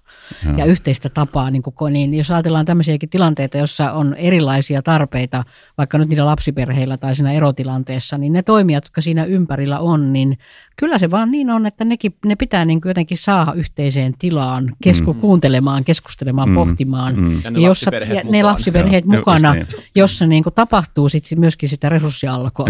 ja, 0.44 0.52
ja 0.56 0.64
yhteistä 0.64 1.08
tapaa. 1.08 1.50
Niin, 1.50 1.62
kuin, 1.62 1.92
niin 1.92 2.14
jos 2.14 2.30
ajatellaan 2.30 2.66
tämmöisiäkin 2.66 3.08
tilanteita, 3.08 3.58
jossa 3.58 3.92
on 3.92 4.14
erilaisia 4.14 4.82
tarpeita, 4.82 5.44
vaikka 5.78 5.98
nyt 5.98 6.08
niillä 6.08 6.26
lapsiperheillä 6.26 6.96
tai 6.96 7.14
siinä 7.14 7.32
erotilanteessa, 7.32 8.18
niin 8.18 8.32
ne 8.32 8.42
toimijat, 8.42 8.84
jotka 8.84 9.00
siinä 9.00 9.24
ympärillä 9.24 9.78
on, 9.78 10.12
niin 10.12 10.38
kyllä 10.76 10.98
se 10.98 11.10
vaan 11.10 11.30
niin 11.30 11.50
on, 11.50 11.66
että 11.66 11.84
nekin, 11.84 12.14
ne 12.24 12.36
pitää 12.36 12.64
niin 12.64 12.80
kuin 12.80 12.90
jotenkin 12.90 13.18
saada 13.18 13.52
yhteiseen 13.52 14.14
tilaan 14.18 14.72
kesku, 14.82 15.12
mm. 15.12 15.20
kuuntelemaan, 15.20 15.84
keskustelemaan, 15.84 16.48
mm. 16.48 16.54
pohtimaan. 16.54 17.16
Mm. 17.16 17.40
Ja 17.44 17.50
ne 17.50 17.60
jossa, 17.60 17.86
lapsiperheet, 17.86 18.24
ja 18.24 18.30
ne 18.30 18.42
lapsiperheet 18.42 19.04
ja, 19.04 19.18
mukana, 19.18 19.54
niin. 19.54 19.66
jossa 19.94 20.26
niin 20.26 20.42
kuin 20.42 20.54
tapahtuu 20.54 21.08
sit 21.08 21.24
myöskin 21.36 21.68
sitä 21.68 21.88
resurssialkoa. 21.88 22.66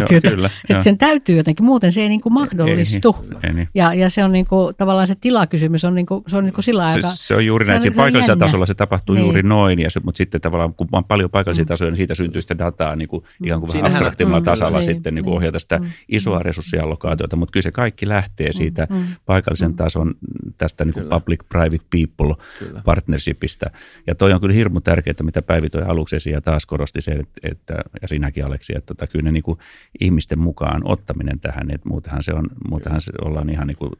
Että 0.69 0.83
sen 0.83 0.99
täytyy 0.99 1.37
jotenkin, 1.37 1.67
muuten 1.67 1.93
se 1.93 2.01
ei 2.01 2.09
niin 2.09 2.21
kuin 2.27 2.35
mahdollistu. 2.35 3.17
Ei, 3.33 3.39
ei, 3.43 3.55
niin. 3.55 3.69
ja, 3.75 3.95
ja 3.95 4.11
se 4.11 4.25
on 4.25 4.33
niin 4.33 4.47
kuin, 4.47 4.75
tavallaan 4.75 5.07
se 5.07 5.15
tilakysymys 5.15 5.85
on, 5.85 5.95
niin 5.95 6.07
kuin, 6.07 6.25
se 6.27 6.37
on 6.37 6.45
niin 6.45 6.55
kuin 6.55 6.65
sillä 6.65 6.87
aika... 6.87 7.09
Se, 7.09 7.27
se 7.27 7.35
on 7.35 7.47
juuri 7.47 7.67
näin, 7.67 7.87
että 7.87 7.97
paikallisella 7.97 8.33
jännä. 8.33 8.47
tasolla 8.47 8.67
se 8.67 8.75
tapahtuu 8.75 9.15
niin. 9.15 9.25
juuri 9.25 9.43
noin, 9.43 9.79
ja 9.79 9.91
se, 9.91 10.01
mutta 10.05 10.19
sitten 10.19 10.41
tavallaan 10.41 10.75
kun 10.75 10.89
on 10.93 11.05
paljon 11.05 11.31
paikallisia 11.31 11.65
mm. 11.65 11.69
tasoja, 11.69 11.91
niin 11.91 11.97
siitä 11.97 12.15
syntyy 12.15 12.43
sitä 12.43 12.59
dataa 12.59 12.97
niin 12.97 13.09
kuin, 13.09 13.25
mm. 13.25 13.47
ikään 13.47 13.61
kuin 13.61 13.73
vähän 13.73 13.87
abstraktimmalla 13.87 14.41
mm, 14.41 14.45
tasolla 14.45 14.79
mm, 14.79 14.85
sitten 14.85 15.15
niin 15.15 15.25
niin, 15.25 15.35
ohjata 15.35 15.59
sitä 15.59 15.79
mm, 15.79 15.87
isoa 16.09 16.39
resurssiallokaatiota, 16.39 17.37
mutta 17.37 17.53
kyllä 17.53 17.63
se 17.63 17.73
kaikki 17.73 18.09
lähtee 18.09 18.53
siitä 18.53 18.87
mm, 18.91 19.05
paikallisen 19.27 19.71
mm. 19.71 19.77
tason 19.77 20.15
tästä 20.59 20.85
niin 20.85 20.95
kuin 20.95 21.07
public-private 21.07 21.85
people 21.91 22.45
kyllä. 22.59 22.83
partnershipista. 22.85 23.71
Ja 24.07 24.15
toi 24.15 24.33
on 24.33 24.41
kyllä 24.41 24.55
hirmu 24.55 24.81
tärkeää, 24.81 25.15
mitä 25.23 25.43
Päivi 25.43 25.71
toi 25.71 25.83
aluksi 25.83 26.17
esiin 26.17 26.35
ja 26.35 26.41
taas 26.41 26.67
korosti 26.67 27.01
se, 27.01 27.13
että, 27.13 27.41
että 27.43 27.75
ja 28.03 28.09
sinäkin 28.09 28.45
Aleksi, 28.45 28.73
että 28.77 28.95
tota, 28.95 29.07
kyllä 29.07 29.23
ne 29.23 29.33
niin 29.33 29.43
kuin 29.43 29.59
ihmisten 30.01 30.39
mukaan 30.39 30.83
ottaminen 30.85 31.41
tähän, 31.41 31.71
että 31.71 31.89
muutenhan 31.89 32.16
se 32.23 32.33
on, 32.35 32.49
muutenhan 32.69 33.01
se 33.01 33.13
ollaan 33.25 33.51
ihan 33.51 33.67
niin 33.67 33.77
kuin, 33.77 33.91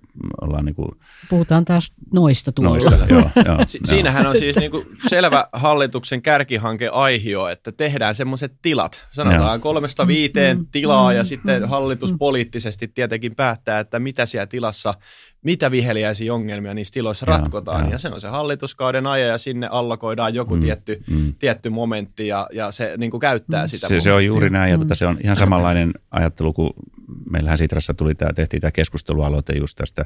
ollaan 0.41 0.65
niin 0.65 0.75
kuin 0.75 0.89
Puhutaan 1.31 1.65
taas 1.65 1.93
noista 2.13 2.53
tuolla. 2.53 2.71
Noista, 2.71 3.07
joo, 3.09 3.31
joo, 3.45 3.59
si- 3.67 3.81
Siinähän 3.85 4.27
on 4.27 4.37
siis 4.39 4.57
niin 4.57 4.71
kuin 4.71 4.87
selvä 5.09 5.49
hallituksen 5.53 6.23
kärkihanke 6.23 6.89
aihio, 6.89 7.49
että 7.49 7.73
tehdään 7.73 8.15
semmoiset 8.15 8.53
tilat. 8.63 9.09
Sanotaan 9.11 9.43
joo. 9.43 9.59
kolmesta 9.59 10.07
viiteen 10.07 10.59
mm, 10.59 10.67
tilaa 10.73 11.13
ja 11.13 11.23
mm, 11.23 11.27
sitten 11.27 11.63
mm, 11.63 11.69
hallitus 11.69 12.15
poliittisesti 12.19 12.89
tietenkin 12.89 13.35
päättää, 13.35 13.81
että 13.81 13.99
mitä 13.99 14.27
siellä 14.27 14.47
tilassa 14.47 14.95
mitä 15.47 15.71
viheliäisiä 15.71 16.35
ongelmia 16.35 16.75
niissä 16.75 16.93
tiloissa 16.93 17.31
ja, 17.31 17.37
ratkotaan. 17.37 17.85
Ja. 17.85 17.91
ja 17.91 17.99
se 17.99 18.09
on 18.09 18.21
se 18.21 18.29
hallituskauden 18.29 19.07
aja 19.07 19.27
ja 19.27 19.39
sinne 19.39 19.69
allokoidaan 19.71 20.35
joku 20.35 20.57
mm, 20.57 20.61
tietty, 20.61 21.03
mm. 21.11 21.35
tietty 21.39 21.71
momentti 21.71 22.27
ja, 22.27 22.49
ja 22.53 22.73
se 22.73 22.95
niin 22.97 23.11
kuin 23.11 23.21
käyttää 23.21 23.65
mm. 23.65 23.69
sitä. 23.69 23.89
Se, 23.89 24.01
se 24.01 24.13
on 24.13 24.25
juuri 24.25 24.51
näin 24.51 24.71
ja 24.71 24.77
tuota, 24.77 24.95
se 24.95 25.07
on 25.07 25.19
ihan 25.25 25.37
samanlainen 25.37 25.95
ajattelu 26.11 26.53
kuin 26.53 26.71
meillähän 27.31 27.59
Sitrassa 27.59 27.95
tuli 27.95 28.15
tämä, 28.15 28.33
tehtiin 28.33 28.61
tämä 28.61 28.71
keskustelualoite 28.71 29.53
just 29.53 29.77
tästä 29.77 30.05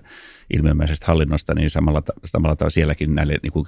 ilmiömäisestä 0.51 1.07
hallinnosta, 1.07 1.55
niin 1.55 1.71
samalla, 1.71 2.03
samalla 2.25 2.57
tavalla 2.57 2.71
sielläkin 2.71 3.15
näille, 3.15 3.39
niin 3.43 3.53
kuin, 3.53 3.67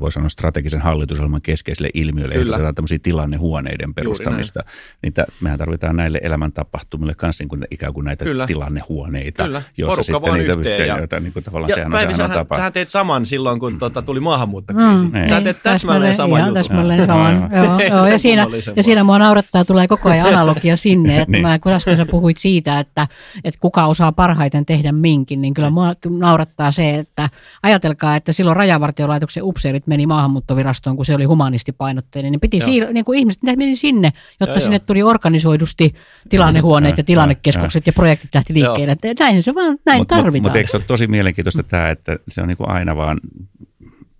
voi 0.00 0.12
sanoa 0.12 0.28
strategisen 0.28 0.80
hallitusohjelman 0.80 1.42
keskeisille 1.42 1.90
ilmiöille, 1.94 2.34
Kyllä. 2.34 2.72
tämmöisiä 2.72 2.98
tilannehuoneiden 3.02 3.94
perustamista. 3.94 4.64
Niin 5.02 5.12
t- 5.12 5.40
mehän 5.40 5.58
tarvitaan 5.58 5.96
näille 5.96 6.20
elämäntapahtumille 6.22 7.14
kanssa 7.14 7.42
niin 7.42 7.48
kuin, 7.48 7.66
ikään 7.70 7.94
kuin 7.94 8.04
näitä 8.04 8.24
Kyllä. 8.24 8.46
tilannehuoneita. 8.46 9.44
Kyllä. 9.44 9.62
Jossa 9.76 10.12
Porukka 10.12 10.32
sitten 10.32 10.38
niitä 10.38 10.70
yhteen. 10.70 10.88
Ja, 10.88 11.05
joita, 11.12 11.20
niin 11.20 11.32
kuin 11.32 11.44
tavallaan 11.44 11.68
ja 11.68 11.74
sehän 11.74 11.92
Päivi, 11.92 12.12
on, 12.12 12.16
sehän 12.16 12.30
sähän, 12.30 12.46
tapa. 12.46 12.56
sähän 12.56 12.72
teet 12.72 12.90
saman 12.90 13.26
silloin, 13.26 13.60
kun 13.60 13.78
tuota, 13.78 14.02
tuli 14.02 14.20
maahanmuuttokriisi. 14.20 15.06
Mm, 15.06 15.28
sä 15.28 15.40
teet 15.40 15.62
täsmälleen 15.62 16.16
saman 16.16 16.40
jutun. 16.40 16.54
Täsmälleen 16.54 17.06
saman. 17.06 17.50
joo, 17.56 17.78
joo, 17.90 18.06
ja, 18.06 18.18
siinä, 18.26 18.46
ja 18.76 18.82
siinä 18.82 19.04
mua 19.04 19.18
naurattaa, 19.18 19.64
tulee 19.64 19.88
koko 19.88 20.10
ajan 20.10 20.26
analogia 20.26 20.76
sinne, 20.86 21.16
että 21.16 21.32
niin. 21.32 21.42
mä, 21.42 21.58
kun 21.58 21.72
äsken 21.72 21.96
sä 21.96 22.06
puhuit 22.06 22.36
siitä, 22.36 22.80
että, 22.80 23.08
että 23.44 23.60
kuka 23.60 23.86
osaa 23.86 24.12
parhaiten 24.12 24.66
tehdä 24.66 24.92
minkin, 24.92 25.40
niin 25.40 25.54
kyllä 25.54 25.70
mua 25.70 25.94
naurattaa 26.10 26.70
se, 26.70 26.94
että 26.94 27.28
ajatelkaa, 27.62 28.16
että 28.16 28.32
silloin 28.32 28.56
rajavartiolaitoksen 28.56 29.44
upseerit 29.44 29.86
meni 29.86 30.06
maahanmuuttovirastoon, 30.06 30.96
kun 30.96 31.04
se 31.04 31.14
oli 31.14 31.24
humanistipainotteinen, 31.24 32.32
niin 32.32 32.40
piti 32.40 32.58
siir- 32.58 32.92
niin 32.92 33.04
kuin 33.04 33.18
ihmiset 33.18 33.42
meni 33.42 33.76
sinne, 33.76 34.12
jotta 34.40 34.58
joo, 34.58 34.60
sinne 34.60 34.78
tuli 34.78 35.02
organisoidusti 35.02 35.94
tilannehuoneet 36.28 36.98
ja 36.98 37.04
tilannekeskukset 37.04 37.86
ja 37.86 37.92
projektit 37.92 38.34
lähti 38.34 38.54
liikkeelle. 38.54 38.96
Näin 39.18 39.42
se 39.42 39.54
vaan, 39.54 39.78
näin 39.86 40.00
mut, 40.00 40.08
tarvitaan. 40.08 40.42
Mutta 40.42 40.48
mut 40.48 40.56
eikö 40.56 40.70
se 40.70 40.76
ole 40.76 40.84
tosi 40.86 41.06
mielenkiintoista 41.06 41.62
tämä, 41.62 41.90
että 41.90 42.18
se 42.28 42.42
on 42.42 42.48
niin 42.48 42.56
kuin 42.56 42.70
aina 42.70 42.96
vaan 42.96 43.20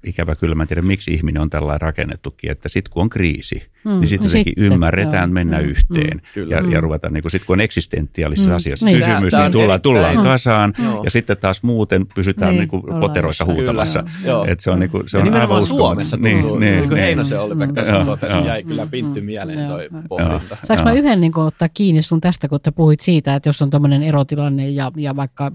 ikävä 0.05 0.37
kyllä, 0.37 0.55
mä 0.55 0.63
en 0.63 0.69
tiedä 0.69 0.83
miksi 0.83 1.15
ihminen 1.15 1.43
on 1.43 1.51
tällainen 1.51 1.81
rakennettukin, 1.81 2.51
että 2.51 2.69
sitten 2.69 2.93
kun 2.93 3.03
on 3.03 3.11
kriisi, 3.11 3.63
mm, 3.87 4.01
niin 4.01 4.09
sitten 4.09 4.29
jotenkin 4.29 4.55
sitten, 4.57 4.73
ymmärretään 4.73 5.29
joo, 5.29 5.35
mennä 5.35 5.59
mm, 5.59 5.65
yhteen 5.65 6.21
mm, 6.37 6.51
ja, 6.51 6.63
ja 6.71 6.81
ruvetaan, 6.81 7.13
niin 7.13 7.31
sitten 7.31 7.47
kun 7.47 7.55
on 7.55 7.61
eksistentiaalisissa 7.61 8.51
mm, 8.51 8.57
asioissa 8.57 8.87
niin, 8.87 8.99
kysymys, 8.99 9.35
niin 9.35 9.53
tullaan, 9.53 9.81
tullaan 9.81 10.17
kasaan 10.17 10.75
mm, 10.79 10.85
ja 11.05 11.11
sitten 11.11 11.37
taas 11.37 11.63
muuten 11.63 12.07
pysytään 12.15 12.51
niin, 12.51 12.59
niin 12.59 12.69
kuin 12.69 12.83
poteroissa 13.01 13.45
huutamassa. 13.45 14.05
että 14.47 14.63
se 14.63 14.71
on, 14.71 14.81
niin 14.81 14.91
kuin, 14.91 15.09
se 15.09 15.19
ja 15.19 15.25
on 15.25 15.35
aivan 15.35 15.67
Suomessa 15.67 16.17
tuntuu, 16.17 16.59
niin, 16.59 16.61
niin, 16.61 16.79
niin. 16.79 16.89
Kuin 16.89 17.01
Heinosen 17.01 17.41
oli 17.41 17.55
Pekka 17.57 17.83
totesi, 18.07 18.47
jäi 18.47 18.63
kyllä 18.63 18.87
pintti 18.87 19.21
mieleen 19.21 19.69
toi 19.69 19.89
pohdinta. 20.09 20.57
Saanko 20.65 20.85
mä 20.85 20.93
yhden 20.93 21.21
niin 21.21 21.33
kuin, 21.33 21.47
ottaa 21.47 21.69
kiinni 21.69 22.03
sun 22.03 22.21
tästä, 22.21 22.49
kun 22.49 22.61
puhuit 22.75 23.01
siitä, 23.01 23.35
että 23.35 23.49
jos 23.49 23.63
on 23.63 23.71
tämmöinen 23.71 24.03
erotilanne 24.03 24.69
ja, 24.69 24.93
ja 24.97 25.17
vaikka 25.17 25.53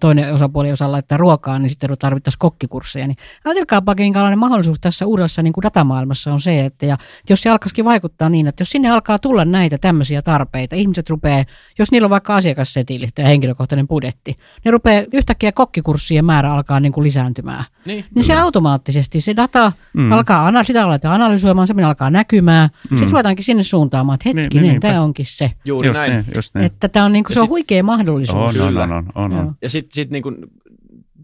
toinen 0.00 0.34
osapuoli 0.34 0.72
osaa 0.72 0.92
laittaa 0.92 1.18
ruokaa, 1.18 1.58
niin 1.58 1.70
sitten 1.70 1.90
tarvittaisiin 1.98 2.38
kokkikursseja, 2.38 3.06
niin 3.06 3.16
ajatelkaapa, 3.44 3.94
minkälainen 3.98 4.38
mahdollisuus 4.38 4.78
tässä 4.80 5.06
uudessa 5.06 5.42
niin 5.42 5.52
kuin 5.52 5.62
datamaailmassa 5.62 6.32
on 6.32 6.40
se, 6.40 6.64
että 6.64 6.86
ja, 6.86 6.96
jos 7.30 7.42
se 7.42 7.50
alkaisikin 7.72 7.84
vaikuttaa 7.84 8.28
niin, 8.28 8.46
että 8.46 8.60
jos 8.60 8.70
sinne 8.70 8.90
alkaa 8.90 9.18
tulla 9.18 9.44
näitä 9.44 9.78
tämmöisiä 9.78 10.22
tarpeita, 10.22 10.76
ihmiset 10.76 11.10
rupeaa, 11.10 11.44
jos 11.78 11.90
niillä 11.90 12.06
on 12.06 12.10
vaikka 12.10 12.34
asiakassetili 12.34 13.08
tai 13.14 13.24
henkilökohtainen 13.24 13.88
budjetti, 13.88 14.36
ne 14.64 14.70
rupeaa 14.70 15.04
yhtäkkiä 15.12 15.52
kokkikurssien 15.52 16.24
määrä 16.24 16.52
alkaa 16.52 16.80
niin 16.80 16.92
kuin 16.92 17.04
lisääntymään. 17.04 17.64
Niin, 17.86 18.04
niin 18.14 18.24
se 18.24 18.34
automaattisesti, 18.34 19.20
se 19.20 19.36
data 19.36 19.72
mm. 19.92 20.12
alkaa, 20.12 20.64
sitä 20.64 20.84
aletaan 20.84 21.14
analysoimaan, 21.14 21.66
se 21.66 21.74
alkaa 21.86 22.10
näkymään, 22.10 22.68
mm. 22.68 22.88
sitten 22.88 23.10
ruvetaankin 23.10 23.44
sinne 23.44 23.62
suuntaamaan, 23.62 24.14
että 24.14 24.28
niin, 24.28 24.38
hetkinen, 24.38 24.70
niin, 24.70 24.80
tämä 24.80 25.02
onkin 25.02 25.26
se. 25.26 25.50
Juuri 25.64 25.88
just 25.88 26.00
näin. 26.00 26.12
Niin, 26.12 26.24
just 26.34 26.54
niin. 26.54 26.64
Että 26.64 26.88
tämä 26.88 27.04
on, 27.04 27.12
niin 27.12 27.24
kuin, 27.24 27.34
se 27.34 27.40
on 27.40 27.48
huikea 27.48 27.82
mahdollisuus. 27.82 28.56
On, 28.60 28.78
on, 28.78 28.92
on, 28.92 29.12
on, 29.14 29.32
on. 29.32 29.54
Ja 29.62 29.70
sitten 29.70 29.94
sit 29.94 30.10
niin 30.10 30.22
kuin 30.22 30.36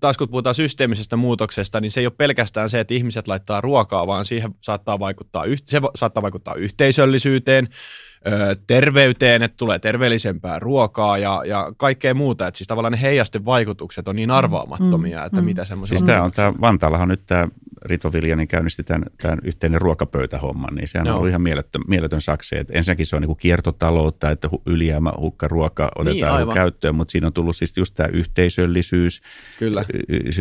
taas 0.01 0.19
kun 0.19 0.29
puhutaan 0.29 0.55
systeemisestä 0.55 1.17
muutoksesta, 1.17 1.81
niin 1.81 1.91
se 1.91 2.01
ei 2.01 2.07
ole 2.07 2.15
pelkästään 2.17 2.71
se, 2.71 2.81
että 2.81 2.95
ihmiset 2.95 3.29
laittaa 3.29 3.61
ruokaa, 3.61 4.07
vaan 4.07 4.25
siihen 4.25 4.55
saattaa 4.61 4.99
vaikuttaa, 4.99 5.45
se 5.67 5.81
saattaa 5.97 6.23
vaikuttaa 6.23 6.55
yhteisöllisyyteen, 6.55 7.69
terveyteen, 8.67 9.43
että 9.43 9.57
tulee 9.57 9.79
terveellisempää 9.79 10.59
ruokaa 10.59 11.19
ja, 11.19 11.43
ja 11.47 11.73
kaikkea 11.77 12.15
muuta. 12.15 12.47
Että 12.47 12.59
siis 12.59 12.69
tavallaan 12.69 12.93
ne 12.93 13.03
heijasten 13.03 13.45
vaikutukset 13.45 14.09
on 14.09 14.17
niin 14.17 14.29
mm. 14.29 14.35
arvaamattomia, 14.35 15.25
että 15.25 15.41
mm. 15.41 15.45
mitä 15.45 15.65
semmoisia... 15.65 15.99
Siis 15.99 16.07
tämä 16.07 16.23
on 16.23 16.33
tämä, 16.33 16.53
Vantaallahan 16.61 17.09
nyt 17.09 17.23
tämä 17.27 17.49
Rito 17.85 18.13
Viljanin 18.13 18.49
käynnisti 18.49 18.85
tämän, 18.85 19.05
tämän 19.23 19.39
yhteinen 19.45 19.81
ruokapöytähomman, 19.81 20.75
niin 20.75 20.89
sehän 20.89 21.07
no. 21.07 21.13
on 21.13 21.17
ollut 21.17 21.29
ihan 21.29 21.43
mieletön, 21.43 21.83
mieletön 21.89 22.21
sakse. 22.21 22.57
Että 22.57 22.73
ensinnäkin 22.77 23.07
se 23.07 23.17
on 23.17 23.23
niin 23.23 23.27
kuin 23.27 23.39
kiertotaloutta, 23.39 24.31
että 24.31 24.49
ylijäämä 24.67 25.13
ruoka 25.43 25.91
otetaan 25.97 26.45
niin, 26.45 26.55
käyttöön, 26.55 26.95
mutta 26.95 27.13
siinä 27.13 27.27
on 27.27 27.33
tullut 27.33 27.57
siis 27.57 27.77
just 27.77 27.95
tämä 27.95 28.09
yhteisöllisyys, 28.13 29.23
Kyllä. 29.59 29.85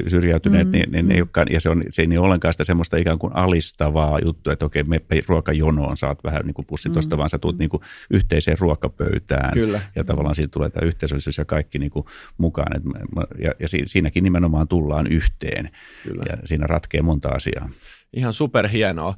syrjäytyneet, 0.08 0.68
mm, 0.68 0.72
niin, 0.72 0.92
niin, 0.92 1.06
mm. 1.06 1.10
ne, 1.10 1.18
jotka, 1.18 1.46
ja 1.50 1.62
se, 1.62 1.70
on, 1.70 1.84
se 1.90 2.02
ei 2.02 2.08
niin 2.08 2.20
ollenkaan 2.20 2.54
sitä 2.54 2.64
semmoista 2.64 2.98
ikään 2.98 3.20
kuin 3.20 3.36
alistavaa 3.36 4.20
juttua, 4.26 4.54
että 4.54 4.66
okei, 4.66 4.84
me 4.84 5.02
ruokajonoon, 5.28 5.98
saat 5.98 6.24
vähän 6.24 6.46
niin 6.46 6.54
kuin 6.54 6.66
pussi 6.66 6.90
tuosta, 6.90 7.16
mm. 7.16 7.18
vaan 7.18 7.30
sä 7.30 7.38
tulet 7.38 7.58
niin 7.58 7.67
kuin 7.70 7.84
yhteiseen 8.10 8.58
ruokapöytään. 8.60 9.54
Kyllä. 9.54 9.82
Ja 9.96 10.04
tavallaan 10.04 10.36
siitä 10.36 10.52
tulee 10.52 10.70
tämä 10.70 10.88
yhteisöllisyys 10.88 11.38
ja 11.38 11.46
kaikki 11.46 11.80
niin 11.80 11.92
kuin 11.92 12.06
mukaan. 12.38 12.78
Et, 12.78 12.84
ja, 13.44 13.52
ja 13.60 13.68
siinäkin 13.86 14.24
nimenomaan 14.24 14.68
tullaan 14.68 15.08
yhteen. 15.08 15.70
Kyllä. 16.04 16.24
Ja 16.30 16.38
siinä 16.46 16.68
ratkee 16.68 17.02
monta 17.02 17.30
asiaa. 17.30 17.70
Ihan 18.14 18.34
superhienoa. 18.34 19.16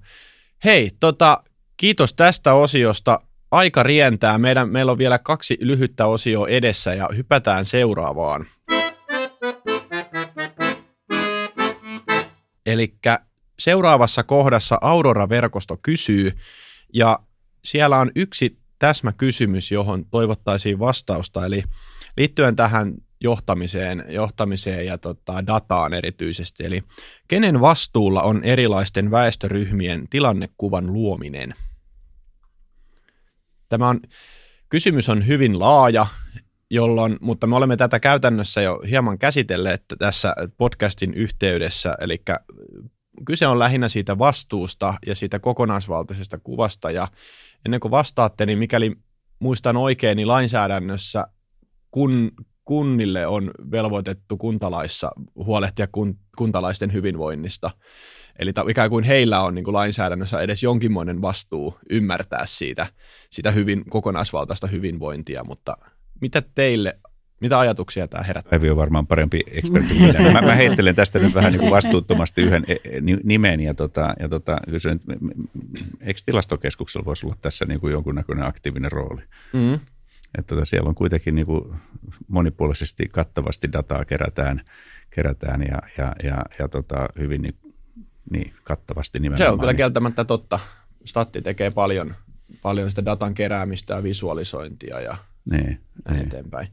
Hei, 0.65 0.91
tota, 0.99 1.43
kiitos 1.77 2.13
tästä 2.13 2.53
osiosta. 2.53 3.19
Aika 3.51 3.83
rientää. 3.83 4.37
Meidän, 4.37 4.69
meillä 4.69 4.91
on 4.91 4.97
vielä 4.97 5.19
kaksi 5.19 5.57
lyhyttä 5.61 6.05
osioa 6.05 6.47
edessä 6.47 6.93
ja 6.93 7.09
hypätään 7.15 7.65
seuraavaan. 7.65 8.45
Eli 12.65 12.93
seuraavassa 13.59 14.23
kohdassa 14.23 14.77
Aurora-verkosto 14.81 15.77
kysyy, 15.81 16.31
ja 16.93 17.19
siellä 17.63 17.97
on 17.97 18.11
yksi 18.15 18.57
täsmäkysymys, 18.79 19.71
johon 19.71 20.05
toivottaisiin 20.05 20.79
vastausta, 20.79 21.45
eli 21.45 21.63
liittyen 22.17 22.55
tähän 22.55 22.93
johtamiseen, 23.21 24.05
johtamiseen 24.09 24.85
ja 24.85 24.97
tota, 24.97 25.47
dataan 25.47 25.93
erityisesti. 25.93 26.65
Eli 26.65 26.83
kenen 27.27 27.61
vastuulla 27.61 28.21
on 28.21 28.43
erilaisten 28.43 29.11
väestöryhmien 29.11 30.07
tilannekuvan 30.09 30.93
luominen? 30.93 31.53
Tämä 33.69 33.89
on, 33.89 33.99
kysymys 34.69 35.09
on 35.09 35.27
hyvin 35.27 35.59
laaja, 35.59 36.07
jolloin, 36.69 37.17
mutta 37.21 37.47
me 37.47 37.55
olemme 37.55 37.77
tätä 37.77 37.99
käytännössä 37.99 38.61
jo 38.61 38.81
hieman 38.89 39.19
käsitelleet 39.19 39.83
tässä 39.99 40.35
podcastin 40.57 41.13
yhteydessä, 41.13 41.95
eli 41.99 42.21
kyse 43.25 43.47
on 43.47 43.59
lähinnä 43.59 43.87
siitä 43.87 44.17
vastuusta 44.17 44.93
ja 45.05 45.15
siitä 45.15 45.39
kokonaisvaltaisesta 45.39 46.37
kuvasta, 46.37 46.91
ja 46.91 47.07
ennen 47.65 47.79
kuin 47.79 47.91
vastaatte, 47.91 48.45
niin 48.45 48.59
mikäli 48.59 48.95
muistan 49.39 49.77
oikein, 49.77 50.15
niin 50.15 50.27
lainsäädännössä 50.27 51.27
kun, 51.91 52.31
kunnille 52.65 53.27
on 53.27 53.51
velvoitettu 53.71 54.37
kuntalaissa 54.37 55.11
huolehtia 55.35 55.87
kun, 55.91 56.19
kuntalaisten 56.37 56.93
hyvinvoinnista. 56.93 57.71
Eli 58.39 58.53
ta, 58.53 58.65
ikään 58.69 58.89
kuin 58.89 59.03
heillä 59.03 59.41
on 59.41 59.55
niin 59.55 59.65
kuin 59.65 59.73
lainsäädännössä 59.73 60.41
edes 60.41 60.63
jonkinmoinen 60.63 61.21
vastuu 61.21 61.77
ymmärtää 61.89 62.45
siitä, 62.45 62.87
sitä 63.29 63.51
hyvin, 63.51 63.89
kokonaisvaltaista 63.89 64.67
hyvinvointia, 64.67 65.43
mutta 65.43 65.77
mitä 66.21 66.43
teille 66.55 66.99
mitä 67.39 67.59
ajatuksia 67.59 68.07
tämä 68.07 68.23
herättää? 68.23 68.49
Päivi 68.49 68.69
on 68.69 68.77
varmaan 68.77 69.07
parempi 69.07 69.43
ekspertti 69.51 69.93
kuin 69.93 70.07
minä. 70.07 70.31
Mä, 70.31 70.41
mä 70.41 70.55
heittelen 70.55 70.95
tästä 70.95 71.19
nyt 71.19 71.33
vähän 71.33 71.51
niin 71.51 71.59
kuin 71.59 71.71
vastuuttomasti 71.71 72.41
yhden 72.41 72.65
e, 72.67 72.73
e, 72.73 73.01
nimen 73.23 73.59
ja, 73.59 73.73
tota, 73.73 74.13
ja 74.19 74.29
tota, 74.29 74.57
kysyn, 74.69 75.01
eikö 76.01 76.19
tilastokeskuksella 76.25 77.05
voisi 77.05 77.25
olla 77.25 77.35
tässä 77.41 77.65
niin 77.65 77.79
kuin 77.79 77.93
jonkunnäköinen 77.93 78.45
aktiivinen 78.45 78.91
rooli? 78.91 79.21
Mm. 79.53 79.73
Että 80.37 80.55
tota, 80.55 80.65
siellä 80.65 80.89
on 80.89 80.95
kuitenkin 80.95 81.35
niin 81.35 81.45
kuin 81.45 81.73
monipuolisesti, 82.27 83.09
kattavasti 83.11 83.71
dataa 83.71 84.05
kerätään, 84.05 84.61
kerätään 85.09 85.61
ja, 85.61 85.81
ja, 85.97 86.15
ja, 86.23 86.45
ja 86.59 86.67
tota, 86.67 87.09
hyvin 87.19 87.41
niin, 87.41 87.55
niin, 88.31 88.53
kattavasti 88.63 89.19
nimenomaan. 89.19 89.47
Se 89.47 89.49
on 89.49 89.59
kyllä 89.59 89.73
kieltämättä 89.73 90.25
totta. 90.25 90.59
Statti 91.05 91.41
tekee 91.41 91.71
paljon, 91.71 92.15
paljon 92.61 92.89
sitä 92.89 93.05
datan 93.05 93.33
keräämistä 93.33 93.93
ja 93.93 94.03
visualisointia 94.03 95.01
ja 95.01 95.17
niin, 95.51 95.81
niin. 96.11 96.21
eteenpäin. 96.21 96.67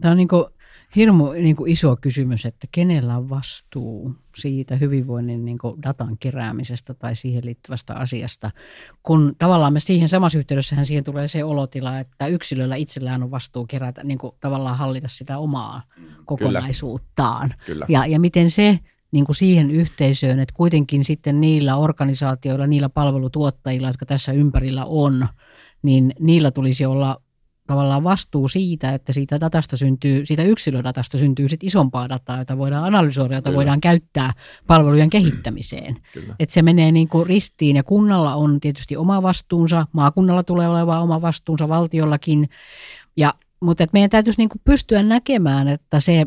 Tämä 0.00 0.12
on 0.12 0.16
niin 0.16 0.28
kuin 0.28 0.44
hirmu 0.96 1.32
niin 1.32 1.56
kuin 1.56 1.72
iso 1.72 1.96
kysymys, 1.96 2.46
että 2.46 2.66
kenellä 2.72 3.16
on 3.16 3.30
vastuu 3.30 4.14
siitä 4.36 4.76
hyvinvoinnin 4.76 5.44
niin 5.44 5.58
kuin 5.58 5.82
datan 5.82 6.18
keräämisestä 6.18 6.94
tai 6.94 7.16
siihen 7.16 7.44
liittyvästä 7.44 7.94
asiasta, 7.94 8.50
kun 9.02 9.34
tavallaan 9.38 9.72
me 9.72 9.80
siihen 9.80 10.08
samassa 10.08 10.38
yhteydessähän 10.38 10.86
siihen 10.86 11.04
tulee 11.04 11.28
se 11.28 11.44
olotila, 11.44 11.98
että 11.98 12.26
yksilöllä 12.26 12.76
itsellään 12.76 13.22
on 13.22 13.30
vastuu 13.30 13.66
kerätä, 13.66 14.04
niin 14.04 14.18
kuin 14.18 14.34
tavallaan 14.40 14.78
hallita 14.78 15.08
sitä 15.08 15.38
omaa 15.38 15.82
kokonaisuuttaan. 16.24 17.48
Kyllä. 17.48 17.64
Kyllä. 17.66 17.86
Ja, 17.88 18.06
ja 18.06 18.20
miten 18.20 18.50
se 18.50 18.78
niin 19.12 19.24
kuin 19.24 19.36
siihen 19.36 19.70
yhteisöön, 19.70 20.40
että 20.40 20.54
kuitenkin 20.56 21.04
sitten 21.04 21.40
niillä 21.40 21.76
organisaatioilla, 21.76 22.66
niillä 22.66 22.88
palvelutuottajilla, 22.88 23.88
jotka 23.88 24.06
tässä 24.06 24.32
ympärillä 24.32 24.84
on, 24.84 25.28
niin 25.82 26.14
niillä 26.20 26.50
tulisi 26.50 26.86
olla 26.86 27.22
tavallaan 27.70 28.04
vastuu 28.04 28.48
siitä, 28.48 28.94
että 28.94 29.12
siitä 29.12 29.40
datasta 29.40 29.76
syntyy, 29.76 30.26
siitä 30.26 30.42
yksilödatasta 30.42 31.18
syntyy 31.18 31.48
sit 31.48 31.64
isompaa 31.64 32.08
dataa, 32.08 32.38
jota 32.38 32.58
voidaan 32.58 32.84
analysoida, 32.84 33.34
jota 33.34 33.50
Kyllä. 33.50 33.56
voidaan 33.56 33.80
käyttää 33.80 34.32
palvelujen 34.66 35.10
kehittämiseen. 35.10 35.96
Että 36.40 36.52
se 36.52 36.62
menee 36.62 36.92
niin 36.92 37.08
kuin 37.08 37.26
ristiin 37.26 37.76
ja 37.76 37.82
kunnalla 37.82 38.34
on 38.34 38.60
tietysti 38.60 38.96
oma 38.96 39.22
vastuunsa, 39.22 39.86
maakunnalla 39.92 40.42
tulee 40.42 40.68
olemaan 40.68 41.02
oma 41.02 41.22
vastuunsa, 41.22 41.68
valtiollakin. 41.68 42.48
Ja, 43.16 43.34
mutta 43.60 43.84
et 43.84 43.92
meidän 43.92 44.10
täytyisi 44.10 44.38
niin 44.38 44.48
kuin 44.48 44.62
pystyä 44.64 45.02
näkemään, 45.02 45.68
että 45.68 46.00
se 46.00 46.26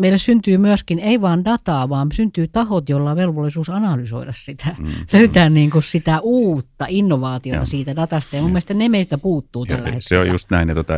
meille 0.00 0.18
syntyy 0.18 0.58
myöskin 0.58 0.98
ei 0.98 1.20
vain 1.20 1.44
dataa, 1.44 1.88
vaan 1.88 2.08
syntyy 2.12 2.48
tahot, 2.48 2.88
joilla 2.88 3.10
on 3.10 3.16
velvollisuus 3.16 3.70
analysoida 3.70 4.32
sitä, 4.32 4.76
mm. 4.78 4.86
löytää 5.12 5.50
niin 5.50 5.70
kuin 5.70 5.82
sitä 5.82 6.20
uutta 6.20 6.86
innovaatiota 6.88 7.60
ja. 7.60 7.64
siitä 7.64 7.96
datasta. 7.96 8.36
Ja 8.36 8.42
mun 8.42 8.50
mielestä 8.50 8.74
ne 8.74 8.88
meistä 8.88 9.18
puuttuu 9.18 9.66
tällä 9.66 9.80
ja, 9.80 9.84
hetkellä. 9.84 10.00
Se 10.00 10.18
on 10.18 10.28
just 10.28 10.50
näin. 10.50 10.68
Ja 10.68 10.74
tota, 10.74 10.94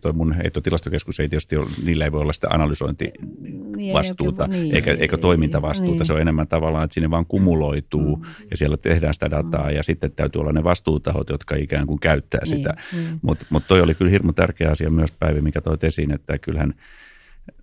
toi 0.00 0.12
mun 0.12 0.32
heittotilastokeskus 0.32 1.20
ei 1.20 1.28
tietysti 1.28 1.56
ole, 1.56 1.66
niillä 1.84 2.04
ei 2.04 2.12
voi 2.12 2.20
olla 2.20 2.32
sitä 2.32 2.48
analysointivastuuta 2.50 4.46
niin, 4.46 4.74
eikä, 4.74 4.90
niin, 4.90 5.02
eikä 5.02 5.18
toimintavastuuta. 5.18 5.96
Niin. 5.96 6.06
Se 6.06 6.12
on 6.12 6.20
enemmän 6.20 6.48
tavallaan, 6.48 6.84
että 6.84 6.94
sinne 6.94 7.10
vaan 7.10 7.26
kumuloituu 7.26 8.16
mm. 8.16 8.24
ja 8.50 8.56
siellä 8.56 8.76
tehdään 8.76 9.14
sitä 9.14 9.30
dataa 9.30 9.68
mm. 9.68 9.76
ja 9.76 9.82
sitten 9.82 10.12
täytyy 10.12 10.40
olla 10.40 10.52
ne 10.52 10.64
vastuutahot, 10.64 11.28
jotka 11.30 11.56
ikään 11.56 11.86
kuin 11.86 12.00
käyttää 12.00 12.40
niin, 12.44 12.56
sitä. 12.56 12.76
Niin. 12.92 13.18
Mutta 13.22 13.46
mut 13.50 13.62
toi 13.68 13.80
oli 13.80 13.94
kyllä 13.94 14.10
hirmu 14.10 14.32
tärkeä 14.32 14.70
asia 14.70 14.90
myös 14.90 15.12
Päivi, 15.18 15.40
mikä 15.40 15.60
toit 15.60 15.84
esiin, 15.84 16.12
että 16.12 16.38
kyllähän– 16.38 16.74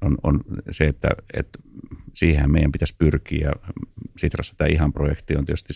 on, 0.02 0.18
on 0.24 0.42
se, 0.72 0.86
että, 0.88 1.10
että 1.34 1.60
siihen 2.14 2.52
meidän 2.52 2.72
pitäisi 2.72 2.96
pyrkiä. 2.98 3.52
Sitrassa 4.18 4.56
tämä 4.58 4.68
ihan 4.68 4.94
projekti 4.94 5.36
on 5.36 5.46
tietysti 5.46 5.74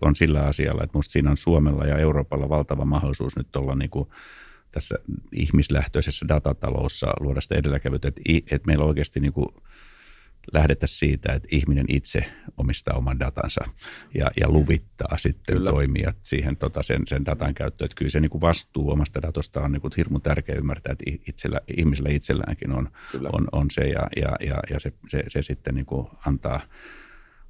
on 0.00 0.16
sillä 0.16 0.42
asialla, 0.42 0.84
että 0.84 0.96
minusta 0.96 1.12
siinä 1.12 1.30
on 1.30 1.36
Suomella 1.36 1.84
ja 1.84 1.98
Euroopalla 1.98 2.48
valtava 2.48 2.84
mahdollisuus 2.84 3.36
nyt 3.36 3.56
olla 3.56 3.74
niin 3.74 3.90
kuin 3.90 4.08
tässä 4.72 4.94
ihmislähtöisessä 5.32 6.28
datatalossa 6.28 7.06
luoda 7.20 7.40
sitä 7.40 7.54
edelläkävyyttä, 7.54 8.08
että, 8.08 8.20
että 8.50 8.66
meillä 8.66 8.84
oikeasti 8.84 9.20
niin 9.20 9.32
kuin 9.32 9.48
lähdetä 10.52 10.86
siitä, 10.86 11.32
että 11.32 11.48
ihminen 11.52 11.86
itse 11.88 12.24
omistaa 12.56 12.96
oman 12.96 13.20
datansa 13.20 13.64
ja, 14.14 14.30
ja 14.40 14.48
luvittaa 14.48 15.18
sitten 15.18 15.56
kyllä. 15.56 15.70
toimijat 15.70 16.16
siihen 16.22 16.56
tota, 16.56 16.82
sen, 16.82 17.02
sen 17.06 17.24
datan 17.24 17.54
käyttöön. 17.54 17.86
Että 17.86 17.94
kyllä 17.98 18.10
se 18.10 18.20
niin 18.20 18.30
kuin 18.30 18.40
vastuu 18.40 18.90
omasta 18.90 19.22
datosta 19.22 19.60
on 19.60 19.72
niin 19.72 19.80
kuin 19.80 19.92
hirmu 19.96 20.20
tärkeä 20.20 20.54
ymmärtää, 20.54 20.92
että 20.92 21.04
itsellä, 21.28 21.60
ihmisellä 21.76 22.10
itselläänkin 22.10 22.72
on, 22.72 22.90
on, 23.32 23.48
on 23.52 23.70
se 23.70 23.88
ja, 23.88 24.02
ja, 24.16 24.36
ja, 24.46 24.56
ja 24.70 24.80
se, 24.80 24.92
se, 25.08 25.24
se 25.28 25.42
sitten 25.42 25.74
niin 25.74 25.86
kuin 25.86 26.06
antaa 26.26 26.60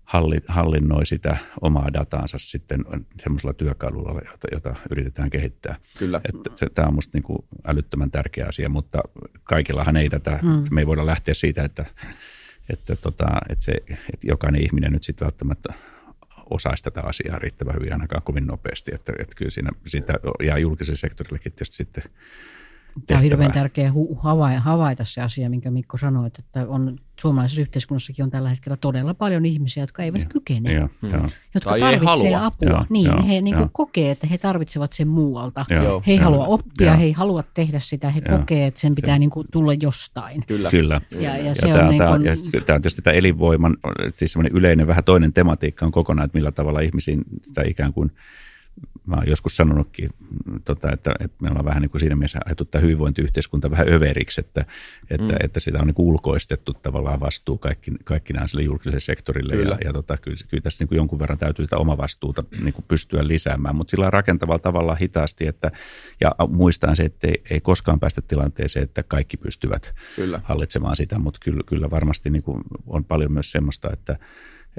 halli, 0.04 0.40
hallinnoi 0.48 1.06
sitä 1.06 1.36
omaa 1.60 1.92
dataansa 1.92 2.38
sitten 2.38 2.84
semmoisella 3.22 3.52
työkalulla, 3.52 4.20
jota, 4.30 4.48
jota 4.52 4.74
yritetään 4.90 5.30
kehittää. 5.30 5.76
Kyllä. 5.98 6.20
Että 6.24 6.50
se, 6.54 6.66
tämä 6.74 6.88
on 6.88 6.94
minusta 6.94 7.18
niin 7.18 7.44
älyttömän 7.64 8.10
tärkeä 8.10 8.46
asia, 8.48 8.68
mutta 8.68 8.98
kaikillahan 9.44 9.96
ei 9.96 10.10
tätä, 10.10 10.38
hmm. 10.42 10.64
me 10.70 10.80
ei 10.80 10.86
voida 10.86 11.06
lähteä 11.06 11.34
siitä, 11.34 11.64
että 11.64 11.84
että, 12.72 12.96
tota, 12.96 13.26
että, 13.48 13.64
se, 13.64 13.72
että 13.88 14.26
jokainen 14.26 14.62
ihminen 14.62 14.92
nyt 14.92 15.04
sitten 15.04 15.26
välttämättä 15.26 15.74
osaisi 16.50 16.84
tätä 16.84 17.00
asiaa 17.00 17.38
riittävän 17.38 17.74
hyvin 17.74 17.92
ainakaan 17.92 18.22
kovin 18.22 18.46
nopeasti. 18.46 18.90
Että, 18.94 19.12
että 19.18 19.36
kyllä 19.36 19.50
siinä, 19.50 19.70
siitä 19.86 20.14
jää 20.42 20.58
julkisen 20.58 20.96
sektorillekin 20.96 21.52
tietysti 21.52 21.76
sitten 21.76 22.04
Tämä 23.06 23.18
on 23.18 23.24
hirveän 23.24 23.52
tärkeä 23.52 23.92
havaita 24.58 25.04
se 25.04 25.22
asia, 25.22 25.50
minkä 25.50 25.70
Mikko 25.70 25.96
sanoi, 25.96 26.26
että 26.26 26.66
on, 26.68 26.98
suomalaisessa 27.20 27.60
yhteiskunnassakin 27.60 28.22
on 28.22 28.30
tällä 28.30 28.48
hetkellä 28.48 28.76
todella 28.76 29.14
paljon 29.14 29.46
ihmisiä, 29.46 29.82
jotka 29.82 30.02
eivät 30.02 30.20
ja, 30.20 30.28
kykene, 30.28 30.72
ja, 30.72 30.88
ja. 31.02 31.28
jotka 31.54 31.70
tai 31.70 31.80
tarvitsevat 31.80 32.42
apua. 32.42 32.68
Ja, 32.68 32.86
niin, 32.88 33.06
ja, 33.06 33.22
he 33.22 33.40
niin 33.40 33.56
kuin 33.56 33.70
kokee, 33.72 34.10
että 34.10 34.26
he 34.26 34.38
tarvitsevat 34.38 34.92
sen 34.92 35.08
muualta. 35.08 35.64
Ja, 35.70 35.80
he 36.06 36.12
ei 36.12 36.16
ja, 36.18 36.24
halua 36.24 36.46
oppia, 36.46 36.86
ja, 36.86 36.96
he 36.96 37.04
ei 37.04 37.12
halua 37.12 37.44
tehdä 37.54 37.78
sitä, 37.78 38.10
he 38.10 38.22
ja, 38.24 38.38
kokee, 38.38 38.66
että 38.66 38.80
sen 38.80 38.94
pitää 38.94 39.14
se, 39.14 39.18
niin 39.18 39.30
kuin 39.30 39.46
tulla 39.52 39.74
jostain. 39.74 40.44
Kyllä. 40.46 40.70
Kyllä. 40.70 41.00
Ja, 41.10 41.20
ja, 41.20 41.36
ja, 41.36 41.54
se 41.54 41.68
ja, 41.68 41.74
on 41.74 41.80
tämä, 41.98 42.18
niin 42.18 42.38
kuin, 42.42 42.52
ja 42.52 42.60
tämä 42.60 42.74
on 42.74 42.82
tietysti 42.82 43.02
tämä 43.02 43.14
elinvoiman, 43.14 43.76
siis 44.14 44.36
yleinen 44.50 44.86
vähän 44.86 45.04
toinen 45.04 45.32
tematiikka 45.32 45.86
on 45.86 45.92
kokonaan, 45.92 46.26
että 46.26 46.38
millä 46.38 46.52
tavalla 46.52 46.80
ihmisiin 46.80 47.24
sitä 47.42 47.62
ikään 47.62 47.92
kuin– 47.92 48.12
mä 49.06 49.16
oon 49.16 49.28
joskus 49.28 49.56
sanonutkin, 49.56 50.10
tota, 50.64 50.92
että, 50.92 51.14
että 51.20 51.36
me 51.42 51.48
ollaan 51.48 51.64
vähän 51.64 51.82
niin 51.82 51.90
kuin 51.90 52.00
siinä 52.00 52.16
mielessä 52.16 52.38
ajettu 52.46 52.64
tämä 52.64 52.82
hyvinvointiyhteiskunta 52.82 53.70
vähän 53.70 53.88
överiksi, 53.88 54.40
että, 54.40 54.64
että, 55.10 55.32
mm. 55.32 55.38
että 55.40 55.60
sitä 55.60 55.78
on 55.78 55.86
niin 55.86 55.94
kuin 55.94 56.06
ulkoistettu 56.06 56.74
tavallaan 56.74 57.20
vastuu 57.20 57.58
kaikki, 57.58 57.90
kaikkinaan 58.04 58.48
sille 58.48 58.62
julkiselle 58.62 59.00
sektorille. 59.00 59.56
Kyllä. 59.56 59.78
Ja, 59.80 59.86
ja 59.88 59.92
tota, 59.92 60.16
kyllä, 60.16 60.36
kyllä 60.48 60.62
tässä 60.62 60.82
niin 60.82 60.88
kuin 60.88 60.96
jonkun 60.96 61.18
verran 61.18 61.38
täytyy 61.38 61.64
sitä 61.64 61.76
omavastuuta 61.76 62.44
niin 62.62 62.74
kuin 62.74 62.84
pystyä 62.88 63.28
lisäämään, 63.28 63.76
mutta 63.76 63.90
sillä 63.90 64.10
rakentavalla 64.10 64.58
tavalla 64.58 64.94
hitaasti, 64.94 65.46
että, 65.46 65.70
ja 66.20 66.34
muistaan 66.48 66.96
se, 66.96 67.02
että 67.02 67.26
ei, 67.26 67.42
ei 67.50 67.60
koskaan 67.60 68.00
päästä 68.00 68.22
tilanteeseen, 68.22 68.82
että 68.82 69.02
kaikki 69.02 69.36
pystyvät 69.36 69.94
kyllä. 70.16 70.40
hallitsemaan 70.44 70.96
sitä, 70.96 71.18
mutta 71.18 71.40
kyllä, 71.42 71.62
kyllä 71.66 71.90
varmasti 71.90 72.30
niin 72.30 72.42
kuin 72.42 72.62
on 72.86 73.04
paljon 73.04 73.32
myös 73.32 73.52
semmoista, 73.52 73.90
että 73.92 74.16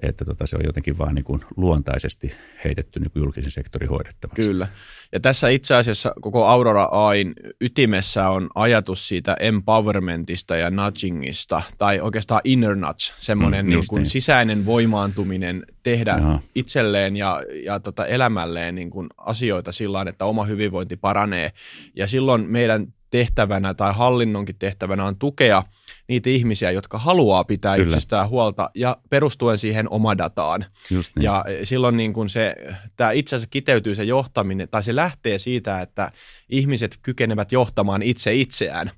että 0.01 0.25
tota, 0.25 0.45
se 0.45 0.55
on 0.55 0.65
jotenkin 0.65 0.97
vain 0.97 1.15
niin 1.15 1.25
kuin 1.25 1.41
luontaisesti 1.57 2.33
heitetty 2.63 2.99
niin 2.99 3.11
kuin 3.11 3.23
julkisen 3.23 3.51
sektorin 3.51 3.89
hoidettavaksi. 3.89 4.41
Kyllä. 4.41 4.67
Ja 5.11 5.19
tässä 5.19 5.49
itse 5.49 5.75
asiassa 5.75 6.13
koko 6.21 6.45
Aurora 6.45 6.83
AIN 6.91 7.33
ytimessä 7.61 8.29
on 8.29 8.49
ajatus 8.55 9.07
siitä 9.07 9.35
empowermentista 9.39 10.57
ja 10.57 10.71
nudgingista, 10.71 11.61
tai 11.77 11.99
oikeastaan 11.99 12.41
inner 12.43 12.75
nudge, 12.75 13.13
semmoinen 13.17 13.65
mm, 13.65 13.69
niin 13.69 13.83
kuin 13.87 14.01
niin. 14.01 14.09
sisäinen 14.09 14.65
voimaantuminen 14.65 15.65
tehdä 15.83 16.11
Jaha. 16.11 16.39
itselleen 16.55 17.17
ja, 17.17 17.43
ja 17.63 17.79
tota 17.79 18.05
elämälleen 18.05 18.75
niin 18.75 18.89
kuin 18.89 19.07
asioita 19.17 19.71
sillä 19.71 20.05
että 20.07 20.25
oma 20.25 20.43
hyvinvointi 20.43 20.97
paranee. 20.97 21.51
Ja 21.95 22.07
silloin 22.07 22.49
meidän 22.49 22.93
tehtävänä 23.11 23.73
tai 23.73 23.93
hallinnonkin 23.93 24.55
tehtävänä 24.59 25.05
on 25.05 25.15
tukea 25.15 25.63
niitä 26.07 26.29
ihmisiä, 26.29 26.71
jotka 26.71 26.97
haluaa 26.97 27.43
pitää 27.43 27.75
Kyllä. 27.75 27.87
itsestään 27.87 28.29
huolta 28.29 28.69
ja 28.75 28.97
perustuen 29.09 29.57
siihen 29.57 29.89
omadataan. 29.89 30.65
Just 30.91 31.11
niin. 31.15 31.23
Ja 31.23 31.45
silloin 31.63 31.97
niin 31.97 32.13
kuin 32.13 32.29
se, 32.29 32.55
tämä 32.95 33.11
itse 33.11 33.35
asiassa 33.35 33.49
kiteytyy 33.51 33.95
se 33.95 34.03
johtaminen, 34.03 34.69
tai 34.69 34.83
se 34.83 34.95
lähtee 34.95 35.37
siitä, 35.37 35.81
että 35.81 36.11
ihmiset 36.49 36.99
kykenevät 37.01 37.51
johtamaan 37.51 38.01
itse 38.01 38.33
itseään 38.33 38.91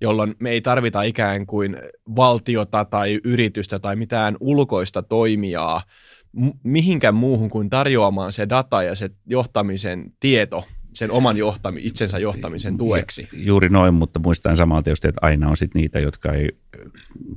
jolloin 0.00 0.34
me 0.38 0.50
ei 0.50 0.60
tarvita 0.60 1.02
ikään 1.02 1.46
kuin 1.46 1.76
valtiota 2.16 2.84
tai 2.84 3.20
yritystä 3.24 3.78
tai 3.78 3.96
mitään 3.96 4.36
ulkoista 4.40 5.02
toimijaa 5.02 5.82
mihinkään 6.62 7.14
muuhun 7.14 7.50
kuin 7.50 7.70
tarjoamaan 7.70 8.32
se 8.32 8.48
data 8.48 8.82
ja 8.82 8.94
se 8.94 9.10
johtamisen 9.26 10.12
tieto 10.20 10.64
sen 10.92 11.10
oman 11.10 11.36
johtami, 11.36 11.80
itsensä 11.84 12.18
johtamisen 12.18 12.78
tueksi. 12.78 13.28
Juuri 13.32 13.68
noin, 13.68 13.94
mutta 13.94 14.20
muistan 14.20 14.56
samalla 14.56 14.82
tietysti, 14.82 15.08
että 15.08 15.18
aina 15.22 15.48
on 15.48 15.56
sit 15.56 15.74
niitä, 15.74 16.00
jotka 16.00 16.32
ei 16.32 16.48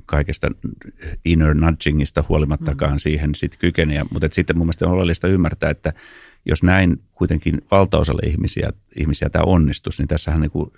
kaikesta 0.06 0.48
inner 1.26 1.54
nudgingista 1.54 2.24
huolimattakaan 2.30 2.94
mm. 2.94 3.00
siihen 3.00 3.36
sit 3.36 3.58
kykene. 3.58 4.06
Mutta 4.12 4.28
sitten 4.32 4.58
mun 4.58 4.66
mielestä 4.66 4.86
on 4.86 4.92
oleellista 4.92 5.28
ymmärtää, 5.28 5.70
että 5.70 5.94
jos 6.46 6.64
näin 6.64 7.02
kuitenkin 7.16 7.62
valtaosalle 7.72 8.30
ihmisiä, 8.30 8.70
ihmisiä 8.96 9.30
tämä 9.30 9.44
onnistus, 9.44 10.00
niin 10.00 10.08
tässähän 10.08 10.42
niin 10.42 10.52
kuin 10.52 10.72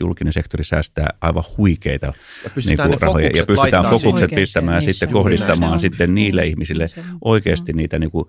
julkinen 0.00 0.32
sektori 0.32 0.64
säästää 0.64 1.08
aivan 1.20 1.44
huikeita 1.56 2.12
ja 2.44 2.50
pystytään, 2.54 2.90
niin 2.90 2.98
kuin 2.98 3.06
rahoja 3.08 3.30
ja 3.34 3.46
pystytään 3.46 3.84
fokukset 3.84 4.30
pistämään 4.34 4.74
ja 4.74 4.80
sitten 4.80 5.08
kohdistamaan 5.08 5.80
sitten 5.80 6.14
niille 6.14 6.46
ihmisille 6.46 6.88
oikeasti 7.24 7.72
niitä 7.72 7.98
niin 7.98 8.10
kuin, 8.10 8.24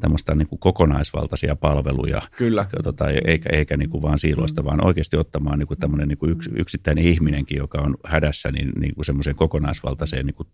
tämmöistä 0.00 0.34
niin 0.34 0.48
kuin 0.48 0.58
kokonaisvaltaisia 0.58 1.56
palveluja. 1.56 2.22
Kyllä. 2.36 2.66
Tota, 2.82 3.04
eikä, 3.24 3.50
eikä 3.52 3.76
niin 3.76 3.90
kuin 3.90 4.02
vaan 4.02 4.18
siiloista, 4.18 4.64
vaan 4.64 4.86
oikeasti 4.86 5.16
ottamaan 5.16 5.58
niin 5.58 5.66
kuin 5.66 5.80
tämmöinen 5.80 6.08
niin 6.08 6.18
kuin 6.18 6.32
yks, 6.32 6.48
yksittäinen 6.54 7.04
ihminenkin, 7.04 7.58
joka 7.58 7.80
on 7.80 7.96
hädässä, 8.04 8.52
niin, 8.52 8.72
niin 8.80 8.94
kuin 8.94 9.04
semmoiseen 9.04 9.36
kokonaisvaltaiseen 9.36 10.26
niin 10.26 10.34
kuin 10.34 10.48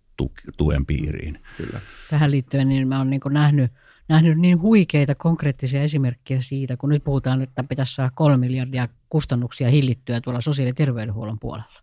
tuen 0.56 0.86
piiriin. 0.86 1.38
Kyllä. 1.56 1.80
Tähän 2.10 2.30
liittyen 2.30 2.68
niin 2.68 2.88
mä 2.88 2.98
oon 2.98 3.10
niin 3.10 3.20
nähnyt– 3.30 3.72
nähnyt 4.08 4.38
niin 4.38 4.60
huikeita 4.60 5.14
konkreettisia 5.14 5.82
esimerkkejä 5.82 6.40
siitä, 6.40 6.76
kun 6.76 6.88
nyt 6.88 7.04
puhutaan, 7.04 7.42
että 7.42 7.64
pitäisi 7.64 7.94
saada 7.94 8.10
kolme 8.14 8.36
miljardia 8.36 8.88
kustannuksia 9.08 9.70
hillittyä 9.70 10.20
tuolla 10.20 10.40
sosiaali- 10.40 10.70
ja 10.70 10.74
terveydenhuollon 10.74 11.38
puolella. 11.38 11.82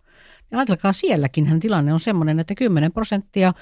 Ja 0.52 0.58
ajatelkaa, 0.58 0.94
sielläkin 0.94 1.60
tilanne 1.60 1.94
on 1.94 2.00
sellainen, 2.00 2.40
että 2.40 2.56
10 2.56 2.92
prosenttia 2.92 3.54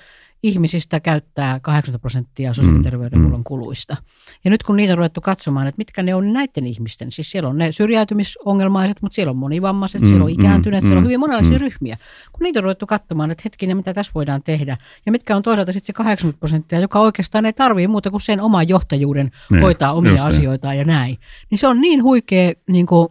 ihmisistä 0.43 0.99
käyttää 0.99 1.59
80 1.59 2.01
prosenttia 2.01 2.53
sosiaali- 2.53 2.79
ja 2.79 2.83
terveydenhuollon 2.83 3.39
mm. 3.39 3.43
kuluista. 3.43 3.97
Ja 4.43 4.51
nyt 4.51 4.63
kun 4.63 4.77
niitä 4.77 4.93
on 4.93 4.97
ruvettu 4.97 5.21
katsomaan, 5.21 5.67
että 5.67 5.77
mitkä 5.77 6.03
ne 6.03 6.15
on 6.15 6.33
näiden 6.33 6.67
ihmisten, 6.67 7.11
siis 7.11 7.31
siellä 7.31 7.49
on 7.49 7.57
ne 7.57 7.71
syrjäytymisongelmaiset, 7.71 9.01
mutta 9.01 9.15
siellä 9.15 9.31
on 9.31 9.37
monivammaiset, 9.37 10.01
mm, 10.01 10.07
siellä 10.07 10.25
on 10.25 10.31
mm, 10.31 10.39
ikääntyneet, 10.39 10.83
mm, 10.83 10.87
siellä 10.87 10.99
on 10.99 11.05
hyvin 11.05 11.19
monenlaisia 11.19 11.57
mm. 11.57 11.61
ryhmiä. 11.61 11.97
Kun 12.31 12.43
niitä 12.43 12.59
on 12.59 12.63
ruvettu 12.63 12.85
katsomaan, 12.85 13.31
että 13.31 13.41
hetkinen, 13.45 13.77
mitä 13.77 13.93
tässä 13.93 14.11
voidaan 14.15 14.43
tehdä, 14.43 14.77
ja 15.05 15.11
mitkä 15.11 15.35
on 15.35 15.43
toisaalta 15.43 15.73
sitten 15.73 15.87
se 15.87 15.93
80 15.93 16.39
prosenttia, 16.39 16.79
joka 16.79 16.99
oikeastaan 16.99 17.45
ei 17.45 17.53
tarvitse 17.53 17.87
muuta 17.87 18.11
kuin 18.11 18.21
sen 18.21 18.41
oman 18.41 18.69
johtajuuden 18.69 19.31
niin, 19.49 19.61
hoitaa 19.61 19.93
omia 19.93 20.23
asioitaan 20.23 20.77
ja 20.77 20.85
näin. 20.85 21.17
Niin 21.51 21.59
se 21.59 21.67
on 21.67 21.81
niin 21.81 22.03
huikea 22.03 22.51
niin 22.67 22.85
kuin, 22.85 23.09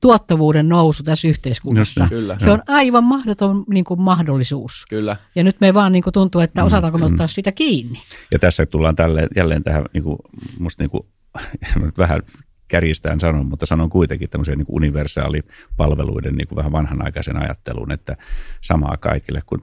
tuottavuuden 0.00 0.68
nousu 0.68 1.02
tässä 1.02 1.28
yhteiskunnassa. 1.28 2.04
Just, 2.04 2.10
kyllä. 2.10 2.36
Se 2.38 2.50
on 2.50 2.62
aivan 2.68 3.04
mahdoton 3.04 3.64
niin 3.68 3.84
kuin, 3.84 4.00
mahdollisuus. 4.00 4.86
Kyllä. 4.88 5.16
Ja 5.34 5.44
nyt 5.44 5.56
me 5.60 5.74
vaan 5.74 5.92
niin 5.92 6.02
kuin, 6.02 6.14
tuntuu, 6.14 6.40
että 6.40 6.64
osataanko 6.64 6.98
me 6.98 7.04
ottaa 7.04 7.26
sitä 7.26 7.52
kiinni. 7.52 8.00
Ja 8.32 8.38
tässä 8.38 8.66
tullaan 8.66 8.96
tälle, 8.96 9.28
jälleen 9.36 9.64
tähän, 9.64 9.84
niin 9.94 10.04
kuin, 10.04 10.18
musta 10.58 10.82
niin 10.82 10.90
kuin, 10.90 11.02
vähän 11.98 12.22
kärjistään 12.68 13.20
sanon, 13.20 13.46
mutta 13.46 13.66
sanon 13.66 13.90
kuitenkin 13.90 14.30
tämmöisen 14.30 14.58
niin 14.58 14.66
universaalipalveluiden 14.68 16.34
niin 16.34 16.48
kuin 16.48 16.56
vähän 16.56 16.72
vanhanaikaisen 16.72 17.42
ajattelun, 17.42 17.92
että 17.92 18.16
samaa 18.60 18.96
kaikille, 18.96 19.42
kun 19.46 19.62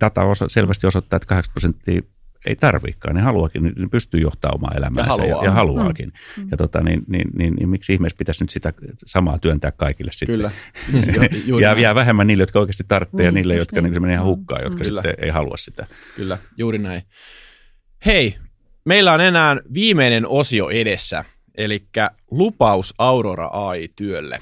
data 0.00 0.22
osa, 0.22 0.48
selvästi 0.48 0.86
osoittaa, 0.86 1.16
että 1.16 1.26
80 1.26 1.52
prosenttia 1.52 2.13
ei 2.44 2.56
tarviikaan, 2.56 3.14
ne 3.14 3.22
haluakin, 3.22 3.62
ne 3.62 3.88
pystyy 3.90 4.20
johtamaan 4.20 4.54
omaa 4.54 4.74
elämäänsä 4.76 5.22
ja, 5.22 5.28
ja, 5.28 5.44
ja 5.44 5.50
haluaakin. 5.50 6.12
Mm. 6.36 6.48
Ja 6.50 6.56
tota, 6.56 6.80
niin, 6.80 7.02
niin, 7.08 7.30
niin, 7.38 7.54
niin, 7.54 7.68
miksi 7.68 7.92
ihmeessä 7.92 8.16
pitäisi 8.18 8.44
nyt 8.44 8.50
sitä 8.50 8.72
samaa 9.06 9.38
työntää 9.38 9.72
kaikille 9.72 10.12
sitten? 10.12 10.36
Kyllä. 10.36 10.50
ja 11.60 11.80
jää 11.80 11.94
vähemmän 11.94 12.26
niille, 12.26 12.42
jotka 12.42 12.60
oikeasti 12.60 12.84
tarvitsee 12.88 13.18
niin, 13.18 13.26
ja 13.26 13.32
niille, 13.32 13.54
jotka 13.54 13.80
niin, 13.80 14.02
menee 14.02 14.14
ihan 14.14 14.26
hukkaan, 14.26 14.62
jotka 14.62 14.84
Kyllä. 14.84 15.02
sitten 15.02 15.24
ei 15.24 15.30
halua 15.30 15.56
sitä. 15.56 15.86
Kyllä, 16.16 16.38
juuri 16.56 16.78
näin. 16.78 17.02
Hei, 18.06 18.36
meillä 18.84 19.12
on 19.12 19.20
enää 19.20 19.56
viimeinen 19.74 20.26
osio 20.26 20.68
edessä, 20.68 21.24
eli 21.54 21.86
lupaus 22.30 22.94
Aurora 22.98 23.50
AI-työlle. 23.52 24.38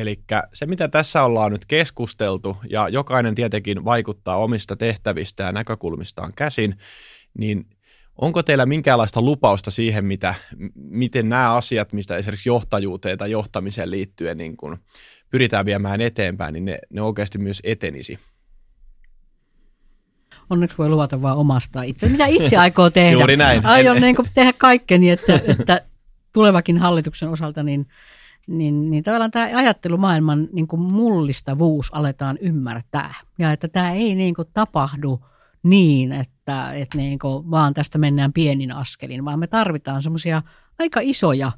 Eli 0.00 0.20
se, 0.52 0.66
mitä 0.66 0.88
tässä 0.88 1.22
ollaan 1.22 1.52
nyt 1.52 1.64
keskusteltu, 1.64 2.56
ja 2.70 2.88
jokainen 2.88 3.34
tietenkin 3.34 3.84
vaikuttaa 3.84 4.36
omista 4.36 4.76
tehtävistä 4.76 5.42
ja 5.42 5.52
näkökulmistaan 5.52 6.32
käsin, 6.36 6.78
niin 7.38 7.66
onko 8.16 8.42
teillä 8.42 8.66
minkäänlaista 8.66 9.22
lupausta 9.22 9.70
siihen, 9.70 10.04
mitä, 10.04 10.34
miten 10.74 11.28
nämä 11.28 11.54
asiat, 11.54 11.92
mistä 11.92 12.16
esimerkiksi 12.16 12.48
johtajuuteen 12.48 13.18
tai 13.18 13.30
johtamiseen 13.30 13.90
liittyen 13.90 14.38
niin 14.38 14.56
kun 14.56 14.78
pyritään 15.30 15.66
viemään 15.66 16.00
eteenpäin, 16.00 16.52
niin 16.52 16.64
ne, 16.64 16.78
ne 16.90 17.02
oikeasti 17.02 17.38
myös 17.38 17.60
etenisi? 17.64 18.18
Onneksi 20.50 20.78
voi 20.78 20.88
luvata 20.88 21.22
vaan 21.22 21.36
omasta 21.36 21.82
itse. 21.82 22.08
Mitä 22.08 22.26
itse 22.26 22.56
aikoo 22.56 22.90
tehdä? 23.00 23.10
Juuri 23.10 23.36
näin. 23.36 23.66
Aion 23.66 24.00
niin 24.00 24.16
tehdä 24.34 24.52
kaikkeni, 24.52 25.10
että, 25.10 25.40
että 25.48 25.80
tulevakin 26.32 26.78
hallituksen 26.78 27.28
osalta 27.28 27.62
niin– 27.62 27.86
niin, 28.50 28.90
niin 28.90 29.04
tavallaan 29.04 29.30
tämä 29.30 29.50
ajattelumaailman 29.54 30.48
niin 30.52 30.66
kuin 30.66 30.80
mullistavuus 30.80 31.94
aletaan 31.94 32.38
ymmärtää. 32.40 33.14
Ja 33.38 33.52
että 33.52 33.68
tämä 33.68 33.92
ei 33.92 34.14
niin 34.14 34.34
kuin 34.34 34.48
tapahdu 34.52 35.24
niin, 35.62 36.12
että, 36.12 36.72
että 36.72 36.98
niin 36.98 37.18
kuin 37.18 37.50
vaan 37.50 37.74
tästä 37.74 37.98
mennään 37.98 38.32
pienin 38.32 38.72
askelin, 38.72 39.24
vaan 39.24 39.38
me 39.38 39.46
tarvitaan 39.46 40.02
semmoisia 40.02 40.42
aika 40.78 41.00
isoja 41.02 41.52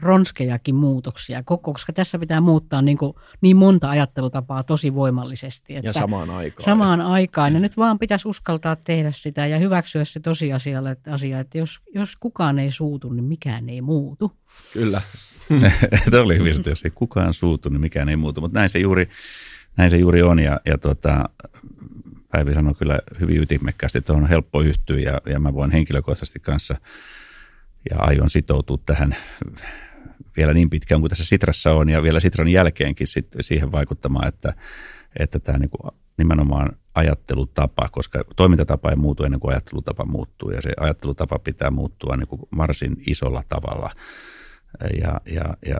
ronskejakin 0.00 0.74
muutoksia, 0.74 1.42
koska 1.62 1.92
tässä 1.92 2.18
pitää 2.18 2.40
muuttaa 2.40 2.82
niin, 2.82 2.98
kuin, 2.98 3.12
niin 3.40 3.56
monta 3.56 3.90
ajattelutapaa 3.90 4.62
tosi 4.62 4.94
voimallisesti. 4.94 5.76
Että 5.76 5.88
ja 5.88 5.92
samaan 5.92 6.30
aikaan. 6.30 6.64
Samaan 6.64 7.00
aikaan. 7.00 7.54
Ja 7.54 7.60
nyt 7.60 7.76
vaan 7.76 7.98
pitäisi 7.98 8.28
uskaltaa 8.28 8.76
tehdä 8.76 9.10
sitä 9.10 9.46
ja 9.46 9.58
hyväksyä 9.58 10.04
se 10.04 10.20
tosiasia, 10.20 10.90
että, 10.90 11.12
asia, 11.12 11.40
että 11.40 11.58
jos, 11.58 11.80
jos 11.94 12.16
kukaan 12.16 12.58
ei 12.58 12.70
suutu, 12.70 13.12
niin 13.12 13.24
mikään 13.24 13.68
ei 13.68 13.82
muutu. 13.82 14.32
Kyllä, 14.72 15.00
Tämä 16.10 16.22
oli 16.22 16.38
hyvin, 16.38 16.54
jos 16.66 16.84
ei 16.84 16.90
kukaan 16.94 17.34
suutu, 17.34 17.68
niin 17.68 17.80
mikään 17.80 18.08
ei 18.08 18.16
muutu. 18.16 18.40
Mutta 18.40 18.58
näin 18.58 18.68
se 18.68 18.78
juuri, 18.78 19.08
näin 19.76 19.90
se 19.90 19.96
juuri 19.96 20.22
on 20.22 20.38
ja, 20.38 20.60
ja 20.66 20.78
tuota, 20.78 21.28
Päivi 22.30 22.54
sanoi 22.54 22.74
kyllä 22.74 22.98
hyvin 23.20 23.42
ytimekkäästi, 23.42 23.98
että 23.98 24.12
on 24.12 24.28
helppo 24.28 24.62
yhtyä 24.62 24.98
ja, 24.98 25.20
ja 25.26 25.40
mä 25.40 25.54
voin 25.54 25.70
henkilökohtaisesti 25.70 26.40
kanssa 26.40 26.74
ja 27.90 27.96
aion 27.98 28.30
sitoutua 28.30 28.78
tähän 28.86 29.16
vielä 30.36 30.52
niin 30.52 30.70
pitkään 30.70 31.00
kuin 31.00 31.08
tässä 31.08 31.24
Sitrassa 31.24 31.72
on 31.72 31.88
ja 31.88 32.02
vielä 32.02 32.20
Sitran 32.20 32.48
jälkeenkin 32.48 33.06
sit 33.06 33.26
siihen 33.40 33.72
vaikuttamaan, 33.72 34.28
että, 34.28 34.54
että 35.18 35.38
tämä 35.38 35.58
niin 35.58 35.70
nimenomaan 36.16 36.76
ajattelutapa, 36.94 37.88
koska 37.88 38.24
toimintatapa 38.36 38.90
ei 38.90 38.96
muutu 38.96 39.24
ennen 39.24 39.40
kuin 39.40 39.52
ajattelutapa 39.52 40.04
muuttuu 40.04 40.50
ja 40.50 40.62
se 40.62 40.70
ajattelutapa 40.80 41.38
pitää 41.38 41.70
muuttua 41.70 42.16
niin 42.16 42.28
kuin 42.28 42.42
varsin 42.56 42.96
isolla 43.06 43.44
tavalla– 43.48 43.90
ja, 45.00 45.20
ja, 45.26 45.56
ja 45.66 45.76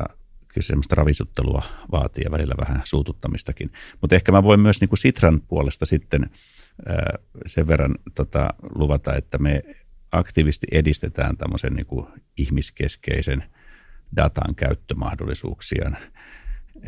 kyllä 0.48 0.66
semmoista 0.66 0.94
ravisuttelua 0.94 1.62
vaatii 1.92 2.24
ja 2.24 2.30
välillä 2.30 2.54
vähän 2.60 2.82
suututtamistakin. 2.84 3.72
Mutta 4.00 4.16
ehkä 4.16 4.32
mä 4.32 4.42
voin 4.42 4.60
myös 4.60 4.80
niin 4.80 4.88
kuin 4.88 4.98
Sitran 4.98 5.40
puolesta 5.40 5.86
sitten 5.86 6.30
sen 7.46 7.68
verran 7.68 7.94
tota, 8.14 8.54
luvata, 8.74 9.16
että 9.16 9.38
me 9.38 9.62
aktiivisesti 10.12 10.66
edistetään 10.72 11.36
tämmöisen 11.36 11.72
niin 11.72 11.86
kuin 11.86 12.06
ihmiskeskeisen 12.38 13.44
datan 14.16 14.54
käyttömahdollisuuksien 14.54 15.98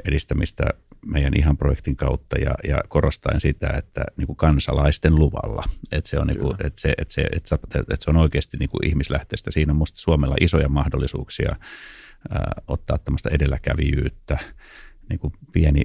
edistämistä 0.05 0.65
meidän 1.07 1.33
ihan 1.37 1.57
projektin 1.57 1.97
kautta 1.97 2.39
ja, 2.39 2.55
ja 2.69 2.83
korostaen 2.89 3.41
sitä, 3.41 3.69
että 3.69 4.05
niin 4.17 4.27
kuin 4.27 4.37
kansalaisten 4.37 5.15
luvalla, 5.15 5.65
että 5.93 6.11
se 6.11 6.19
on, 6.19 6.27
niin 6.27 6.39
kuin, 6.39 6.57
että 6.65 6.81
se, 6.81 6.95
että 6.99 7.15
se, 7.15 7.23
että 7.33 7.49
se, 7.49 7.55
että 7.79 7.97
se 8.05 8.11
on 8.11 8.17
oikeasti 8.17 8.57
niin 8.57 8.69
kuin 8.69 8.87
ihmislähteistä. 8.87 9.51
Siinä 9.51 9.73
on 9.73 9.77
minusta 9.77 10.01
Suomella 10.01 10.37
isoja 10.41 10.69
mahdollisuuksia 10.69 11.57
ää, 12.31 12.53
ottaa 12.69 12.99
tämmöistä 12.99 13.31
edelläkävijyyttä, 13.33 14.39
niin 15.09 15.19
kuin 15.19 15.33
pieni, 15.53 15.83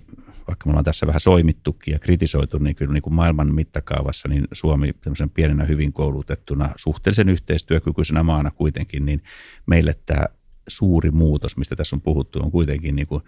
vaikka 0.47 0.65
me 0.65 0.69
ollaan 0.69 0.85
tässä 0.85 1.07
vähän 1.07 1.19
soimittukin 1.19 1.91
ja 1.91 1.99
kritisoitu, 1.99 2.57
niin 2.57 2.75
kyllä 2.75 2.93
niin 2.93 3.03
kuin 3.03 3.13
maailman 3.13 3.55
mittakaavassa, 3.55 4.27
niin 4.27 4.47
Suomi 4.51 4.93
tämmöisen 4.93 5.29
pienenä 5.29 5.65
hyvin 5.65 5.93
koulutettuna, 5.93 6.69
suhteellisen 6.75 7.29
yhteistyökykyisenä 7.29 8.23
maana 8.23 8.51
kuitenkin, 8.51 9.05
niin 9.05 9.23
meille 9.65 9.95
tämä 10.05 10.25
suuri 10.67 11.11
muutos, 11.11 11.57
mistä 11.57 11.75
tässä 11.75 11.95
on 11.95 12.01
puhuttu, 12.01 12.39
on 12.43 12.51
kuitenkin 12.51 12.95
niin 12.95 13.07
kuin 13.07 13.23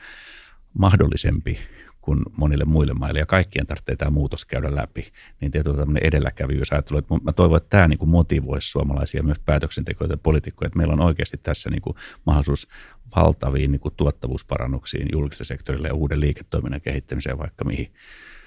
mahdollisempi 0.74 1.60
kuin 2.02 2.20
monille 2.38 2.66
muille 2.66 2.94
maille, 2.94 3.20
ja 3.20 3.26
kaikkien 3.26 3.68
tarvitsee 3.68 3.96
tämä 3.96 4.12
muutos 4.12 4.46
käydä 4.46 4.76
läpi. 4.76 5.12
Niin 5.42 5.52
tietyllä 5.52 5.78
tämmöinen 5.78 6.06
edelläkävijyys 6.06 6.72
ajattelu, 6.72 7.00
että 7.00 7.14
mä 7.24 7.34
toivon, 7.34 7.58
että 7.58 7.70
tämä 7.70 7.88
niin 7.88 8.10
motivoisi 8.10 8.72
suomalaisia 8.72 9.24
myös 9.24 9.40
päätöksentekijöitä 9.40 10.14
ja 10.14 10.18
poliitikkoja, 10.18 10.68
että 10.68 10.78
meillä 10.78 10.94
on 10.94 11.00
oikeasti 11.00 11.38
tässä 11.38 11.70
niin 11.70 11.82
kuin 11.82 11.96
mahdollisuus 12.26 12.68
valtaviin 13.16 13.72
niin 13.72 13.80
kuin 13.80 13.94
tuottavuusparannuksiin 13.98 15.08
julkiselle 15.12 15.46
sektorille 15.46 15.88
ja 15.88 15.94
uuden 15.94 16.20
liiketoiminnan 16.20 16.82
kehittämiseen 16.82 17.38
vaikka 17.38 17.66
mihin. 17.66 17.94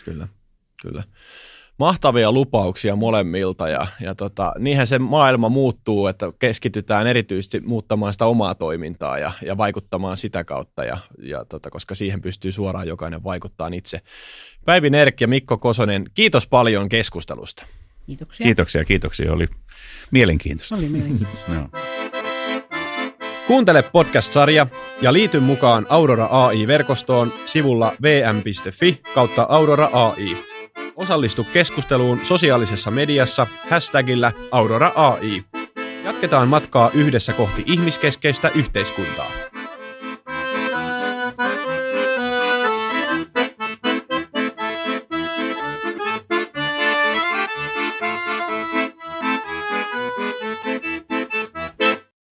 Kyllä, 0.05 0.29
kyllä 0.83 1.03
mahtavia 1.79 2.33
lupauksia 2.33 2.97
molemmilta 2.97 3.69
ja, 3.69 3.87
ja 4.01 4.15
tota, 4.15 4.53
niinhän 4.59 4.87
se 4.87 4.99
maailma 4.99 5.49
muuttuu, 5.49 6.07
että 6.07 6.33
keskitytään 6.39 7.07
erityisesti 7.07 7.61
muuttamaan 7.61 8.13
sitä 8.13 8.27
omaa 8.27 8.55
toimintaa 8.55 9.19
ja, 9.19 9.33
ja 9.43 9.57
vaikuttamaan 9.57 10.17
sitä 10.17 10.45
kautta, 10.45 10.85
ja, 10.85 10.99
ja 11.23 11.45
tota, 11.45 11.71
koska 11.71 11.95
siihen 11.95 12.23
pystyy 12.23 12.53
suoraan 12.53 12.89
jokainen 12.89 13.25
vaikuttaa 13.25 13.71
itse. 13.73 14.01
Päivi 14.65 14.91
Nerk 14.91 15.21
ja 15.21 15.29
Mikko 15.29 15.59
Kosonen, 15.59 16.05
kiitos 16.15 16.49
paljon 16.49 16.89
keskustelusta. 16.89 17.67
Kiitoksia. 18.07 18.45
Kiitoksia, 18.45 18.85
kiitoksia. 18.85 19.33
Oli 19.33 19.49
mielenkiintoista. 20.11 20.77
Oli 20.77 20.89
mielenkiintoista. 20.89 21.55
no. 21.55 21.69
Kuuntele 23.47 23.83
podcast-sarja 23.83 24.67
ja 25.03 25.13
liity 25.13 25.41
mukaan 25.41 25.87
Aurora 25.89 26.29
AI-verkostoon 26.31 27.33
sivulla 27.47 27.93
vm.fi 28.03 29.01
kautta 29.15 29.47
Aurora 29.49 29.91
AI. 29.93 30.54
Osallistu 30.97 31.45
keskusteluun 31.45 32.21
sosiaalisessa 32.23 32.91
mediassa 32.91 33.47
hashtagillä 33.71 34.33
Aurora 34.51 34.93
AI. 34.95 35.45
Jatketaan 36.05 36.49
matkaa 36.49 36.91
yhdessä 36.95 37.33
kohti 37.33 37.63
ihmiskeskeistä 37.67 38.51
yhteiskuntaa. 38.55 39.44